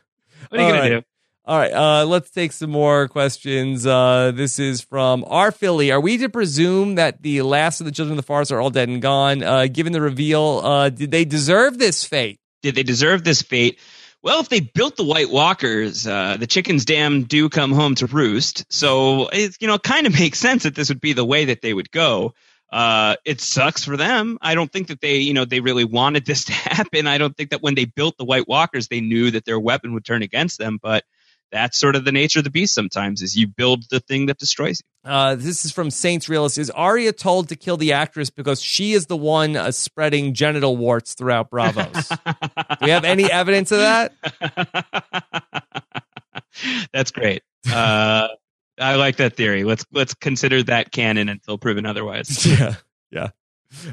you 0.51 0.57
going 0.57 0.73
right. 0.73 0.89
to 0.89 1.01
do? 1.01 1.05
All 1.45 1.57
right, 1.57 1.73
uh, 1.73 2.05
let's 2.05 2.29
take 2.29 2.51
some 2.51 2.69
more 2.69 3.07
questions. 3.07 3.85
Uh, 3.85 4.31
this 4.35 4.59
is 4.59 4.81
from 4.81 5.25
our 5.25 5.51
Philly. 5.51 5.91
Are 5.91 5.99
we 5.99 6.17
to 6.19 6.29
presume 6.29 6.95
that 6.95 7.23
the 7.23 7.41
last 7.41 7.79
of 7.79 7.85
the 7.85 7.91
children 7.91 8.11
of 8.11 8.17
the 8.17 8.27
forest 8.27 8.51
are 8.51 8.61
all 8.61 8.69
dead 8.69 8.87
and 8.89 9.01
gone? 9.01 9.41
Uh, 9.41 9.65
given 9.65 9.91
the 9.91 10.01
reveal, 10.01 10.61
uh, 10.63 10.89
did 10.89 11.09
they 11.09 11.25
deserve 11.25 11.79
this 11.79 12.03
fate? 12.03 12.39
Did 12.61 12.75
they 12.75 12.83
deserve 12.83 13.23
this 13.23 13.41
fate? 13.41 13.79
Well, 14.21 14.41
if 14.41 14.49
they 14.49 14.59
built 14.59 14.97
the 14.97 15.05
White 15.05 15.29
Walkers, 15.29 16.05
uh, 16.05 16.35
the 16.37 16.45
chickens 16.45 16.83
damn 16.83 17.23
do 17.23 17.47
come 17.47 17.71
home 17.71 17.95
to 17.95 18.05
roost. 18.05 18.65
So 18.71 19.29
it 19.29 19.55
you 19.59 19.67
know 19.67 19.79
kind 19.79 20.05
of 20.07 20.13
makes 20.19 20.39
sense 20.39 20.63
that 20.63 20.75
this 20.75 20.89
would 20.89 21.01
be 21.01 21.13
the 21.13 21.25
way 21.25 21.45
that 21.45 21.61
they 21.61 21.73
would 21.73 21.89
go. 21.89 22.33
Uh, 22.71 23.15
it 23.25 23.41
sucks 23.41 23.83
for 23.83 23.97
them. 23.97 24.37
I 24.41 24.53
don't 24.53 24.71
think 24.71 24.89
that 24.89 25.01
they, 25.01 25.17
you 25.17 25.33
know, 25.33 25.45
they 25.45 25.59
really 25.59 25.85
wanted 25.85 26.25
this 26.25 26.43
to 26.45 26.53
happen. 26.53 27.07
I 27.07 27.17
don't 27.17 27.35
think 27.35 27.49
that 27.51 27.63
when 27.63 27.75
they 27.75 27.85
built 27.85 28.17
the 28.17 28.25
White 28.25 28.47
Walkers, 28.47 28.87
they 28.87 29.01
knew 29.01 29.31
that 29.31 29.45
their 29.45 29.59
weapon 29.59 29.93
would 29.93 30.05
turn 30.05 30.21
against 30.21 30.59
them. 30.59 30.77
But 30.81 31.05
that's 31.51 31.77
sort 31.77 31.95
of 31.95 32.05
the 32.05 32.11
nature 32.11 32.39
of 32.39 32.43
the 32.43 32.51
beast 32.51 32.73
sometimes 32.73 33.21
is 33.21 33.35
you 33.35 33.47
build 33.47 33.83
the 33.89 33.99
thing 33.99 34.27
that 34.27 34.37
destroys 34.37 34.81
you. 34.81 35.11
Uh, 35.11 35.35
this 35.35 35.65
is 35.65 35.71
from 35.71 35.89
Saints 35.89 36.29
Realist. 36.29 36.57
Is 36.57 36.69
Arya 36.69 37.13
told 37.13 37.49
to 37.49 37.55
kill 37.55 37.77
the 37.77 37.93
actress 37.93 38.29
because 38.29 38.61
she 38.61 38.93
is 38.93 39.07
the 39.07 39.17
one 39.17 39.55
uh, 39.55 39.71
spreading 39.71 40.33
genital 40.33 40.77
warts 40.77 41.13
throughout 41.13 41.49
Braavos 41.49 42.09
Do 42.79 42.85
we 42.85 42.91
have 42.91 43.05
any 43.05 43.31
evidence 43.31 43.71
of 43.71 43.79
that? 43.79 44.13
that's 46.93 47.11
great. 47.11 47.43
Uh, 47.71 48.27
I 48.79 48.95
like 48.95 49.17
that 49.17 49.35
theory. 49.35 49.63
Let's 49.63 49.85
let's 49.91 50.13
consider 50.13 50.63
that 50.63 50.91
canon 50.91 51.29
until 51.29 51.57
proven 51.57 51.85
otherwise. 51.85 52.45
Yeah, 52.59 52.75
yeah. 53.11 53.29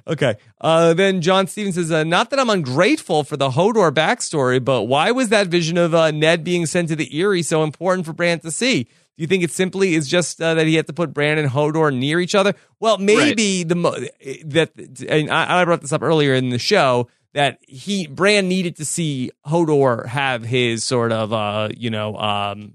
Okay. 0.06 0.36
Uh, 0.60 0.94
then 0.94 1.20
John 1.20 1.46
Stevens 1.46 1.74
says, 1.74 1.92
uh, 1.92 2.04
not 2.04 2.30
that 2.30 2.38
I'm 2.38 2.50
ungrateful 2.50 3.24
for 3.24 3.36
the 3.36 3.50
Hodor 3.50 3.90
backstory, 3.92 4.64
but 4.64 4.84
why 4.84 5.10
was 5.10 5.28
that 5.28 5.48
vision 5.48 5.76
of 5.76 5.94
uh, 5.94 6.10
Ned 6.10 6.44
being 6.44 6.66
sent 6.66 6.88
to 6.88 6.96
the 6.96 7.08
Eyrie 7.18 7.42
so 7.42 7.62
important 7.62 8.06
for 8.06 8.12
Bran 8.12 8.40
to 8.40 8.50
see? 8.50 8.84
Do 8.84 9.22
you 9.22 9.26
think 9.26 9.42
it 9.42 9.50
simply 9.50 9.94
is 9.94 10.08
just 10.08 10.42
uh, 10.42 10.54
that 10.54 10.66
he 10.66 10.74
had 10.74 10.86
to 10.88 10.92
put 10.92 11.14
Bran 11.14 11.38
and 11.38 11.48
Hodor 11.48 11.94
near 11.94 12.20
each 12.20 12.34
other? 12.34 12.54
Well, 12.80 12.98
maybe 12.98 13.58
right. 13.58 13.68
the 13.68 13.74
mo- 13.74 13.98
that 14.44 14.72
and 15.08 15.30
I, 15.30 15.62
I 15.62 15.64
brought 15.64 15.80
this 15.80 15.92
up 15.92 16.02
earlier 16.02 16.34
in 16.34 16.50
the 16.50 16.58
show 16.58 17.08
that 17.32 17.58
he 17.66 18.06
Bran 18.06 18.48
needed 18.48 18.76
to 18.76 18.84
see 18.84 19.30
Hodor 19.46 20.06
have 20.06 20.44
his 20.44 20.84
sort 20.84 21.12
of 21.12 21.32
uh 21.32 21.70
you 21.74 21.88
know 21.88 22.16
um 22.16 22.74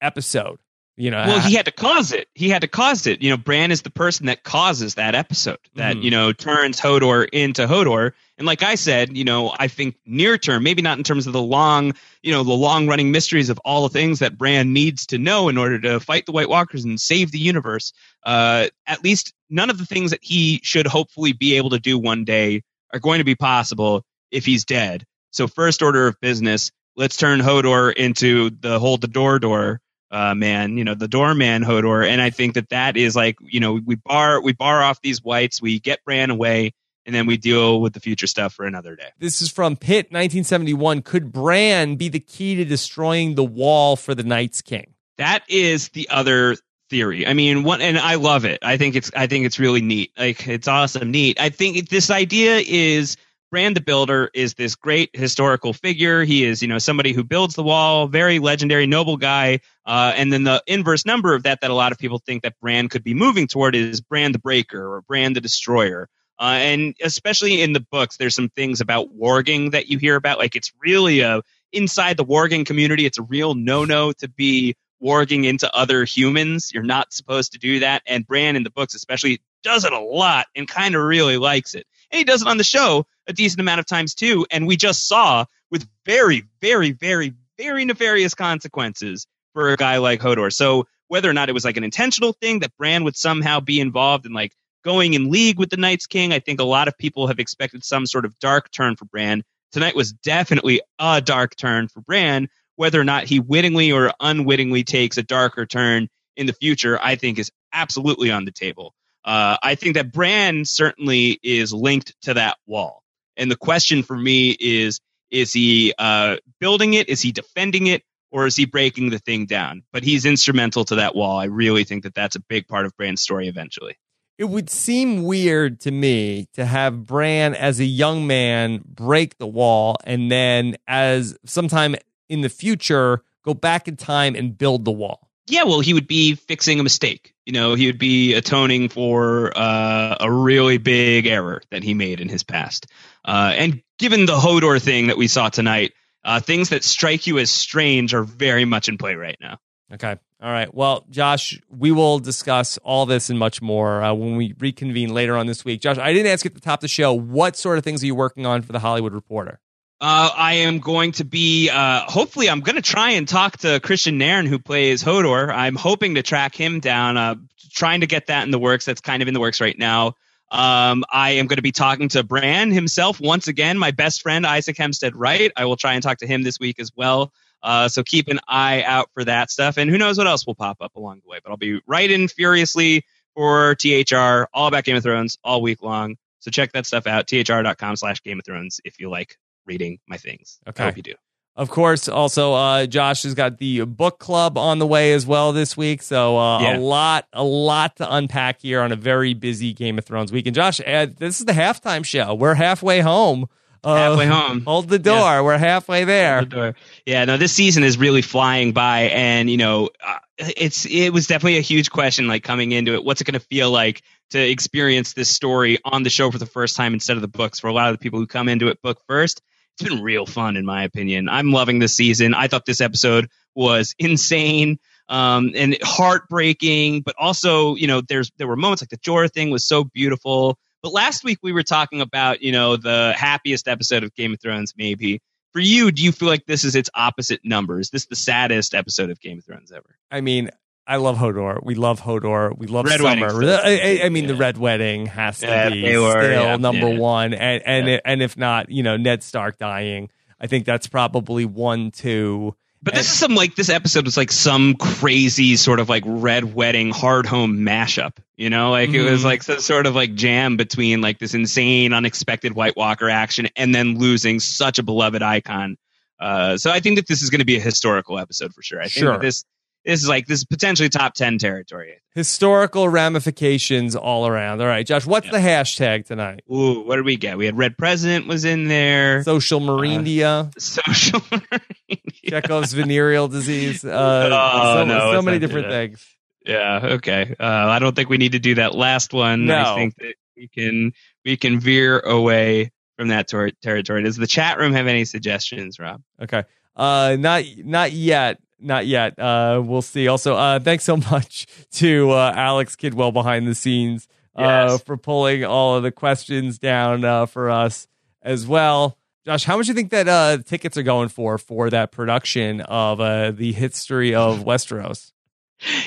episode 0.00 0.60
you 1.02 1.10
know 1.10 1.24
well 1.26 1.40
he 1.40 1.54
had 1.54 1.64
to 1.64 1.72
cause 1.72 2.12
it. 2.12 2.28
He 2.32 2.48
had 2.48 2.62
to 2.62 2.68
cause 2.68 3.08
it. 3.08 3.22
You 3.22 3.30
know 3.30 3.36
bran 3.36 3.72
is 3.72 3.82
the 3.82 3.90
person 3.90 4.26
that 4.26 4.44
causes 4.44 4.94
that 4.94 5.16
episode 5.16 5.58
that 5.74 5.96
mm. 5.96 6.04
you 6.04 6.10
know 6.12 6.32
turns 6.32 6.80
hodor 6.80 7.28
into 7.32 7.66
hodor. 7.66 8.12
And 8.38 8.46
like 8.46 8.62
i 8.62 8.76
said 8.76 9.16
you 9.16 9.24
know 9.24 9.52
i 9.56 9.66
think 9.68 9.96
near 10.06 10.38
term 10.38 10.62
maybe 10.62 10.80
not 10.80 10.98
in 10.98 11.04
terms 11.04 11.26
of 11.26 11.32
the 11.32 11.42
long 11.42 11.94
you 12.22 12.32
know 12.32 12.44
the 12.44 12.52
long 12.52 12.86
running 12.86 13.10
mysteries 13.10 13.50
of 13.50 13.58
all 13.64 13.82
the 13.82 13.92
things 13.92 14.20
that 14.20 14.38
bran 14.38 14.72
needs 14.72 15.06
to 15.06 15.18
know 15.18 15.48
in 15.48 15.58
order 15.58 15.80
to 15.80 15.98
fight 15.98 16.24
the 16.26 16.32
white 16.32 16.48
walkers 16.48 16.84
and 16.84 17.00
save 17.00 17.32
the 17.32 17.38
universe 17.38 17.92
uh 18.24 18.68
at 18.86 19.02
least 19.02 19.34
none 19.50 19.70
of 19.70 19.78
the 19.78 19.86
things 19.86 20.12
that 20.12 20.22
he 20.22 20.60
should 20.62 20.86
hopefully 20.86 21.32
be 21.32 21.56
able 21.56 21.70
to 21.70 21.80
do 21.80 21.98
one 21.98 22.24
day 22.24 22.62
are 22.92 23.00
going 23.00 23.18
to 23.18 23.24
be 23.24 23.34
possible 23.34 24.04
if 24.30 24.44
he's 24.44 24.64
dead. 24.64 25.04
So 25.30 25.46
first 25.46 25.82
order 25.82 26.06
of 26.06 26.20
business 26.20 26.72
let's 26.96 27.16
turn 27.16 27.40
hodor 27.40 27.92
into 27.92 28.50
the 28.50 28.78
hold 28.78 29.00
the 29.00 29.08
door 29.08 29.38
door 29.38 29.80
uh, 30.12 30.34
man, 30.34 30.76
you 30.76 30.84
know, 30.84 30.94
the 30.94 31.08
doorman 31.08 31.64
Hodor. 31.64 32.06
And 32.06 32.20
I 32.20 32.30
think 32.30 32.54
that 32.54 32.68
that 32.68 32.96
is 32.96 33.16
like, 33.16 33.36
you 33.40 33.58
know, 33.58 33.80
we 33.84 33.96
bar 33.96 34.40
we 34.40 34.52
bar 34.52 34.82
off 34.82 35.00
these 35.00 35.24
whites, 35.24 35.60
we 35.60 35.80
get 35.80 36.04
Bran 36.04 36.30
away, 36.30 36.72
and 37.06 37.14
then 37.14 37.26
we 37.26 37.38
deal 37.38 37.80
with 37.80 37.94
the 37.94 38.00
future 38.00 38.26
stuff 38.26 38.52
for 38.52 38.66
another 38.66 38.94
day. 38.94 39.08
This 39.18 39.40
is 39.40 39.50
from 39.50 39.74
Pitt, 39.74 40.06
1971. 40.06 41.02
Could 41.02 41.32
Bran 41.32 41.96
be 41.96 42.08
the 42.08 42.20
key 42.20 42.56
to 42.56 42.64
destroying 42.64 43.34
the 43.34 43.44
wall 43.44 43.96
for 43.96 44.14
the 44.14 44.22
Night's 44.22 44.60
King? 44.60 44.94
That 45.16 45.44
is 45.48 45.88
the 45.90 46.08
other 46.10 46.56
theory. 46.90 47.26
I 47.26 47.32
mean, 47.32 47.62
one, 47.62 47.80
and 47.80 47.98
I 47.98 48.16
love 48.16 48.44
it. 48.44 48.58
I 48.62 48.76
think 48.76 48.94
it's 48.94 49.10
I 49.16 49.26
think 49.26 49.46
it's 49.46 49.58
really 49.58 49.80
neat. 49.80 50.12
Like 50.18 50.46
it's 50.46 50.68
awesome, 50.68 51.10
neat. 51.10 51.40
I 51.40 51.48
think 51.48 51.88
this 51.88 52.10
idea 52.10 52.58
is 52.58 53.16
Bran 53.52 53.74
the 53.74 53.82
Builder 53.82 54.30
is 54.32 54.54
this 54.54 54.76
great 54.76 55.10
historical 55.12 55.74
figure. 55.74 56.24
He 56.24 56.42
is, 56.42 56.62
you 56.62 56.68
know, 56.68 56.78
somebody 56.78 57.12
who 57.12 57.22
builds 57.22 57.54
the 57.54 57.62
wall, 57.62 58.08
very 58.08 58.38
legendary, 58.38 58.86
noble 58.86 59.18
guy. 59.18 59.60
Uh, 59.84 60.14
and 60.16 60.32
then 60.32 60.42
the 60.42 60.62
inverse 60.66 61.04
number 61.04 61.34
of 61.34 61.42
that, 61.42 61.60
that 61.60 61.70
a 61.70 61.74
lot 61.74 61.92
of 61.92 61.98
people 61.98 62.18
think 62.18 62.44
that 62.44 62.58
Bran 62.62 62.88
could 62.88 63.04
be 63.04 63.12
moving 63.12 63.46
toward 63.46 63.76
is 63.76 64.00
Bran 64.00 64.32
the 64.32 64.38
Breaker 64.38 64.94
or 64.94 65.02
Bran 65.02 65.34
the 65.34 65.42
Destroyer. 65.42 66.08
Uh, 66.40 66.44
and 66.44 66.96
especially 67.02 67.60
in 67.60 67.74
the 67.74 67.84
books, 67.92 68.16
there's 68.16 68.34
some 68.34 68.48
things 68.48 68.80
about 68.80 69.14
warging 69.14 69.72
that 69.72 69.86
you 69.86 69.98
hear 69.98 70.16
about. 70.16 70.38
Like 70.38 70.56
it's 70.56 70.72
really 70.80 71.20
a 71.20 71.42
inside 71.72 72.16
the 72.16 72.24
warging 72.24 72.64
community, 72.64 73.04
it's 73.04 73.18
a 73.18 73.22
real 73.22 73.54
no-no 73.54 74.12
to 74.12 74.28
be 74.30 74.76
warging 75.02 75.44
into 75.44 75.70
other 75.74 76.04
humans. 76.04 76.70
You're 76.72 76.84
not 76.84 77.12
supposed 77.12 77.52
to 77.52 77.58
do 77.58 77.80
that. 77.80 78.02
And 78.06 78.26
Bran 78.26 78.56
in 78.56 78.62
the 78.62 78.70
books, 78.70 78.94
especially, 78.94 79.42
does 79.62 79.84
it 79.84 79.92
a 79.92 80.00
lot 80.00 80.46
and 80.56 80.66
kind 80.66 80.94
of 80.94 81.02
really 81.02 81.36
likes 81.36 81.74
it. 81.74 81.86
And 82.12 82.18
he 82.18 82.24
does 82.24 82.42
it 82.42 82.48
on 82.48 82.58
the 82.58 82.64
show 82.64 83.06
a 83.26 83.32
decent 83.32 83.60
amount 83.60 83.80
of 83.80 83.86
times 83.86 84.14
too. 84.14 84.46
And 84.50 84.66
we 84.66 84.76
just 84.76 85.08
saw 85.08 85.46
with 85.70 85.88
very, 86.04 86.44
very, 86.60 86.92
very, 86.92 87.32
very 87.58 87.84
nefarious 87.84 88.34
consequences 88.34 89.26
for 89.54 89.72
a 89.72 89.76
guy 89.76 89.96
like 89.96 90.20
Hodor. 90.20 90.52
So 90.52 90.86
whether 91.08 91.28
or 91.28 91.32
not 91.32 91.48
it 91.48 91.52
was 91.52 91.64
like 91.64 91.76
an 91.76 91.84
intentional 91.84 92.32
thing 92.34 92.60
that 92.60 92.76
Bran 92.76 93.04
would 93.04 93.16
somehow 93.16 93.60
be 93.60 93.80
involved 93.80 94.26
in 94.26 94.32
like 94.32 94.54
going 94.84 95.14
in 95.14 95.30
league 95.30 95.58
with 95.58 95.70
the 95.70 95.76
Night's 95.76 96.06
King, 96.06 96.32
I 96.32 96.38
think 96.38 96.60
a 96.60 96.64
lot 96.64 96.88
of 96.88 96.98
people 96.98 97.28
have 97.28 97.38
expected 97.38 97.84
some 97.84 98.06
sort 98.06 98.24
of 98.24 98.38
dark 98.38 98.70
turn 98.70 98.96
for 98.96 99.04
Bran. 99.06 99.42
Tonight 99.72 99.96
was 99.96 100.12
definitely 100.12 100.82
a 100.98 101.20
dark 101.20 101.56
turn 101.56 101.88
for 101.88 102.00
Bran. 102.00 102.48
Whether 102.76 103.00
or 103.00 103.04
not 103.04 103.24
he 103.24 103.40
wittingly 103.40 103.92
or 103.92 104.12
unwittingly 104.20 104.84
takes 104.84 105.18
a 105.18 105.22
darker 105.22 105.66
turn 105.66 106.08
in 106.36 106.46
the 106.46 106.52
future, 106.52 106.98
I 107.00 107.16
think 107.16 107.38
is 107.38 107.50
absolutely 107.72 108.30
on 108.30 108.44
the 108.44 108.52
table. 108.52 108.94
Uh, 109.24 109.56
I 109.62 109.74
think 109.74 109.94
that 109.94 110.12
Bran 110.12 110.64
certainly 110.64 111.38
is 111.42 111.72
linked 111.72 112.14
to 112.22 112.34
that 112.34 112.58
wall. 112.66 113.02
And 113.36 113.50
the 113.50 113.56
question 113.56 114.02
for 114.02 114.16
me 114.16 114.50
is 114.50 115.00
is 115.30 115.52
he 115.52 115.94
uh, 115.98 116.36
building 116.60 116.94
it? 116.94 117.08
Is 117.08 117.22
he 117.22 117.32
defending 117.32 117.86
it? 117.86 118.02
Or 118.30 118.46
is 118.46 118.56
he 118.56 118.64
breaking 118.64 119.10
the 119.10 119.18
thing 119.18 119.46
down? 119.46 119.82
But 119.92 120.04
he's 120.04 120.24
instrumental 120.24 120.84
to 120.86 120.96
that 120.96 121.14
wall. 121.14 121.38
I 121.38 121.44
really 121.44 121.84
think 121.84 122.04
that 122.04 122.14
that's 122.14 122.36
a 122.36 122.40
big 122.40 122.66
part 122.66 122.86
of 122.86 122.96
Bran's 122.96 123.20
story 123.20 123.48
eventually. 123.48 123.96
It 124.38 124.44
would 124.44 124.70
seem 124.70 125.24
weird 125.24 125.80
to 125.80 125.90
me 125.90 126.48
to 126.54 126.64
have 126.64 127.06
Bran 127.06 127.54
as 127.54 127.78
a 127.78 127.84
young 127.84 128.26
man 128.26 128.82
break 128.86 129.36
the 129.38 129.46
wall 129.46 129.96
and 130.04 130.30
then 130.30 130.76
as 130.88 131.36
sometime 131.44 131.94
in 132.28 132.40
the 132.40 132.48
future 132.48 133.22
go 133.44 133.52
back 133.52 133.86
in 133.86 133.96
time 133.96 134.34
and 134.34 134.56
build 134.56 134.84
the 134.84 134.90
wall. 134.90 135.30
Yeah, 135.46 135.64
well, 135.64 135.80
he 135.80 135.92
would 135.92 136.06
be 136.06 136.34
fixing 136.34 136.78
a 136.78 136.82
mistake. 136.82 137.34
You 137.44 137.52
know, 137.52 137.74
he 137.74 137.86
would 137.86 137.98
be 137.98 138.34
atoning 138.34 138.88
for 138.88 139.52
uh, 139.56 140.16
a 140.20 140.30
really 140.30 140.78
big 140.78 141.26
error 141.26 141.62
that 141.70 141.82
he 141.82 141.94
made 141.94 142.20
in 142.20 142.28
his 142.28 142.44
past. 142.44 142.86
Uh, 143.24 143.52
and 143.56 143.82
given 143.98 144.26
the 144.26 144.36
Hodor 144.36 144.80
thing 144.80 145.08
that 145.08 145.16
we 145.16 145.26
saw 145.26 145.48
tonight, 145.48 145.92
uh, 146.24 146.38
things 146.38 146.68
that 146.68 146.84
strike 146.84 147.26
you 147.26 147.38
as 147.38 147.50
strange 147.50 148.14
are 148.14 148.22
very 148.22 148.64
much 148.64 148.88
in 148.88 148.98
play 148.98 149.16
right 149.16 149.36
now. 149.40 149.58
Okay. 149.92 150.16
All 150.40 150.50
right. 150.50 150.72
Well, 150.72 151.04
Josh, 151.10 151.60
we 151.68 151.92
will 151.92 152.18
discuss 152.18 152.78
all 152.78 153.06
this 153.06 153.28
and 153.28 153.38
much 153.38 153.60
more 153.60 154.02
uh, 154.02 154.12
when 154.12 154.36
we 154.36 154.54
reconvene 154.58 155.12
later 155.12 155.36
on 155.36 155.46
this 155.46 155.64
week. 155.64 155.80
Josh, 155.80 155.98
I 155.98 156.12
didn't 156.12 156.32
ask 156.32 156.46
at 156.46 156.54
the 156.54 156.60
top 156.60 156.78
of 156.78 156.82
the 156.82 156.88
show 156.88 157.12
what 157.12 157.56
sort 157.56 157.78
of 157.78 157.84
things 157.84 158.02
are 158.02 158.06
you 158.06 158.14
working 158.14 158.46
on 158.46 158.62
for 158.62 158.72
the 158.72 158.80
Hollywood 158.80 159.12
Reporter? 159.12 159.60
Uh, 160.02 160.30
I 160.36 160.54
am 160.54 160.80
going 160.80 161.12
to 161.12 161.24
be, 161.24 161.70
uh, 161.70 162.00
hopefully, 162.00 162.50
I'm 162.50 162.58
going 162.58 162.74
to 162.74 162.82
try 162.82 163.12
and 163.12 163.28
talk 163.28 163.58
to 163.58 163.78
Kristian 163.78 164.14
Nairn, 164.14 164.46
who 164.46 164.58
plays 164.58 165.00
Hodor. 165.00 165.54
I'm 165.54 165.76
hoping 165.76 166.16
to 166.16 166.24
track 166.24 166.56
him 166.56 166.80
down, 166.80 167.16
uh, 167.16 167.36
trying 167.70 168.00
to 168.00 168.08
get 168.08 168.26
that 168.26 168.42
in 168.42 168.50
the 168.50 168.58
works. 168.58 168.84
That's 168.84 169.00
kind 169.00 169.22
of 169.22 169.28
in 169.28 169.34
the 169.34 169.38
works 169.38 169.60
right 169.60 169.78
now. 169.78 170.16
Um, 170.50 171.04
I 171.12 171.30
am 171.34 171.46
going 171.46 171.58
to 171.58 171.62
be 171.62 171.70
talking 171.70 172.08
to 172.10 172.24
Bran 172.24 172.72
himself 172.72 173.20
once 173.20 173.46
again, 173.46 173.78
my 173.78 173.92
best 173.92 174.22
friend 174.22 174.44
Isaac 174.44 174.76
Hempstead 174.76 175.14
Wright. 175.14 175.52
I 175.56 175.66
will 175.66 175.76
try 175.76 175.92
and 175.92 176.02
talk 176.02 176.18
to 176.18 176.26
him 176.26 176.42
this 176.42 176.58
week 176.58 176.80
as 176.80 176.90
well. 176.96 177.32
Uh, 177.62 177.88
so 177.88 178.02
keep 178.02 178.26
an 178.26 178.40
eye 178.48 178.82
out 178.82 179.08
for 179.14 179.22
that 179.22 179.52
stuff, 179.52 179.76
and 179.76 179.88
who 179.88 179.98
knows 179.98 180.18
what 180.18 180.26
else 180.26 180.44
will 180.44 180.56
pop 180.56 180.78
up 180.80 180.96
along 180.96 181.20
the 181.22 181.30
way. 181.30 181.38
But 181.44 181.50
I'll 181.50 181.56
be 181.56 181.80
writing 181.86 182.26
furiously 182.26 183.04
for 183.36 183.76
THR, 183.76 184.48
all 184.52 184.66
about 184.66 184.82
Game 184.82 184.96
of 184.96 185.04
Thrones, 185.04 185.38
all 185.44 185.62
week 185.62 185.80
long. 185.80 186.16
So 186.40 186.50
check 186.50 186.72
that 186.72 186.86
stuff 186.86 187.06
out, 187.06 187.30
thr.com/slash 187.30 188.20
Game 188.24 188.40
of 188.40 188.44
Thrones, 188.44 188.80
if 188.84 188.98
you 188.98 189.08
like 189.08 189.38
reading 189.66 189.98
my 190.06 190.16
things. 190.16 190.58
Okay, 190.68 190.84
I 190.84 190.86
hope 190.86 190.96
you 190.96 191.02
do. 191.02 191.14
Of 191.54 191.68
course, 191.68 192.08
also 192.08 192.54
uh, 192.54 192.86
Josh 192.86 193.24
has 193.24 193.34
got 193.34 193.58
the 193.58 193.84
book 193.84 194.18
club 194.18 194.56
on 194.56 194.78
the 194.78 194.86
way 194.86 195.12
as 195.12 195.26
well 195.26 195.52
this 195.52 195.76
week. 195.76 196.00
So 196.00 196.38
uh, 196.38 196.62
yeah. 196.62 196.76
a 196.76 196.80
lot, 196.80 197.26
a 197.34 197.44
lot 197.44 197.96
to 197.96 198.14
unpack 198.14 198.62
here 198.62 198.80
on 198.80 198.90
a 198.90 198.96
very 198.96 199.34
busy 199.34 199.74
Game 199.74 199.98
of 199.98 200.06
Thrones 200.06 200.32
week. 200.32 200.46
And 200.46 200.54
Josh, 200.54 200.80
uh, 200.80 201.06
this 201.18 201.40
is 201.40 201.46
the 201.46 201.52
halftime 201.52 202.06
show. 202.06 202.32
We're 202.34 202.54
halfway 202.54 203.00
home. 203.00 203.48
Uh, 203.84 203.96
halfway 203.96 204.26
home. 204.26 204.62
Hold 204.66 204.88
the 204.88 204.98
door. 204.98 205.14
Yeah. 205.14 205.42
We're 205.42 205.58
halfway 205.58 206.04
there. 206.04 206.44
The 206.44 206.74
yeah, 207.04 207.26
no, 207.26 207.36
this 207.36 207.52
season 207.52 207.82
is 207.82 207.98
really 207.98 208.22
flying 208.22 208.72
by, 208.72 209.02
and 209.12 209.50
you 209.50 209.58
know, 209.58 209.90
uh, 210.02 210.18
it's 210.38 210.86
it 210.86 211.10
was 211.10 211.26
definitely 211.26 211.58
a 211.58 211.62
huge 211.62 211.90
question. 211.90 212.28
Like 212.28 212.44
coming 212.44 212.72
into 212.72 212.94
it, 212.94 213.04
what's 213.04 213.20
it 213.20 213.24
going 213.24 213.38
to 213.38 213.46
feel 213.46 213.70
like 213.70 214.02
to 214.30 214.38
experience 214.38 215.12
this 215.12 215.28
story 215.28 215.78
on 215.84 216.02
the 216.02 216.10
show 216.10 216.30
for 216.30 216.38
the 216.38 216.46
first 216.46 216.76
time 216.76 216.94
instead 216.94 217.16
of 217.16 217.22
the 217.22 217.28
books? 217.28 217.60
For 217.60 217.66
a 217.66 217.72
lot 217.72 217.90
of 217.90 217.98
the 217.98 218.02
people 218.02 218.20
who 218.20 218.26
come 218.26 218.48
into 218.48 218.68
it 218.68 218.80
book 218.80 219.02
first, 219.06 219.42
it's 219.74 219.88
been 219.88 220.02
real 220.02 220.26
fun 220.26 220.56
in 220.56 220.64
my 220.64 220.84
opinion. 220.84 221.28
I'm 221.28 221.52
loving 221.52 221.78
this 221.78 221.94
season. 221.94 222.34
I 222.34 222.48
thought 222.48 222.66
this 222.66 222.80
episode 222.80 223.28
was 223.54 223.94
insane 223.98 224.78
um, 225.08 225.52
and 225.54 225.76
heartbreaking, 225.82 227.02
but 227.02 227.14
also, 227.18 227.74
you 227.74 227.86
know, 227.86 228.00
there's 228.00 228.30
there 228.38 228.46
were 228.46 228.56
moments 228.56 228.82
like 228.82 228.90
the 228.90 228.98
Jorah 228.98 229.30
thing 229.30 229.50
was 229.50 229.64
so 229.64 229.84
beautiful. 229.84 230.58
But 230.82 230.92
last 230.92 231.22
week 231.22 231.38
we 231.42 231.52
were 231.52 231.62
talking 231.62 232.00
about, 232.00 232.42
you 232.42 232.52
know, 232.52 232.76
the 232.76 233.14
happiest 233.16 233.68
episode 233.68 234.02
of 234.04 234.14
Game 234.14 234.32
of 234.32 234.40
Thrones, 234.40 234.74
maybe. 234.76 235.20
For 235.52 235.60
you, 235.60 235.92
do 235.92 236.02
you 236.02 236.12
feel 236.12 236.28
like 236.28 236.46
this 236.46 236.64
is 236.64 236.74
its 236.74 236.88
opposite 236.94 237.40
number? 237.44 237.78
Is 237.78 237.90
this 237.90 238.06
the 238.06 238.16
saddest 238.16 238.74
episode 238.74 239.10
of 239.10 239.20
Game 239.20 239.38
of 239.38 239.44
Thrones 239.44 239.70
ever? 239.70 239.96
I 240.10 240.22
mean, 240.22 240.50
I 240.92 240.96
love 240.96 241.16
Hodor. 241.16 241.58
We 241.62 241.74
love 241.74 242.02
Hodor. 242.02 242.54
We 242.54 242.66
love 242.66 242.84
Red 242.84 243.00
Summer. 243.00 243.42
I, 243.42 244.02
I, 244.04 244.10
mean, 244.10 244.24
yeah. 244.24 244.32
the 244.32 244.36
Red 244.36 244.58
Wedding 244.58 245.06
has 245.06 245.38
to 245.38 245.46
yeah, 245.46 245.70
be 245.70 245.96
were, 245.96 246.10
still 246.10 246.42
yeah, 246.42 246.56
number 246.56 246.90
one, 246.90 247.32
and 247.32 247.62
and 247.64 247.88
it, 247.88 248.02
and 248.04 248.20
if 248.20 248.36
not, 248.36 248.68
you 248.68 248.82
know, 248.82 248.98
Ned 248.98 249.22
Stark 249.22 249.56
dying. 249.56 250.10
I 250.38 250.48
think 250.48 250.66
that's 250.66 250.88
probably 250.88 251.46
one, 251.46 251.92
two. 251.92 252.54
But 252.82 252.92
this 252.92 253.10
is 253.10 253.18
some 253.18 253.34
like 253.34 253.54
this 253.54 253.70
episode 253.70 254.04
was 254.04 254.18
like 254.18 254.30
some 254.30 254.74
crazy 254.74 255.56
sort 255.56 255.80
of 255.80 255.88
like 255.88 256.02
Red 256.04 256.52
Wedding 256.52 256.92
Hardhome 256.92 257.60
mashup. 257.60 258.18
You 258.36 258.50
know, 258.50 258.70
like 258.70 258.90
mm-hmm. 258.90 259.06
it 259.06 259.10
was 259.10 259.20
mm-hmm. 259.20 259.28
like 259.28 259.42
some 259.44 259.60
sort 259.60 259.86
of 259.86 259.94
like 259.94 260.14
jam 260.14 260.58
between 260.58 261.00
like 261.00 261.18
this 261.18 261.32
insane, 261.32 261.94
unexpected 261.94 262.52
White 262.52 262.76
Walker 262.76 263.08
action 263.08 263.48
and 263.56 263.74
then 263.74 263.98
losing 263.98 264.40
such 264.40 264.78
a 264.78 264.82
beloved 264.82 265.22
icon. 265.22 265.78
Uh, 266.20 266.58
so 266.58 266.70
I 266.70 266.80
think 266.80 266.96
that 266.96 267.06
this 267.06 267.22
is 267.22 267.30
going 267.30 267.38
to 267.38 267.46
be 267.46 267.56
a 267.56 267.60
historical 267.60 268.18
episode 268.18 268.52
for 268.52 268.60
sure. 268.60 268.78
I 268.78 268.88
think 268.88 269.06
sure. 269.06 269.18
this 269.18 269.46
this 269.84 270.02
is 270.02 270.08
like 270.08 270.26
this 270.26 270.38
is 270.40 270.44
potentially 270.44 270.88
top 270.88 271.14
ten 271.14 271.38
territory. 271.38 271.94
Historical 272.14 272.88
ramifications 272.88 273.96
all 273.96 274.26
around. 274.26 274.60
All 274.60 274.66
right, 274.66 274.86
Josh, 274.86 275.06
what's 275.06 275.26
Yeah. 275.26 275.32
the 275.32 275.38
hashtag 275.38 276.06
tonight? 276.06 276.42
Ooh, 276.52 276.80
what 276.86 276.96
did 276.96 277.04
we 277.06 277.16
get? 277.16 277.38
We 277.38 277.46
had 277.46 277.56
Red 277.56 277.78
President 277.78 278.26
was 278.26 278.44
in 278.44 278.68
there. 278.68 279.22
Social 279.24 279.60
Marindia, 279.60 280.52
Social. 280.60 281.20
Chekhov's 282.28 282.72
venereal 282.72 283.28
disease. 283.28 283.84
Uh, 283.84 284.28
Oh, 284.32 284.74
so, 284.74 284.84
no, 284.84 285.12
so 285.12 285.22
many 285.22 285.38
different 285.38 285.68
things. 285.68 286.06
Yeah. 286.46 286.80
Okay. 286.94 287.34
Uh, 287.38 287.44
I 287.44 287.78
don't 287.78 287.94
think 287.94 288.08
we 288.08 288.18
need 288.18 288.32
to 288.32 288.38
do 288.38 288.56
that 288.56 288.74
last 288.74 289.12
one. 289.12 289.46
No. 289.46 289.56
I 289.58 289.74
think 289.76 289.94
that 289.96 290.14
we 290.36 290.48
can 290.48 290.92
we 291.24 291.36
can 291.36 291.60
veer 291.60 292.00
away 292.00 292.72
from 292.96 293.08
that 293.08 293.28
tor- 293.28 293.50
territory. 293.62 294.02
Does 294.02 294.16
the 294.16 294.26
chat 294.26 294.58
room 294.58 294.72
have 294.72 294.86
any 294.86 295.04
suggestions, 295.04 295.78
Rob? 295.78 296.02
Okay. 296.20 296.42
Uh, 296.76 297.16
not 297.18 297.44
not 297.58 297.92
yet. 297.92 298.38
Not 298.62 298.86
yet. 298.86 299.18
Uh, 299.18 299.60
we'll 299.64 299.82
see. 299.82 300.08
Also, 300.08 300.36
uh, 300.36 300.60
thanks 300.60 300.84
so 300.84 300.96
much 301.10 301.46
to 301.72 302.10
uh, 302.10 302.32
Alex 302.34 302.76
Kidwell 302.76 303.12
behind 303.12 303.46
the 303.46 303.54
scenes 303.54 304.06
uh, 304.36 304.68
Yes. 304.70 304.82
for 304.82 304.96
pulling 304.96 305.44
all 305.44 305.76
of 305.76 305.82
the 305.82 305.90
questions 305.92 306.58
down 306.58 307.04
uh, 307.04 307.26
for 307.26 307.50
us 307.50 307.88
as 308.22 308.46
well. 308.46 308.96
Josh, 309.26 309.44
how 309.44 309.56
much 309.56 309.66
do 309.66 309.72
you 309.72 309.76
think 309.76 309.90
that 309.90 310.08
uh, 310.08 310.38
tickets 310.44 310.76
are 310.76 310.82
going 310.82 311.08
for 311.08 311.38
for 311.38 311.70
that 311.70 311.92
production 311.92 312.60
of 312.62 313.00
uh, 313.00 313.30
the 313.32 313.52
history 313.52 314.14
of 314.14 314.40
Westeros? 314.44 315.12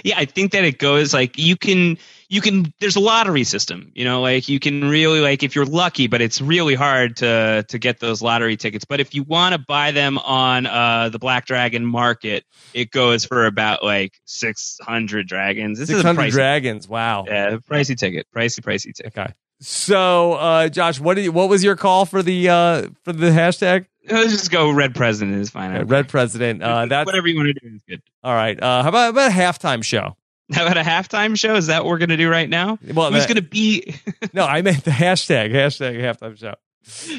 Yeah, 0.05 0.15
I 0.17 0.23
think 0.25 0.53
that 0.53 0.63
it 0.63 0.77
goes 0.77 1.13
like 1.13 1.37
you 1.37 1.57
can 1.57 1.97
you 2.29 2.41
can 2.41 2.73
there's 2.79 2.95
a 2.95 2.99
lottery 2.99 3.43
system, 3.43 3.91
you 3.95 4.03
know, 4.03 4.21
like 4.21 4.49
you 4.49 4.59
can 4.59 4.89
really 4.89 5.19
like 5.19 5.43
if 5.43 5.55
you're 5.55 5.65
lucky, 5.65 6.07
but 6.07 6.21
it's 6.21 6.41
really 6.41 6.75
hard 6.75 7.17
to 7.17 7.65
to 7.69 7.77
get 7.79 7.99
those 7.99 8.21
lottery 8.21 8.57
tickets. 8.57 8.85
But 8.85 8.99
if 8.99 9.13
you 9.13 9.23
want 9.23 9.53
to 9.53 9.59
buy 9.59 9.91
them 9.91 10.17
on 10.17 10.65
uh 10.65 11.09
the 11.09 11.19
Black 11.19 11.45
Dragon 11.45 11.85
market, 11.85 12.45
it 12.73 12.91
goes 12.91 13.25
for 13.25 13.45
about 13.45 13.83
like 13.83 14.13
600 14.25 15.27
dragons. 15.27 15.79
This 15.79 15.89
Six 15.89 15.99
is 15.99 16.05
a 16.05 16.09
pricey, 16.09 16.31
dragons. 16.31 16.87
Wow. 16.87 17.25
yeah, 17.27 17.57
pricey 17.69 17.97
ticket, 17.97 18.27
pricey 18.35 18.61
pricey 18.61 18.93
ticket. 18.93 19.17
Okay. 19.17 19.33
So, 19.61 20.33
uh, 20.33 20.67
Josh, 20.67 20.99
what 20.99 21.13
did 21.13 21.23
you, 21.23 21.31
what 21.31 21.47
was 21.47 21.63
your 21.63 21.77
call 21.77 22.05
for 22.05 22.21
the 22.21 22.49
uh, 22.49 22.87
for 23.03 23.13
the 23.13 23.27
hashtag? 23.27 23.85
Let's 24.09 24.31
just 24.31 24.51
go 24.51 24.69
red 24.69 24.93
president 24.93 25.37
is 25.41 25.49
fine. 25.49 25.85
Red 25.85 26.09
President. 26.09 26.61
Uh, 26.61 26.85
that's 26.85 27.05
whatever 27.05 27.27
you 27.27 27.37
want 27.37 27.47
to 27.47 27.53
do 27.53 27.75
is 27.75 27.81
good. 27.89 28.01
all 28.23 28.35
right. 28.35 28.61
Uh, 28.61 28.83
how 28.83 28.89
about, 28.89 29.03
how 29.03 29.09
about 29.09 29.31
a 29.31 29.33
halftime 29.33 29.83
show? 29.83 30.15
How 30.53 30.65
about 30.65 30.77
a 30.77 30.81
halftime 30.81 31.37
show? 31.37 31.55
Is 31.55 31.67
that 31.67 31.83
what 31.83 31.89
we're 31.89 31.97
gonna 31.97 32.17
do 32.17 32.29
right 32.29 32.49
now? 32.49 32.77
Well, 32.93 33.11
Who's 33.11 33.25
that- 33.25 33.27
gonna 33.27 33.41
be? 33.41 33.95
no, 34.33 34.45
I 34.45 34.61
meant 34.61 34.83
the 34.83 34.91
hashtag 34.91 35.51
hashtag 35.51 35.99
halftime 35.99 36.37
show. 36.37 36.53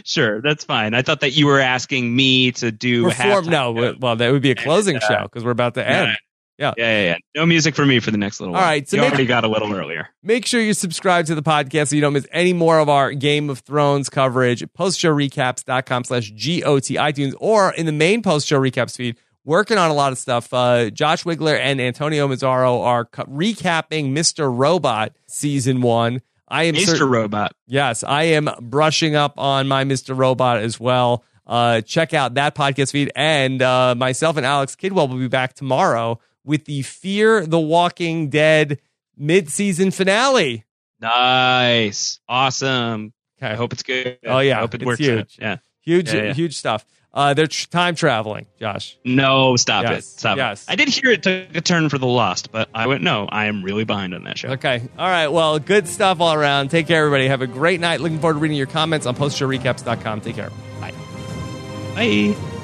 sure, 0.05 0.41
that's 0.43 0.62
fine. 0.64 0.95
I 0.95 1.03
thought 1.03 1.20
that 1.20 1.33
you 1.33 1.47
were 1.47 1.59
asking 1.61 2.14
me 2.14 2.53
to 2.53 2.70
do 2.70 3.05
Perform 3.05 3.47
no, 3.47 3.74
show. 3.74 3.95
well 4.01 4.14
that 4.16 4.31
would 4.31 4.43
be 4.43 4.53
a 4.53 4.55
closing 4.55 4.97
uh, 4.97 5.01
show 5.01 5.22
because 5.24 5.45
we're 5.45 5.51
about 5.51 5.74
to 5.74 5.89
end. 5.89 6.09
Yeah. 6.09 6.14
Yeah. 6.59 6.72
yeah, 6.79 7.01
yeah, 7.01 7.05
yeah. 7.11 7.16
No 7.35 7.45
music 7.45 7.74
for 7.74 7.85
me 7.85 8.01
for 8.01 8.11
the 8.11 8.16
next 8.16 8.41
little 8.41 8.55
All 8.55 8.61
while. 8.62 8.70
right, 8.70 8.89
so 8.89 8.97
you 8.97 9.03
maybe- 9.03 9.11
already 9.11 9.27
got 9.27 9.45
a 9.45 9.49
little 9.49 9.74
earlier. 9.74 10.09
Make 10.22 10.47
sure 10.47 10.59
you 10.59 10.72
subscribe 10.72 11.27
to 11.27 11.35
the 11.35 11.43
podcast 11.43 11.89
so 11.89 11.97
you 11.97 12.01
don't 12.01 12.14
miss 12.14 12.27
any 12.33 12.55
more 12.55 12.79
of 12.79 12.89
our 12.89 13.12
Game 13.12 13.51
of 13.51 13.59
Thrones 13.59 14.09
coverage. 14.09 14.62
Postshowrecaps.com 14.72 16.05
slash 16.05 16.31
GOT 16.31 16.97
iTunes 16.97 17.35
or 17.41 17.72
in 17.74 17.85
the 17.87 17.93
main 17.93 18.22
post 18.22 18.47
show 18.47 18.59
recaps 18.59 18.97
feed. 18.97 19.18
Working 19.47 19.78
on 19.78 19.90
a 19.90 19.94
lot 19.94 20.11
of 20.12 20.18
stuff. 20.18 20.53
Uh, 20.53 20.90
Josh 20.90 21.22
Wigler 21.24 21.57
and 21.59 21.80
Antonio 21.80 22.26
Mazzaro 22.28 22.82
are 22.82 23.07
recapping 23.07 24.11
Mr. 24.12 24.53
Robot 24.55 25.12
season 25.28 25.80
one. 25.80 26.20
I 26.49 26.64
am 26.64 26.74
Mr. 26.74 26.99
cer- 26.99 27.07
Robot. 27.07 27.53
Yes, 27.66 28.03
I 28.05 28.24
am 28.24 28.51
brushing 28.61 29.14
up 29.14 29.38
on 29.38 29.68
my 29.68 29.84
Mr. 29.84 30.16
Robot 30.16 30.59
as 30.59 30.78
well. 30.80 31.24
Uh, 31.47 31.80
check 31.80 32.12
out 32.12 32.34
that 32.34 32.57
podcast 32.57 32.90
feed. 32.90 33.12
And 33.14 33.62
uh, 33.62 33.94
myself 33.97 34.36
and 34.36 34.44
Alex 34.44 34.74
Kidwell 34.74 35.09
will 35.09 35.18
be 35.18 35.28
back 35.28 35.55
tomorrow 35.55 36.18
with 36.44 36.64
the 36.64 36.82
Fear 36.82 37.47
the 37.47 37.61
Walking 37.61 38.28
Dead 38.30 38.80
mid-season 39.16 39.92
finale. 39.92 40.64
Nice. 41.01 42.18
Awesome. 42.28 43.12
Okay. 43.38 43.53
I 43.53 43.55
hope 43.55 43.72
it's 43.72 43.82
good. 43.82 44.18
Oh, 44.26 44.38
yeah, 44.40 44.57
I 44.57 44.61
hope 44.61 44.74
it 44.74 44.82
it's 44.82 44.86
works 44.86 44.99
huge. 44.99 45.18
out. 45.18 45.38
Yeah. 45.38 45.57
Huge, 45.82 46.12
Yeah, 46.12 46.22
yeah. 46.24 46.32
huge 46.34 46.57
stuff. 46.57 46.84
Uh, 47.17 47.33
they're 47.33 47.47
tr- 47.47 47.67
time 47.69 47.95
traveling, 47.95 48.45
Josh. 48.61 48.99
No, 49.03 49.57
stop 49.57 49.85
Yes, 49.85 50.01
it. 50.01 50.05
Stop 50.05 50.37
yes. 50.37 50.64
it. 50.64 50.71
I 50.71 50.75
did 50.77 50.89
hear 50.89 51.11
it 51.12 51.23
took 51.23 51.57
a 51.57 51.62
turn 51.62 51.89
for 51.89 51.97
the 51.97 52.07
lost, 52.07 52.53
but 52.53 52.69
I 52.75 52.87
went, 52.87 53.03
no, 53.03 53.27
I 53.27 53.47
am 53.47 53.62
really 53.64 53.85
behind 53.85 54.14
on 54.14 54.25
that 54.25 54.37
show. 54.37 54.51
Okay. 54.51 54.83
All 54.99 55.09
right. 55.09 55.29
Well, 55.29 55.59
good 55.59 55.89
stuff 55.89 56.21
all 56.21 56.35
around. 56.35 56.69
Take 56.69 56.87
care, 56.87 57.01
everybody. 57.07 57.27
Have 57.29 57.41
a 57.41 57.47
great 57.47 57.81
night. 57.81 58.03
Looking 58.03 58.19
forward 58.21 58.35
to 58.35 58.41
reading 58.41 58.59
your 58.59 58.67
comments 58.67 59.07
on 59.07 59.17
postshowrecaps.com. 59.17 60.21
Take 60.21 60.37
care. 60.37 60.51
Bye. 60.79 60.93
Bye. 61.95 62.56